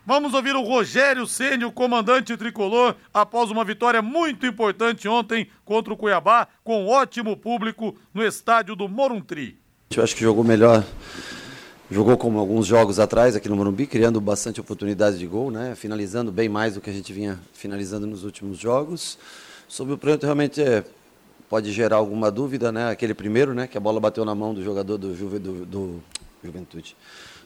Vamos 0.07 0.35
ouvir 0.35 0.57
o 0.57 0.63
Rogério 0.63 1.27
Ceni, 1.27 1.65
o 1.65 1.73
comandante 1.73 2.37
tricolor, 2.37 2.97
após 3.13 3.51
uma 3.51 3.65
vitória 3.65 4.01
muito 4.01 4.47
importante 4.47 5.07
ontem 5.07 5.49
contra 5.65 5.93
o 5.93 5.97
Cuiabá, 5.97 6.49
com 6.65 6.87
ótimo 6.87 7.37
público 7.37 7.97
no 8.15 8.25
estádio 8.25 8.75
do 8.75 8.89
Moruntri. 8.89 9.60
Eu 9.97 10.05
acho 10.05 10.15
que 10.15 10.23
jogou 10.23 10.45
melhor, 10.45 10.87
jogou 11.91 12.17
como 12.17 12.39
alguns 12.39 12.65
jogos 12.65 13.01
atrás 13.01 13.35
aqui 13.35 13.49
no 13.49 13.57
Morumbi, 13.57 13.89
criando 13.89 14.21
bastante 14.21 14.61
oportunidades 14.61 15.19
de 15.19 15.27
gol, 15.27 15.51
né? 15.51 15.75
finalizando 15.75 16.31
bem 16.31 16.49
mais 16.49 16.75
do 16.75 16.81
que 16.81 16.89
a 16.89 16.93
gente 16.93 17.13
vinha 17.13 17.41
finalizando 17.53 18.07
nos 18.07 18.23
últimos 18.23 18.57
jogos. 18.57 19.19
Sobre 19.67 19.93
o 19.93 19.99
pênalti, 19.99 20.23
realmente 20.23 20.63
é, 20.63 20.85
pode 21.49 21.73
gerar 21.73 21.97
alguma 21.97 22.31
dúvida, 22.31 22.71
né? 22.71 22.89
Aquele 22.89 23.15
primeiro, 23.15 23.53
né? 23.53 23.67
Que 23.67 23.77
a 23.77 23.81
bola 23.81 23.99
bateu 23.99 24.25
na 24.25 24.33
mão 24.33 24.55
do 24.55 24.63
jogador 24.63 24.97
do, 24.97 25.13
Juve, 25.17 25.41
do, 25.41 25.67
do 25.67 26.01
Juventude 26.45 26.97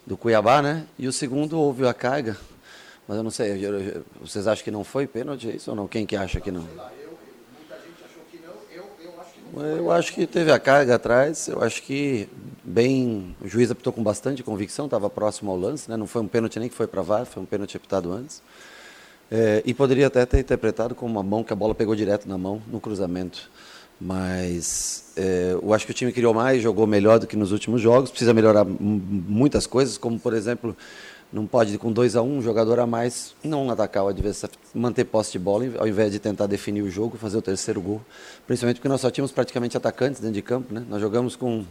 do 0.06 0.14
Cuiabá, 0.14 0.60
né? 0.60 0.84
E 0.98 1.08
o 1.08 1.12
segundo 1.14 1.58
houve 1.58 1.86
a 1.86 1.94
carga, 1.94 2.36
mas 3.08 3.16
eu 3.16 3.22
não 3.22 3.30
sei, 3.30 3.54
vocês 4.20 4.46
acham 4.46 4.62
que 4.62 4.70
não 4.70 4.84
foi 4.84 5.06
pênalti, 5.06 5.48
é 5.48 5.56
isso 5.56 5.70
ou 5.70 5.76
não? 5.76 5.88
Quem 5.88 6.04
que 6.04 6.14
acha 6.14 6.42
que 6.42 6.50
não? 6.50 6.68
Eu 9.56 9.92
acho 9.92 10.12
que 10.12 10.26
teve 10.26 10.50
a 10.50 10.58
carga 10.58 10.96
atrás, 10.96 11.46
eu 11.46 11.62
acho 11.62 11.82
que 11.82 12.28
bem, 12.64 13.36
o 13.40 13.46
juiz 13.46 13.70
apitou 13.70 13.92
com 13.92 14.02
bastante 14.02 14.42
convicção, 14.42 14.86
estava 14.86 15.08
próximo 15.08 15.50
ao 15.50 15.56
lance, 15.56 15.88
né? 15.88 15.96
não 15.96 16.06
foi 16.06 16.22
um 16.22 16.26
pênalti 16.26 16.58
nem 16.58 16.68
que 16.68 16.74
foi 16.74 16.86
para 16.86 17.02
VAR, 17.02 17.24
foi 17.24 17.42
um 17.42 17.46
pênalti 17.46 17.76
apitado 17.76 18.12
antes. 18.12 18.42
É, 19.30 19.62
e 19.64 19.72
poderia 19.72 20.08
até 20.08 20.26
ter 20.26 20.40
interpretado 20.40 20.94
como 20.94 21.12
uma 21.12 21.22
mão 21.22 21.44
que 21.44 21.52
a 21.52 21.56
bola 21.56 21.74
pegou 21.74 21.94
direto 21.94 22.28
na 22.28 22.36
mão, 22.36 22.60
no 22.66 22.80
cruzamento. 22.80 23.50
Mas 24.00 25.12
é, 25.16 25.52
eu 25.52 25.72
acho 25.72 25.86
que 25.86 25.92
o 25.92 25.94
time 25.94 26.12
criou 26.12 26.34
mais, 26.34 26.60
jogou 26.60 26.86
melhor 26.86 27.18
do 27.18 27.26
que 27.26 27.36
nos 27.36 27.52
últimos 27.52 27.80
jogos. 27.80 28.10
Precisa 28.10 28.34
melhorar 28.34 28.64
muitas 28.64 29.66
coisas, 29.66 29.96
como 29.96 30.18
por 30.18 30.34
exemplo, 30.34 30.76
não 31.34 31.48
pode 31.48 31.76
com 31.78 31.90
2 31.90 32.14
a 32.14 32.22
1 32.22 32.26
um, 32.26 32.38
um 32.38 32.42
jogador 32.42 32.78
a 32.78 32.86
mais 32.86 33.34
não 33.42 33.68
atacar 33.68 34.04
o 34.04 34.08
adversário, 34.08 34.56
manter 34.72 35.04
posse 35.04 35.32
de 35.32 35.38
bola 35.40 35.64
ao 35.78 35.88
invés 35.88 36.12
de 36.12 36.20
tentar 36.20 36.46
definir 36.46 36.80
o 36.80 36.88
jogo, 36.88 37.18
fazer 37.18 37.36
o 37.36 37.42
terceiro 37.42 37.80
gol. 37.80 38.00
Principalmente 38.46 38.76
porque 38.76 38.88
nós 38.88 39.00
só 39.00 39.10
tínhamos 39.10 39.32
praticamente 39.32 39.76
atacantes 39.76 40.20
dentro 40.20 40.36
de 40.36 40.42
campo, 40.42 40.72
né? 40.72 40.84
Nós 40.88 41.00
jogamos 41.00 41.34
com 41.34 41.64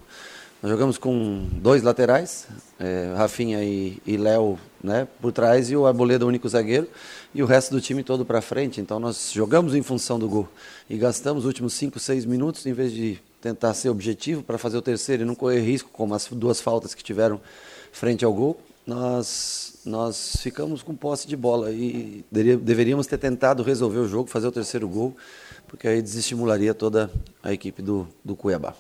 nós 0.62 0.70
jogamos 0.70 0.98
com 0.98 1.46
dois 1.54 1.84
laterais, 1.84 2.48
é, 2.80 3.14
Rafinha 3.18 3.62
e, 3.64 4.02
e 4.06 4.16
Léo 4.16 4.58
né, 4.82 5.06
por 5.22 5.34
trás 5.34 5.70
e 5.70 5.76
o 5.76 5.86
Arboleda, 5.86 6.24
o 6.24 6.28
único 6.30 6.48
zagueiro, 6.48 6.88
e 7.36 7.44
o 7.44 7.46
resto 7.46 7.72
do 7.72 7.82
time 7.82 8.02
todo 8.02 8.26
para 8.26 8.42
frente. 8.42 8.80
Então 8.80 8.98
nós 8.98 9.32
jogamos 9.34 9.76
em 9.76 9.82
função 9.82 10.18
do 10.18 10.28
gol 10.30 10.48
e 10.90 10.98
gastamos 10.98 11.44
os 11.44 11.48
últimos 11.48 11.74
5, 11.74 12.00
6 12.00 12.26
minutos, 12.26 12.66
em 12.66 12.72
vez 12.72 12.94
de 12.94 13.20
tentar 13.42 13.74
ser 13.74 13.90
objetivo 13.90 14.42
para 14.42 14.58
fazer 14.58 14.78
o 14.78 14.82
terceiro 14.82 15.24
e 15.24 15.26
não 15.26 15.36
correr 15.36 15.60
risco, 15.60 15.90
como 15.92 16.16
as 16.16 16.28
duas 16.32 16.62
faltas 16.62 16.94
que 16.94 17.04
tiveram 17.04 17.42
frente 17.92 18.24
ao 18.24 18.34
gol, 18.34 18.58
nós, 18.86 19.76
nós 19.86 20.38
ficamos 20.42 20.84
com 20.84 20.96
posse 20.96 21.28
de 21.28 21.36
bola 21.36 21.72
e 21.72 22.26
deveríamos 22.32 23.08
ter 23.08 23.18
tentado 23.18 23.64
resolver 23.64 24.00
o 24.00 24.08
jogo, 24.08 24.30
fazer 24.30 24.48
o 24.48 24.52
terceiro 24.52 24.88
gol, 24.88 25.16
porque 25.68 25.88
aí 25.88 26.02
desestimularia 26.02 26.74
toda 26.74 27.10
a 27.42 27.54
equipe 27.54 27.82
do, 27.82 28.08
do 28.24 28.36
Cuiabá. 28.36 28.76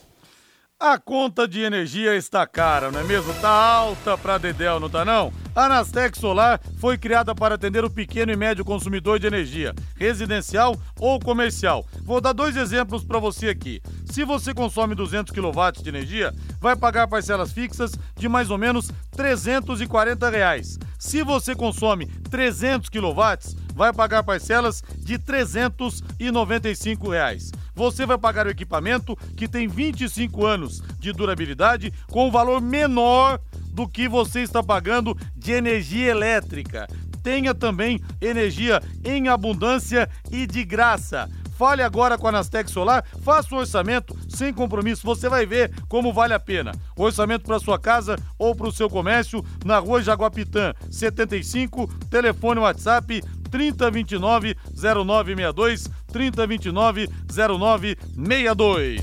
A 0.85 0.97
conta 0.97 1.47
de 1.47 1.61
energia 1.61 2.13
está 2.13 2.45
cara, 2.45 2.91
não 2.91 2.99
é 2.99 3.03
mesmo? 3.05 3.33
Tá 3.35 3.49
alta 3.49 4.17
para 4.17 4.37
Dedel, 4.37 4.81
não 4.81 4.89
tá 4.89 5.05
não? 5.05 5.31
A 5.55 5.63
Anastec 5.63 6.19
Solar 6.19 6.59
foi 6.77 6.97
criada 6.97 7.33
para 7.33 7.55
atender 7.55 7.85
o 7.85 7.89
pequeno 7.89 8.33
e 8.33 8.35
médio 8.35 8.65
consumidor 8.65 9.17
de 9.17 9.25
energia, 9.25 9.73
residencial 9.95 10.75
ou 10.99 11.21
comercial. 11.21 11.85
Vou 12.01 12.19
dar 12.19 12.33
dois 12.33 12.57
exemplos 12.57 13.05
para 13.05 13.17
você 13.17 13.47
aqui. 13.47 13.81
Se 14.11 14.25
você 14.25 14.53
consome 14.53 14.93
200 14.93 15.31
kW 15.33 15.81
de 15.81 15.87
energia, 15.87 16.33
vai 16.59 16.75
pagar 16.75 17.07
parcelas 17.07 17.53
fixas 17.53 17.93
de 18.17 18.27
mais 18.27 18.49
ou 18.49 18.57
menos 18.57 18.91
340 19.11 20.29
reais. 20.29 20.77
Se 20.99 21.23
você 21.23 21.55
consome 21.55 22.07
300 22.29 22.89
kW, 22.89 23.62
vai 23.73 23.91
pagar 23.93 24.23
parcelas 24.23 24.83
de 24.99 25.13
R$ 25.13 25.19
395. 25.19 27.09
Reais 27.09 27.51
você 27.75 28.05
vai 28.05 28.17
pagar 28.17 28.45
o 28.45 28.49
equipamento 28.49 29.15
que 29.35 29.47
tem 29.47 29.67
25 29.67 30.45
anos 30.45 30.81
de 30.99 31.11
durabilidade 31.11 31.93
com 32.07 32.27
um 32.27 32.31
valor 32.31 32.61
menor 32.61 33.39
do 33.69 33.87
que 33.87 34.07
você 34.07 34.41
está 34.41 34.61
pagando 34.61 35.17
de 35.35 35.51
energia 35.51 36.11
elétrica. 36.11 36.87
Tenha 37.23 37.55
também 37.55 38.01
energia 38.21 38.81
em 39.03 39.27
abundância 39.27 40.09
e 40.31 40.45
de 40.45 40.63
graça. 40.63 41.29
Fale 41.57 41.83
agora 41.83 42.17
com 42.17 42.27
a 42.27 42.31
Nastec 42.31 42.69
Solar, 42.69 43.05
faça 43.21 43.53
um 43.53 43.59
orçamento 43.59 44.17
sem 44.27 44.51
compromisso, 44.51 45.05
você 45.05 45.29
vai 45.29 45.45
ver 45.45 45.71
como 45.87 46.11
vale 46.11 46.33
a 46.33 46.39
pena. 46.39 46.73
Orçamento 46.97 47.45
para 47.45 47.59
sua 47.59 47.79
casa 47.79 48.17
ou 48.37 48.55
para 48.55 48.67
o 48.67 48.71
seu 48.71 48.89
comércio 48.89 49.45
na 49.63 49.77
rua 49.77 50.01
Jaguapitã, 50.01 50.73
75, 50.89 51.87
telefone 52.09 52.59
WhatsApp 52.59 53.21
3029 53.53 54.57
0962 54.75 55.87
3029 56.11 57.07
0962. 57.31 59.01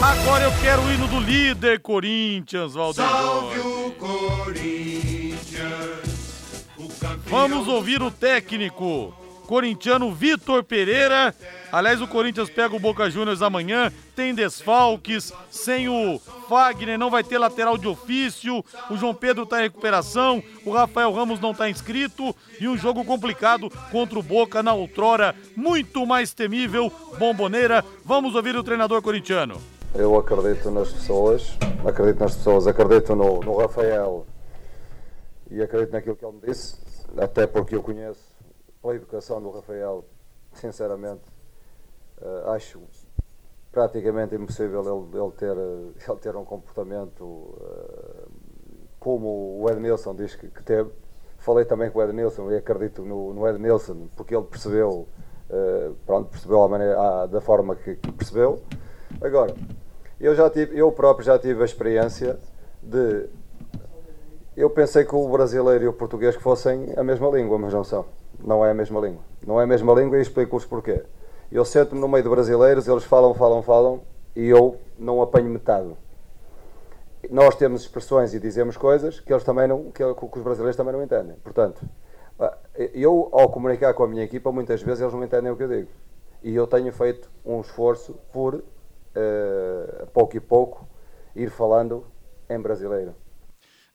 Agora 0.00 0.44
eu 0.44 0.52
quero 0.62 0.80
o 0.82 0.90
hino 0.90 1.06
do 1.06 1.20
líder 1.20 1.80
Corinthians, 1.80 2.72
Valdir. 2.72 3.04
Salve 3.04 3.58
o 3.58 3.90
Corinthians. 3.98 5.44
O 6.78 6.88
Vamos 7.28 7.68
ouvir 7.68 8.00
o 8.00 8.10
técnico 8.10 9.14
corintiano 9.46 10.12
Vitor 10.12 10.64
Pereira. 10.64 11.34
Aliás, 11.70 12.00
o 12.00 12.08
Corinthians 12.08 12.50
pega 12.50 12.74
o 12.74 12.78
Boca 12.78 13.10
Juniors 13.10 13.42
amanhã, 13.42 13.92
tem 14.14 14.34
desfalques, 14.34 15.32
sem 15.50 15.88
o 15.88 16.20
Fagner, 16.48 16.98
não 16.98 17.10
vai 17.10 17.24
ter 17.24 17.38
lateral 17.38 17.76
de 17.76 17.88
ofício, 17.88 18.64
o 18.90 18.96
João 18.96 19.14
Pedro 19.14 19.42
está 19.44 19.58
em 19.58 19.64
recuperação, 19.64 20.42
o 20.64 20.70
Rafael 20.70 21.12
Ramos 21.12 21.40
não 21.40 21.50
está 21.50 21.68
inscrito 21.68 22.34
e 22.60 22.68
um 22.68 22.76
jogo 22.76 23.04
complicado 23.04 23.70
contra 23.90 24.18
o 24.18 24.22
Boca 24.22 24.62
na 24.62 24.72
outrora, 24.72 25.34
muito 25.56 26.06
mais 26.06 26.32
temível, 26.32 26.92
bomboneira. 27.18 27.84
Vamos 28.04 28.34
ouvir 28.34 28.56
o 28.56 28.62
treinador 28.62 29.02
corintiano. 29.02 29.60
Eu 29.94 30.16
acredito 30.16 30.70
nas 30.70 30.90
pessoas, 30.92 31.56
acredito 31.86 32.20
nas 32.20 32.34
pessoas, 32.34 32.66
acredito 32.66 33.14
no, 33.14 33.40
no 33.40 33.56
Rafael 33.56 34.26
e 35.50 35.62
acredito 35.62 35.92
naquilo 35.92 36.16
que 36.16 36.24
ele 36.24 36.34
me 36.34 36.40
disse, 36.48 36.76
até 37.16 37.46
porque 37.46 37.76
eu 37.76 37.82
conheço 37.82 38.33
pela 38.84 38.96
educação 38.96 39.40
do 39.40 39.50
Rafael, 39.50 40.04
sinceramente, 40.52 41.22
uh, 42.20 42.50
acho 42.50 42.82
praticamente 43.72 44.34
impossível 44.34 44.82
ele, 44.82 45.18
ele, 45.18 45.32
ter, 45.32 45.56
ele 45.56 46.18
ter 46.20 46.36
um 46.36 46.44
comportamento 46.44 47.24
uh, 47.24 48.30
como 49.00 49.58
o 49.62 49.70
Ednilson 49.70 50.14
diz 50.14 50.34
que, 50.34 50.48
que, 50.48 50.62
teve. 50.62 50.90
Falei 51.38 51.64
também 51.64 51.90
com 51.90 51.98
o 51.98 52.02
Ednilson 52.02 52.50
e 52.52 52.56
acredito 52.56 53.02
no, 53.02 53.32
no 53.32 53.48
Ednilson 53.48 54.06
porque 54.16 54.36
ele 54.36 54.44
percebeu, 54.44 55.08
uh, 55.48 55.94
pronto, 56.04 56.28
percebeu 56.28 56.62
a 56.62 56.68
maneira, 56.68 57.00
a, 57.00 57.26
da 57.26 57.40
forma 57.40 57.74
que, 57.76 57.96
que, 57.96 58.12
percebeu. 58.12 58.60
Agora, 59.18 59.54
eu, 60.20 60.34
já 60.34 60.50
tive, 60.50 60.78
eu 60.78 60.92
próprio 60.92 61.24
já 61.24 61.38
tive 61.38 61.62
a 61.62 61.64
experiência 61.64 62.38
de. 62.82 63.30
Eu 64.54 64.68
pensei 64.68 65.04
que 65.06 65.14
o 65.14 65.28
brasileiro 65.28 65.84
e 65.84 65.88
o 65.88 65.92
português 65.92 66.36
fossem 66.36 66.92
a 66.96 67.02
mesma 67.02 67.28
língua, 67.30 67.58
mas 67.58 67.72
não 67.72 67.82
são 67.82 68.04
não 68.44 68.64
é 68.64 68.70
a 68.70 68.74
mesma 68.74 69.00
língua. 69.00 69.22
Não 69.46 69.60
é 69.60 69.64
a 69.64 69.66
mesma 69.66 69.92
língua 69.94 70.18
e 70.18 70.22
explico-vos 70.22 70.64
porquê. 70.64 71.02
Eu 71.50 71.64
sento-me 71.64 72.00
no 72.00 72.08
meio 72.08 72.22
de 72.22 72.28
brasileiros, 72.28 72.86
eles 72.86 73.04
falam, 73.04 73.34
falam, 73.34 73.62
falam 73.62 74.02
e 74.36 74.46
eu 74.46 74.78
não 74.98 75.22
apanho 75.22 75.48
metade. 75.48 75.90
Nós 77.30 77.56
temos 77.56 77.82
expressões 77.82 78.34
e 78.34 78.40
dizemos 78.40 78.76
coisas 78.76 79.20
que 79.20 79.32
eles 79.32 79.44
também 79.44 79.66
não, 79.66 79.90
que, 79.90 80.02
que 80.02 80.38
os 80.38 80.42
brasileiros 80.42 80.76
também 80.76 80.92
não 80.92 81.02
entendem. 81.02 81.36
Portanto, 81.36 81.82
ah, 82.38 82.56
eu 82.92 83.28
ao 83.32 83.48
comunicar 83.48 83.94
com 83.94 84.04
a 84.04 84.08
minha 84.08 84.24
equipa, 84.24 84.52
muitas 84.52 84.82
vezes 84.82 85.00
eles 85.00 85.14
não 85.14 85.24
entendem 85.24 85.50
o 85.50 85.56
que 85.56 85.62
eu 85.62 85.68
digo. 85.68 85.88
E 86.42 86.54
eu 86.54 86.66
tenho 86.66 86.92
feito 86.92 87.30
um 87.44 87.60
esforço 87.60 88.14
por, 88.30 88.56
uh, 88.56 90.06
pouco 90.12 90.36
e 90.36 90.40
pouco, 90.40 90.86
ir 91.34 91.48
falando 91.48 92.04
em 92.50 92.60
brasileiro. 92.60 93.14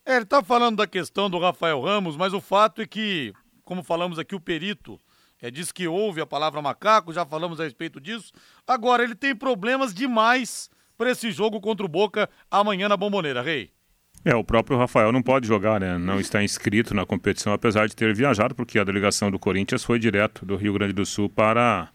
É, 0.04 0.16
ele 0.16 0.24
está 0.24 0.42
falando 0.42 0.78
da 0.78 0.88
questão 0.88 1.30
do 1.30 1.38
Rafael 1.38 1.80
Ramos, 1.82 2.18
mas 2.18 2.34
o 2.34 2.42
fato 2.42 2.82
é 2.82 2.88
que 2.88 3.32
como 3.70 3.84
falamos 3.84 4.18
aqui, 4.18 4.34
o 4.34 4.40
perito 4.40 5.00
é, 5.40 5.52
diz 5.52 5.72
que 5.72 5.88
houve 5.88 6.20
a 6.20 6.26
palavra 6.26 6.60
macaco, 6.60 7.14
já 7.14 7.24
falamos 7.24 7.62
a 7.62 7.66
respeito 7.66 8.02
disso. 8.02 8.34
Agora, 8.66 9.04
ele 9.04 9.14
tem 9.14 9.36
problemas 9.36 9.94
demais 9.94 10.72
para 10.98 11.12
esse 11.12 11.32
jogo 11.32 11.62
contra 11.62 11.86
o 11.86 11.88
Boca 11.88 12.28
amanhã 12.50 12.90
na 12.90 12.98
Bomboneira, 12.98 13.44
Rei. 13.44 13.70
É, 14.26 14.36
o 14.36 14.44
próprio 14.44 14.76
Rafael 14.76 15.12
não 15.12 15.22
pode 15.22 15.48
jogar, 15.48 15.80
né? 15.80 16.00
Não 16.00 16.20
está 16.20 16.44
inscrito 16.44 16.96
na 16.96 17.06
competição, 17.06 17.54
apesar 17.54 17.88
de 17.88 17.96
ter 17.96 18.12
viajado, 18.16 18.56
porque 18.56 18.80
a 18.80 18.84
delegação 18.84 19.30
do 19.30 19.38
Corinthians 19.38 19.84
foi 19.84 20.00
direto 20.00 20.48
do 20.48 20.56
Rio 20.56 20.74
Grande 20.74 20.94
do 20.94 21.06
Sul 21.06 21.30
para, 21.30 21.90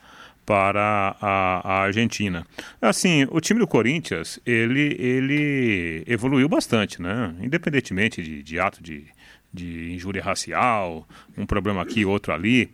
para 0.46 1.16
a, 1.20 1.60
a 1.68 1.82
Argentina. 1.82 2.46
Assim, 2.80 3.26
o 3.32 3.40
time 3.40 3.58
do 3.58 3.66
Corinthians, 3.66 4.38
ele, 4.46 4.96
ele 4.96 6.04
evoluiu 6.06 6.48
bastante, 6.48 7.02
né? 7.02 7.34
Independentemente 7.42 8.22
de, 8.22 8.44
de 8.44 8.60
ato 8.60 8.80
de 8.80 9.08
de 9.54 9.92
injúria 9.94 10.22
racial, 10.22 11.06
um 11.38 11.46
problema 11.46 11.80
aqui, 11.80 12.04
outro 12.04 12.32
ali, 12.32 12.68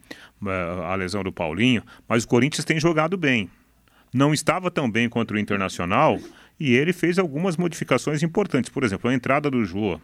eh, 0.46 0.84
a 0.84 0.94
lesão 0.94 1.22
do 1.22 1.30
Paulinho, 1.30 1.82
mas 2.08 2.24
o 2.24 2.28
Corinthians 2.28 2.64
tem 2.64 2.80
jogado 2.80 3.18
bem. 3.18 3.50
Não 4.12 4.32
estava 4.32 4.70
tão 4.70 4.90
bem 4.90 5.08
contra 5.08 5.36
o 5.36 5.40
Internacional 5.40 6.18
e 6.58 6.74
ele 6.74 6.92
fez 6.92 7.18
algumas 7.18 7.56
modificações 7.56 8.22
importantes. 8.22 8.70
Por 8.70 8.82
exemplo, 8.82 9.10
a 9.10 9.14
entrada 9.14 9.50
do 9.50 9.64
Jô, 9.64 10.00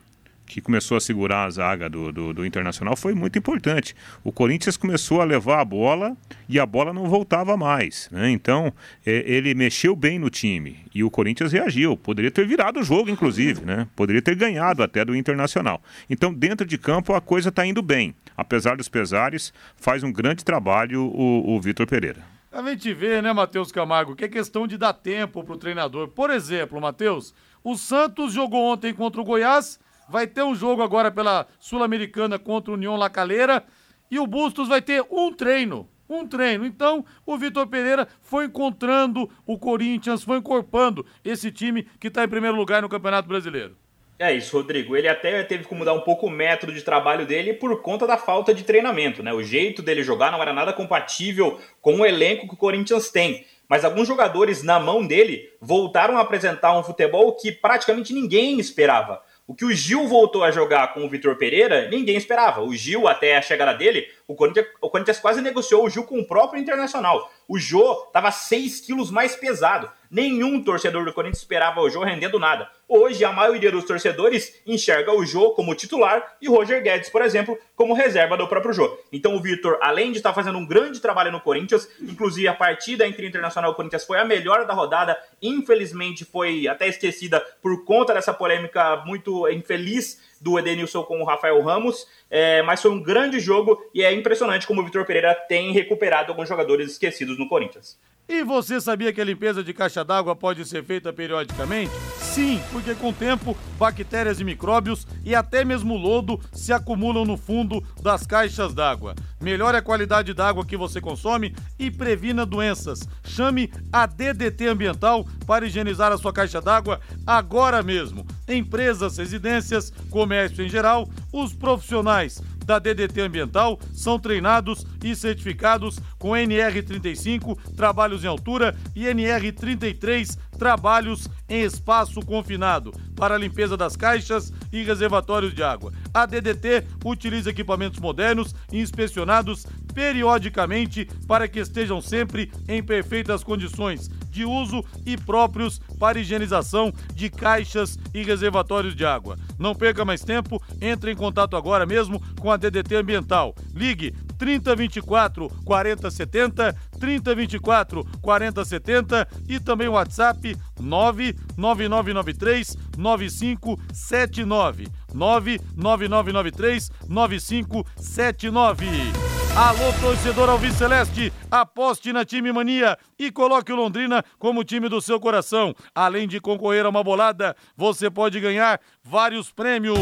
que 0.46 0.60
começou 0.60 0.96
a 0.96 1.00
segurar 1.00 1.44
a 1.44 1.50
zaga 1.50 1.88
do, 1.88 2.12
do, 2.12 2.32
do, 2.32 2.46
Internacional, 2.46 2.96
foi 2.96 3.14
muito 3.14 3.38
importante. 3.38 3.94
O 4.22 4.30
Corinthians 4.30 4.76
começou 4.76 5.20
a 5.20 5.24
levar 5.24 5.60
a 5.60 5.64
bola 5.64 6.16
e 6.48 6.58
a 6.58 6.64
bola 6.64 6.92
não 6.92 7.06
voltava 7.06 7.56
mais. 7.56 8.08
Né? 8.10 8.30
Então, 8.30 8.72
é, 9.04 9.24
ele 9.26 9.54
mexeu 9.54 9.96
bem 9.96 10.18
no 10.18 10.30
time 10.30 10.86
e 10.94 11.02
o 11.02 11.10
Corinthians 11.10 11.52
reagiu. 11.52 11.96
Poderia 11.96 12.30
ter 12.30 12.46
virado 12.46 12.80
o 12.80 12.84
jogo, 12.84 13.10
inclusive, 13.10 13.64
né? 13.64 13.88
poderia 13.96 14.22
ter 14.22 14.36
ganhado 14.36 14.82
até 14.82 15.04
do 15.04 15.16
Internacional. 15.16 15.82
Então, 16.08 16.32
dentro 16.32 16.66
de 16.66 16.78
campo, 16.78 17.12
a 17.12 17.20
coisa 17.20 17.48
está 17.48 17.66
indo 17.66 17.82
bem. 17.82 18.14
Apesar 18.36 18.76
dos 18.76 18.88
pesares, 18.88 19.52
faz 19.76 20.02
um 20.02 20.12
grande 20.12 20.44
trabalho 20.44 21.02
o, 21.02 21.56
o 21.56 21.60
Vitor 21.60 21.86
Pereira. 21.86 22.36
A 22.52 22.62
gente 22.62 22.94
vê, 22.94 23.20
né, 23.20 23.32
Matheus 23.32 23.70
Camargo, 23.70 24.16
que 24.16 24.24
é 24.24 24.28
questão 24.28 24.66
de 24.66 24.78
dar 24.78 24.94
tempo 24.94 25.44
para 25.44 25.54
o 25.54 25.58
treinador. 25.58 26.08
Por 26.08 26.30
exemplo, 26.30 26.80
Matheus, 26.80 27.34
o 27.62 27.76
Santos 27.76 28.32
jogou 28.32 28.72
ontem 28.72 28.94
contra 28.94 29.20
o 29.20 29.24
Goiás 29.24 29.78
vai 30.08 30.26
ter 30.26 30.42
um 30.42 30.54
jogo 30.54 30.82
agora 30.82 31.10
pela 31.10 31.46
Sul-Americana 31.58 32.38
contra 32.38 32.70
o 32.70 32.74
União 32.74 32.96
La 32.96 33.10
Calera 33.10 33.64
e 34.10 34.18
o 34.18 34.26
Bustos 34.26 34.68
vai 34.68 34.80
ter 34.80 35.04
um 35.10 35.32
treino. 35.32 35.88
Um 36.08 36.26
treino. 36.26 36.64
Então, 36.64 37.04
o 37.24 37.36
Vitor 37.36 37.66
Pereira 37.66 38.06
foi 38.20 38.44
encontrando 38.44 39.28
o 39.44 39.58
Corinthians, 39.58 40.22
foi 40.22 40.38
encorpando 40.38 41.04
esse 41.24 41.50
time 41.50 41.82
que 41.98 42.06
está 42.06 42.22
em 42.22 42.28
primeiro 42.28 42.56
lugar 42.56 42.80
no 42.80 42.88
Campeonato 42.88 43.28
Brasileiro. 43.28 43.76
É 44.18 44.32
isso, 44.32 44.56
Rodrigo. 44.56 44.96
Ele 44.96 45.08
até 45.08 45.42
teve 45.42 45.64
que 45.64 45.74
mudar 45.74 45.92
um 45.92 46.00
pouco 46.00 46.26
o 46.26 46.30
método 46.30 46.72
de 46.72 46.80
trabalho 46.80 47.26
dele 47.26 47.52
por 47.52 47.82
conta 47.82 48.06
da 48.06 48.16
falta 48.16 48.54
de 48.54 48.62
treinamento, 48.62 49.22
né? 49.22 49.32
O 49.32 49.42
jeito 49.42 49.82
dele 49.82 50.02
jogar 50.02 50.32
não 50.32 50.40
era 50.40 50.54
nada 50.54 50.72
compatível 50.72 51.60
com 51.82 51.96
o 51.96 52.06
elenco 52.06 52.48
que 52.48 52.54
o 52.54 52.58
Corinthians 52.58 53.10
tem. 53.10 53.44
Mas 53.68 53.84
alguns 53.84 54.08
jogadores 54.08 54.62
na 54.62 54.80
mão 54.80 55.06
dele 55.06 55.50
voltaram 55.60 56.16
a 56.16 56.22
apresentar 56.22 56.78
um 56.78 56.82
futebol 56.84 57.34
que 57.34 57.52
praticamente 57.52 58.14
ninguém 58.14 58.58
esperava. 58.58 59.20
O 59.46 59.54
que 59.54 59.64
o 59.64 59.72
Gil 59.72 60.08
voltou 60.08 60.42
a 60.42 60.50
jogar 60.50 60.92
com 60.92 61.04
o 61.04 61.08
Vitor 61.08 61.36
Pereira, 61.36 61.88
ninguém 61.88 62.16
esperava. 62.16 62.62
O 62.62 62.74
Gil, 62.74 63.06
até 63.06 63.36
a 63.36 63.42
chegada 63.42 63.72
dele, 63.72 64.08
o 64.26 64.34
Corinthians, 64.34 64.66
o 64.80 64.90
Corinthians 64.90 65.20
quase 65.20 65.40
negociou 65.40 65.84
o 65.84 65.88
Gil 65.88 66.02
com 66.02 66.18
o 66.18 66.26
próprio 66.26 66.60
Internacional. 66.60 67.30
O 67.46 67.56
Jô 67.56 68.06
estava 68.08 68.32
6 68.32 68.80
quilos 68.80 69.08
mais 69.08 69.36
pesado. 69.36 69.88
Nenhum 70.10 70.64
torcedor 70.64 71.04
do 71.04 71.12
Corinthians 71.12 71.38
esperava 71.38 71.80
o 71.80 71.88
Jô 71.88 72.02
rendendo 72.02 72.40
nada. 72.40 72.68
Hoje, 72.88 73.24
a 73.24 73.32
maioria 73.32 73.72
dos 73.72 73.84
torcedores 73.84 74.62
enxerga 74.64 75.12
o 75.12 75.26
Jô 75.26 75.50
como 75.50 75.74
titular 75.74 76.36
e 76.40 76.48
Roger 76.48 76.80
Guedes, 76.80 77.10
por 77.10 77.20
exemplo, 77.20 77.58
como 77.74 77.94
reserva 77.94 78.36
do 78.36 78.46
próprio 78.46 78.72
Jô. 78.72 78.96
Então, 79.12 79.34
o 79.34 79.42
Vitor, 79.42 79.76
além 79.82 80.12
de 80.12 80.18
estar 80.18 80.32
fazendo 80.32 80.56
um 80.56 80.64
grande 80.64 81.00
trabalho 81.00 81.32
no 81.32 81.40
Corinthians, 81.40 81.88
inclusive 82.00 82.46
a 82.46 82.54
partida 82.54 83.04
entre 83.04 83.26
Internacional 83.26 83.72
e 83.72 83.74
Corinthians 83.74 84.04
foi 84.04 84.20
a 84.20 84.24
melhor 84.24 84.64
da 84.66 84.72
rodada. 84.72 85.18
Infelizmente, 85.42 86.24
foi 86.24 86.68
até 86.68 86.86
esquecida 86.86 87.40
por 87.60 87.84
conta 87.84 88.14
dessa 88.14 88.32
polêmica 88.32 89.02
muito 89.04 89.48
infeliz 89.48 90.22
do 90.40 90.56
Edenilson 90.56 91.02
com 91.02 91.20
o 91.20 91.24
Rafael 91.24 91.60
Ramos, 91.62 92.06
é, 92.30 92.62
mas 92.62 92.80
foi 92.80 92.92
um 92.92 93.02
grande 93.02 93.40
jogo 93.40 93.82
e 93.92 94.04
é 94.04 94.12
impressionante 94.12 94.64
como 94.64 94.80
o 94.80 94.84
Vitor 94.84 95.04
Pereira 95.04 95.34
tem 95.34 95.72
recuperado 95.72 96.30
alguns 96.30 96.48
jogadores 96.48 96.92
esquecidos 96.92 97.36
no 97.36 97.48
Corinthians. 97.48 97.98
E 98.28 98.42
você 98.42 98.80
sabia 98.80 99.12
que 99.12 99.20
a 99.20 99.24
limpeza 99.24 99.62
de 99.62 99.72
caixa 99.72 100.04
d'água 100.04 100.34
pode 100.34 100.64
ser 100.64 100.82
feita 100.82 101.12
periodicamente? 101.12 101.92
Sim, 102.18 102.60
porque 102.72 102.92
com 102.92 103.10
o 103.10 103.12
tempo, 103.12 103.56
bactérias 103.78 104.40
e 104.40 104.44
micróbios 104.44 105.06
e 105.24 105.32
até 105.32 105.64
mesmo 105.64 105.96
lodo 105.96 106.40
se 106.52 106.72
acumulam 106.72 107.24
no 107.24 107.36
fundo 107.36 107.80
das 108.02 108.26
caixas 108.26 108.74
d'água. 108.74 109.14
Melhore 109.40 109.76
a 109.76 109.82
qualidade 109.82 110.34
da 110.34 110.48
água 110.48 110.66
que 110.66 110.76
você 110.76 111.00
consome 111.00 111.54
e 111.78 111.88
previna 111.88 112.44
doenças. 112.44 113.08
Chame 113.24 113.70
a 113.92 114.06
DDT 114.06 114.66
Ambiental 114.66 115.24
para 115.46 115.64
higienizar 115.64 116.10
a 116.10 116.18
sua 116.18 116.32
caixa 116.32 116.60
d'água 116.60 117.00
agora 117.24 117.80
mesmo. 117.80 118.26
Empresas, 118.48 119.18
residências, 119.18 119.92
comércio 120.10 120.64
em 120.64 120.68
geral, 120.68 121.08
os 121.32 121.54
profissionais 121.54 122.42
da 122.66 122.80
DDT 122.80 123.20
Ambiental 123.20 123.78
são 123.94 124.18
treinados 124.18 124.84
e 125.02 125.14
certificados 125.14 126.00
com 126.18 126.30
NR35, 126.30 127.56
trabalhos 127.76 128.24
em 128.24 128.26
altura, 128.26 128.76
e 128.94 129.04
NR33, 129.04 130.36
trabalhos 130.58 131.28
em 131.48 131.62
espaço 131.62 132.20
confinado, 132.22 132.92
para 133.14 133.36
a 133.36 133.38
limpeza 133.38 133.76
das 133.76 133.96
caixas 133.96 134.52
e 134.72 134.82
reservatórios 134.82 135.54
de 135.54 135.62
água. 135.62 135.92
A 136.12 136.26
DDT 136.26 136.84
utiliza 137.04 137.50
equipamentos 137.50 138.00
modernos 138.00 138.54
e 138.72 138.80
inspecionados 138.80 139.64
periodicamente 139.94 141.08
para 141.26 141.46
que 141.46 141.60
estejam 141.60 142.00
sempre 142.00 142.50
em 142.68 142.82
perfeitas 142.82 143.44
condições 143.44 144.10
de 144.36 144.44
uso 144.44 144.84
e 145.06 145.16
próprios 145.16 145.80
para 145.98 146.20
higienização 146.20 146.92
de 147.14 147.30
caixas 147.30 147.98
e 148.12 148.22
reservatórios 148.22 148.94
de 148.94 149.06
água. 149.06 149.38
Não 149.58 149.74
perca 149.74 150.04
mais 150.04 150.22
tempo, 150.22 150.62
entre 150.80 151.10
em 151.10 151.16
contato 151.16 151.56
agora 151.56 151.86
mesmo 151.86 152.22
com 152.38 152.52
a 152.52 152.58
DDT 152.58 152.96
Ambiental. 152.96 153.54
Ligue 153.74 154.14
3024 154.38 155.48
4070, 155.64 156.76
3024 157.00 158.06
4070 158.20 159.26
e 159.48 159.58
também 159.58 159.88
o 159.88 159.92
WhatsApp 159.92 160.54
99993 160.78 162.76
9579. 162.98 164.88
99993 165.14 166.90
9579. 167.08 169.25
Alô, 169.56 169.90
torcedor 170.02 170.50
Alves 170.50 170.74
Celeste, 170.74 171.32
aposte 171.50 172.12
na 172.12 172.26
Time 172.26 172.52
Mania 172.52 172.98
e 173.18 173.32
coloque 173.32 173.72
o 173.72 173.76
Londrina 173.76 174.22
como 174.38 174.62
time 174.62 174.86
do 174.86 175.00
seu 175.00 175.18
coração. 175.18 175.74
Além 175.94 176.28
de 176.28 176.38
concorrer 176.42 176.84
a 176.84 176.90
uma 176.90 177.02
bolada, 177.02 177.56
você 177.74 178.10
pode 178.10 178.38
ganhar 178.38 178.78
vários 179.02 179.50
prêmios. 179.50 179.98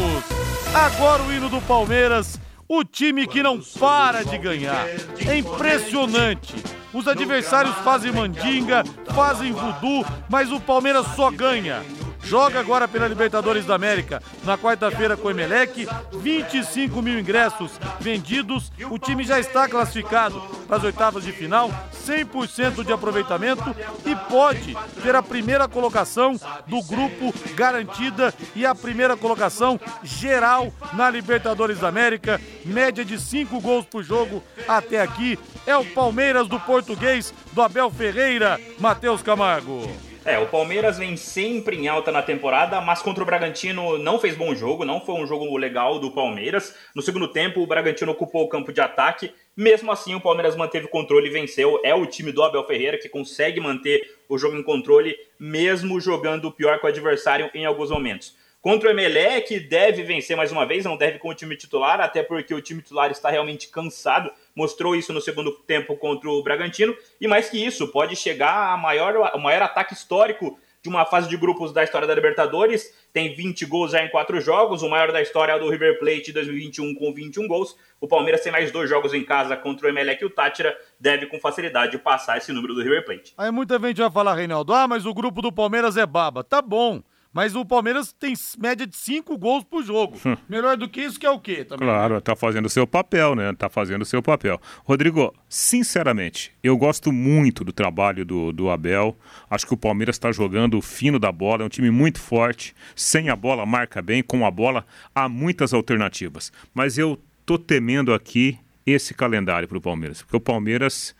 Agora 0.73 1.23
o 1.23 1.31
hino 1.31 1.47
do 1.47 1.61
Palmeiras, 1.61 2.37
o 2.67 2.83
time 2.83 3.25
que 3.25 3.41
não 3.41 3.61
para 3.79 4.25
de 4.25 4.37
ganhar. 4.37 4.87
É 5.25 5.37
impressionante. 5.37 6.53
Os 6.93 7.07
adversários 7.07 7.75
fazem 7.75 8.11
mandinga, 8.11 8.83
fazem 9.15 9.53
voodoo, 9.53 10.05
mas 10.29 10.51
o 10.51 10.59
Palmeiras 10.59 11.07
só 11.15 11.31
ganha 11.31 11.81
joga 12.25 12.59
agora 12.59 12.87
pela 12.87 13.07
Libertadores 13.07 13.65
da 13.65 13.75
América. 13.75 14.21
Na 14.43 14.57
quarta-feira 14.57 15.15
com 15.15 15.27
o 15.27 15.31
Emelec, 15.31 15.87
25 16.11 17.01
mil 17.01 17.19
ingressos 17.19 17.71
vendidos. 17.99 18.71
O 18.89 18.97
time 18.97 19.23
já 19.23 19.39
está 19.39 19.69
classificado 19.69 20.41
para 20.67 20.77
as 20.77 20.83
oitavas 20.83 21.23
de 21.23 21.31
final, 21.31 21.69
100% 22.05 22.83
de 22.83 22.91
aproveitamento 22.91 23.63
e 24.05 24.15
pode 24.29 24.75
ter 25.01 25.15
a 25.15 25.21
primeira 25.21 25.67
colocação 25.67 26.39
do 26.67 26.81
grupo 26.81 27.33
garantida 27.55 28.33
e 28.55 28.65
a 28.65 28.73
primeira 28.73 29.15
colocação 29.15 29.79
geral 30.03 30.73
na 30.93 31.09
Libertadores 31.09 31.79
da 31.79 31.87
América. 31.87 32.41
Média 32.65 33.05
de 33.05 33.19
5 33.19 33.61
gols 33.61 33.85
por 33.85 34.03
jogo 34.03 34.43
até 34.67 35.01
aqui. 35.01 35.37
É 35.67 35.77
o 35.77 35.85
Palmeiras 35.85 36.47
do 36.47 36.59
português 36.59 37.33
do 37.53 37.61
Abel 37.61 37.89
Ferreira, 37.91 38.59
Matheus 38.79 39.21
Camargo. 39.21 40.14
É, 40.25 40.39
o 40.39 40.47
Palmeiras 40.47 40.97
vem 40.97 41.15
sempre 41.15 41.77
em 41.77 41.87
alta 41.87 42.11
na 42.11 42.23
temporada, 42.23 42.81
mas 42.81 42.99
contra 42.99 43.21
o 43.21 43.25
Bragantino 43.27 43.99
não 43.99 44.17
fez 44.17 44.35
bom 44.35 44.55
jogo, 44.55 44.83
não 44.83 44.99
foi 44.99 45.13
um 45.13 45.27
jogo 45.27 45.55
legal 45.55 45.99
do 45.99 46.09
Palmeiras. 46.09 46.75
No 46.95 47.01
segundo 47.03 47.27
tempo, 47.27 47.61
o 47.61 47.67
Bragantino 47.67 48.11
ocupou 48.11 48.43
o 48.43 48.49
campo 48.49 48.73
de 48.73 48.81
ataque. 48.81 49.31
Mesmo 49.55 49.91
assim, 49.91 50.15
o 50.15 50.19
Palmeiras 50.19 50.55
manteve 50.55 50.87
o 50.87 50.89
controle 50.89 51.27
e 51.27 51.31
venceu. 51.31 51.79
É 51.83 51.93
o 51.93 52.07
time 52.07 52.31
do 52.31 52.41
Abel 52.41 52.65
Ferreira 52.65 52.97
que 52.97 53.07
consegue 53.07 53.59
manter 53.59 54.17
o 54.27 54.35
jogo 54.35 54.57
em 54.57 54.63
controle, 54.63 55.15
mesmo 55.39 56.01
jogando 56.01 56.51
pior 56.51 56.79
que 56.79 56.87
o 56.87 56.89
adversário 56.89 57.51
em 57.53 57.67
alguns 57.67 57.91
momentos. 57.91 58.35
Contra 58.65 58.89
o 58.89 58.91
Emelec, 58.91 59.59
deve 59.59 60.01
vencer 60.01 60.35
mais 60.35 60.51
uma 60.51 60.65
vez, 60.65 60.83
não 60.83 60.97
deve 60.97 61.19
com 61.19 61.29
o 61.29 61.35
time 61.35 61.55
titular, 61.55 62.01
até 62.01 62.23
porque 62.23 62.51
o 62.51 62.59
time 62.59 62.81
titular 62.81 63.11
está 63.11 63.29
realmente 63.29 63.67
cansado. 63.67 64.31
Mostrou 64.55 64.95
isso 64.95 65.13
no 65.13 65.21
segundo 65.21 65.51
tempo 65.51 65.95
contra 65.95 66.27
o 66.27 66.41
Bragantino. 66.41 66.97
E 67.21 67.27
mais 67.27 67.47
que 67.47 67.63
isso, 67.63 67.87
pode 67.89 68.15
chegar 68.15 68.73
a 68.73 68.75
maior, 68.75 69.35
o 69.35 69.37
maior 69.37 69.61
ataque 69.61 69.93
histórico 69.93 70.57
de 70.81 70.89
uma 70.89 71.05
fase 71.05 71.29
de 71.29 71.37
grupos 71.37 71.71
da 71.71 71.83
história 71.83 72.07
da 72.07 72.15
Libertadores. 72.15 72.91
Tem 73.13 73.35
20 73.35 73.67
gols 73.67 73.91
já 73.91 74.03
em 74.03 74.09
quatro 74.09 74.41
jogos. 74.41 74.81
O 74.81 74.89
maior 74.89 75.11
da 75.11 75.21
história 75.21 75.51
é 75.51 75.55
o 75.55 75.59
do 75.59 75.69
River 75.69 75.99
Plate 75.99 76.33
2021 76.33 76.95
com 76.95 77.13
21 77.13 77.47
gols. 77.47 77.77
O 78.01 78.07
Palmeiras 78.07 78.41
tem 78.41 78.51
mais 78.51 78.71
dois 78.71 78.89
jogos 78.89 79.13
em 79.13 79.23
casa 79.23 79.55
contra 79.55 79.85
o 79.85 79.89
Emelec 79.91 80.23
e 80.23 80.25
o 80.25 80.29
Tátira. 80.31 80.75
Deve 80.99 81.27
com 81.27 81.39
facilidade 81.39 81.95
passar 81.99 82.39
esse 82.39 82.51
número 82.51 82.73
do 82.73 82.81
River 82.81 83.05
Plate. 83.05 83.31
Aí 83.37 83.51
muita 83.51 83.77
gente 83.77 84.01
vai 84.01 84.09
falar, 84.09 84.33
Reinaldo, 84.33 84.73
ah, 84.73 84.87
mas 84.87 85.05
o 85.05 85.13
grupo 85.13 85.39
do 85.39 85.51
Palmeiras 85.51 85.97
é 85.97 86.05
baba. 86.07 86.43
Tá 86.43 86.63
bom 86.63 87.03
Mas 87.35 87.53
o 87.53 87.65
Palmeiras 87.65 88.13
tem 88.13 88.33
média 88.57 88.87
de 88.87 88.95
cinco 88.95 89.37
gols 89.37 89.65
por 89.65 89.83
jogo. 89.83 90.17
Hum. 90.25 90.37
Melhor 90.47 90.77
do 90.77 90.87
que 90.87 91.01
isso 91.01 91.19
que 91.19 91.25
é 91.25 91.29
o 91.29 91.37
quê? 91.37 91.65
Também, 91.65 91.85
Claro, 91.85 92.21
tá 92.21 92.33
fazendo 92.33 92.67
o 92.67 92.69
seu 92.69 92.87
papel, 92.87 93.35
né? 93.35 93.51
Tá 93.51 93.67
fazendo 93.67 94.03
o 94.03 94.05
seu 94.05 94.23
papel. 94.23 94.57
Rodrigo, 94.85 95.35
sinceramente, 95.49 96.53
eu 96.63 96.77
gosto 96.77 97.11
muito 97.11 97.65
do 97.65 97.73
trabalho 97.73 98.23
do, 98.23 98.53
do 98.53 98.69
Abel. 98.69 99.17
Acho 99.49 99.67
que 99.67 99.73
o 99.73 99.77
Palmeiras 99.77 100.15
está 100.15 100.31
jogando 100.31 100.81
fino 100.81 101.19
da 101.19 101.29
bola, 101.29 101.63
é 101.63 101.65
um 101.65 101.69
time 101.69 101.91
muito 101.91 102.21
forte. 102.21 102.73
Sem 102.95 103.27
a 103.27 103.35
bola, 103.35 103.65
marca 103.65 104.01
bem. 104.01 104.23
Com 104.23 104.45
a 104.45 104.49
bola, 104.49 104.85
há 105.13 105.27
muitas 105.27 105.73
alternativas. 105.73 106.53
Mas 106.73 106.97
eu 106.97 107.21
tô 107.45 107.59
temendo 107.59 108.13
aqui 108.13 108.57
esse 108.85 109.13
calendário 109.13 109.67
para 109.67 109.77
o 109.77 109.81
Palmeiras. 109.81 110.21
Porque 110.21 110.37
o 110.37 110.39
Palmeiras 110.39 111.13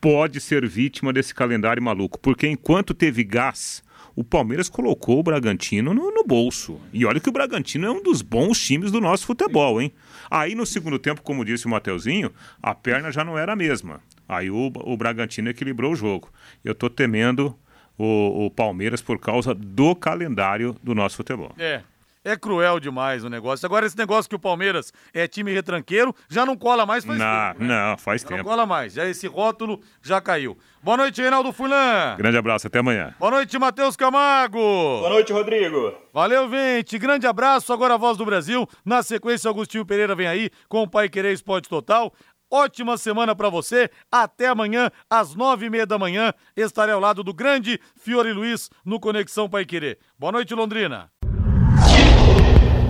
pode 0.00 0.40
ser 0.40 0.66
vítima 0.66 1.12
desse 1.12 1.32
calendário 1.32 1.80
maluco. 1.80 2.18
Porque 2.18 2.48
enquanto 2.48 2.92
teve 2.92 3.22
gás 3.22 3.80
o 4.14 4.22
Palmeiras 4.22 4.68
colocou 4.68 5.18
o 5.18 5.22
Bragantino 5.22 5.94
no, 5.94 6.10
no, 6.10 6.24
bolso. 6.24 6.80
E 6.92 7.04
olha 7.04 7.20
que 7.20 7.28
o 7.28 7.32
Bragantino 7.32 7.86
é 7.86 7.90
um 7.90 8.02
dos 8.02 8.22
bons 8.22 8.60
times 8.60 8.90
do 8.90 9.00
nosso 9.00 9.26
futebol, 9.26 9.80
hein? 9.80 9.92
Aí 10.30 10.54
no 10.54 10.66
segundo 10.66 10.98
tempo, 10.98 11.22
como 11.22 11.44
disse 11.44 11.66
o 11.66 11.70
Mateuzinho, 11.70 12.30
a 12.62 12.74
perna 12.74 13.10
já 13.10 13.24
não 13.24 13.38
era 13.38 13.52
a 13.52 13.56
mesma. 13.56 14.00
Aí 14.28 14.50
o, 14.50 14.72
o 14.84 14.96
Bragantino 14.96 15.50
equilibrou 15.50 15.92
o 15.92 15.96
jogo. 15.96 16.30
Eu 16.64 16.74
tô 16.74 16.88
temendo 16.88 17.56
o, 17.98 18.46
o 18.46 18.50
Palmeiras 18.50 19.02
por 19.02 19.18
causa 19.18 19.54
do 19.54 19.94
calendário 19.94 20.76
do 20.82 20.94
nosso 20.94 21.16
futebol. 21.16 21.52
É, 21.58 21.82
é 22.24 22.36
cruel 22.36 22.78
demais 22.78 23.24
o 23.24 23.28
negócio. 23.28 23.66
Agora, 23.66 23.86
esse 23.86 23.96
negócio 23.96 24.28
que 24.28 24.36
o 24.36 24.38
Palmeiras 24.38 24.92
é 25.12 25.26
time 25.26 25.52
retranqueiro, 25.52 26.14
já 26.28 26.46
não 26.46 26.56
cola 26.56 26.86
mais 26.86 27.04
faz 27.04 27.18
não, 27.18 27.52
tempo. 27.52 27.64
Né? 27.64 27.68
Não, 27.68 27.98
faz 27.98 28.22
já 28.22 28.28
tempo. 28.28 28.38
Não 28.38 28.44
cola 28.44 28.66
mais. 28.66 28.92
Já 28.92 29.06
esse 29.06 29.26
rótulo 29.26 29.80
já 30.00 30.20
caiu. 30.20 30.56
Boa 30.82 30.96
noite, 30.96 31.20
Reinaldo 31.20 31.52
Fulan. 31.52 32.16
Grande 32.16 32.36
abraço, 32.36 32.66
até 32.66 32.78
amanhã. 32.78 33.14
Boa 33.18 33.30
noite, 33.30 33.58
Matheus 33.58 33.96
Camargo. 33.96 34.58
Boa 34.58 35.10
noite, 35.10 35.32
Rodrigo. 35.32 35.94
Valeu, 36.12 36.48
gente. 36.50 36.98
Grande 36.98 37.26
abraço. 37.26 37.72
Agora 37.72 37.94
a 37.94 37.98
voz 37.98 38.16
do 38.16 38.24
Brasil. 38.24 38.68
Na 38.84 39.02
sequência, 39.02 39.48
Agostinho 39.48 39.86
Pereira 39.86 40.14
vem 40.14 40.26
aí 40.26 40.50
com 40.68 40.82
o 40.82 40.88
Pai 40.88 41.08
Querer 41.08 41.32
Esporte 41.32 41.68
Total. 41.68 42.12
Ótima 42.50 42.98
semana 42.98 43.34
para 43.34 43.48
você. 43.48 43.88
Até 44.10 44.48
amanhã, 44.48 44.90
às 45.08 45.34
nove 45.34 45.66
e 45.66 45.70
meia 45.70 45.86
da 45.86 45.98
manhã, 45.98 46.34
estarei 46.54 46.92
ao 46.92 47.00
lado 47.00 47.22
do 47.22 47.32
grande 47.32 47.80
Fiore 47.96 48.32
Luiz 48.32 48.68
no 48.84 49.00
Conexão 49.00 49.48
Pai 49.48 49.64
Querer. 49.64 49.98
Boa 50.18 50.32
noite, 50.32 50.54
Londrina 50.54 51.10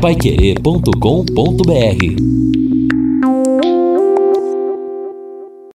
paiquerê.com.br 0.02 2.02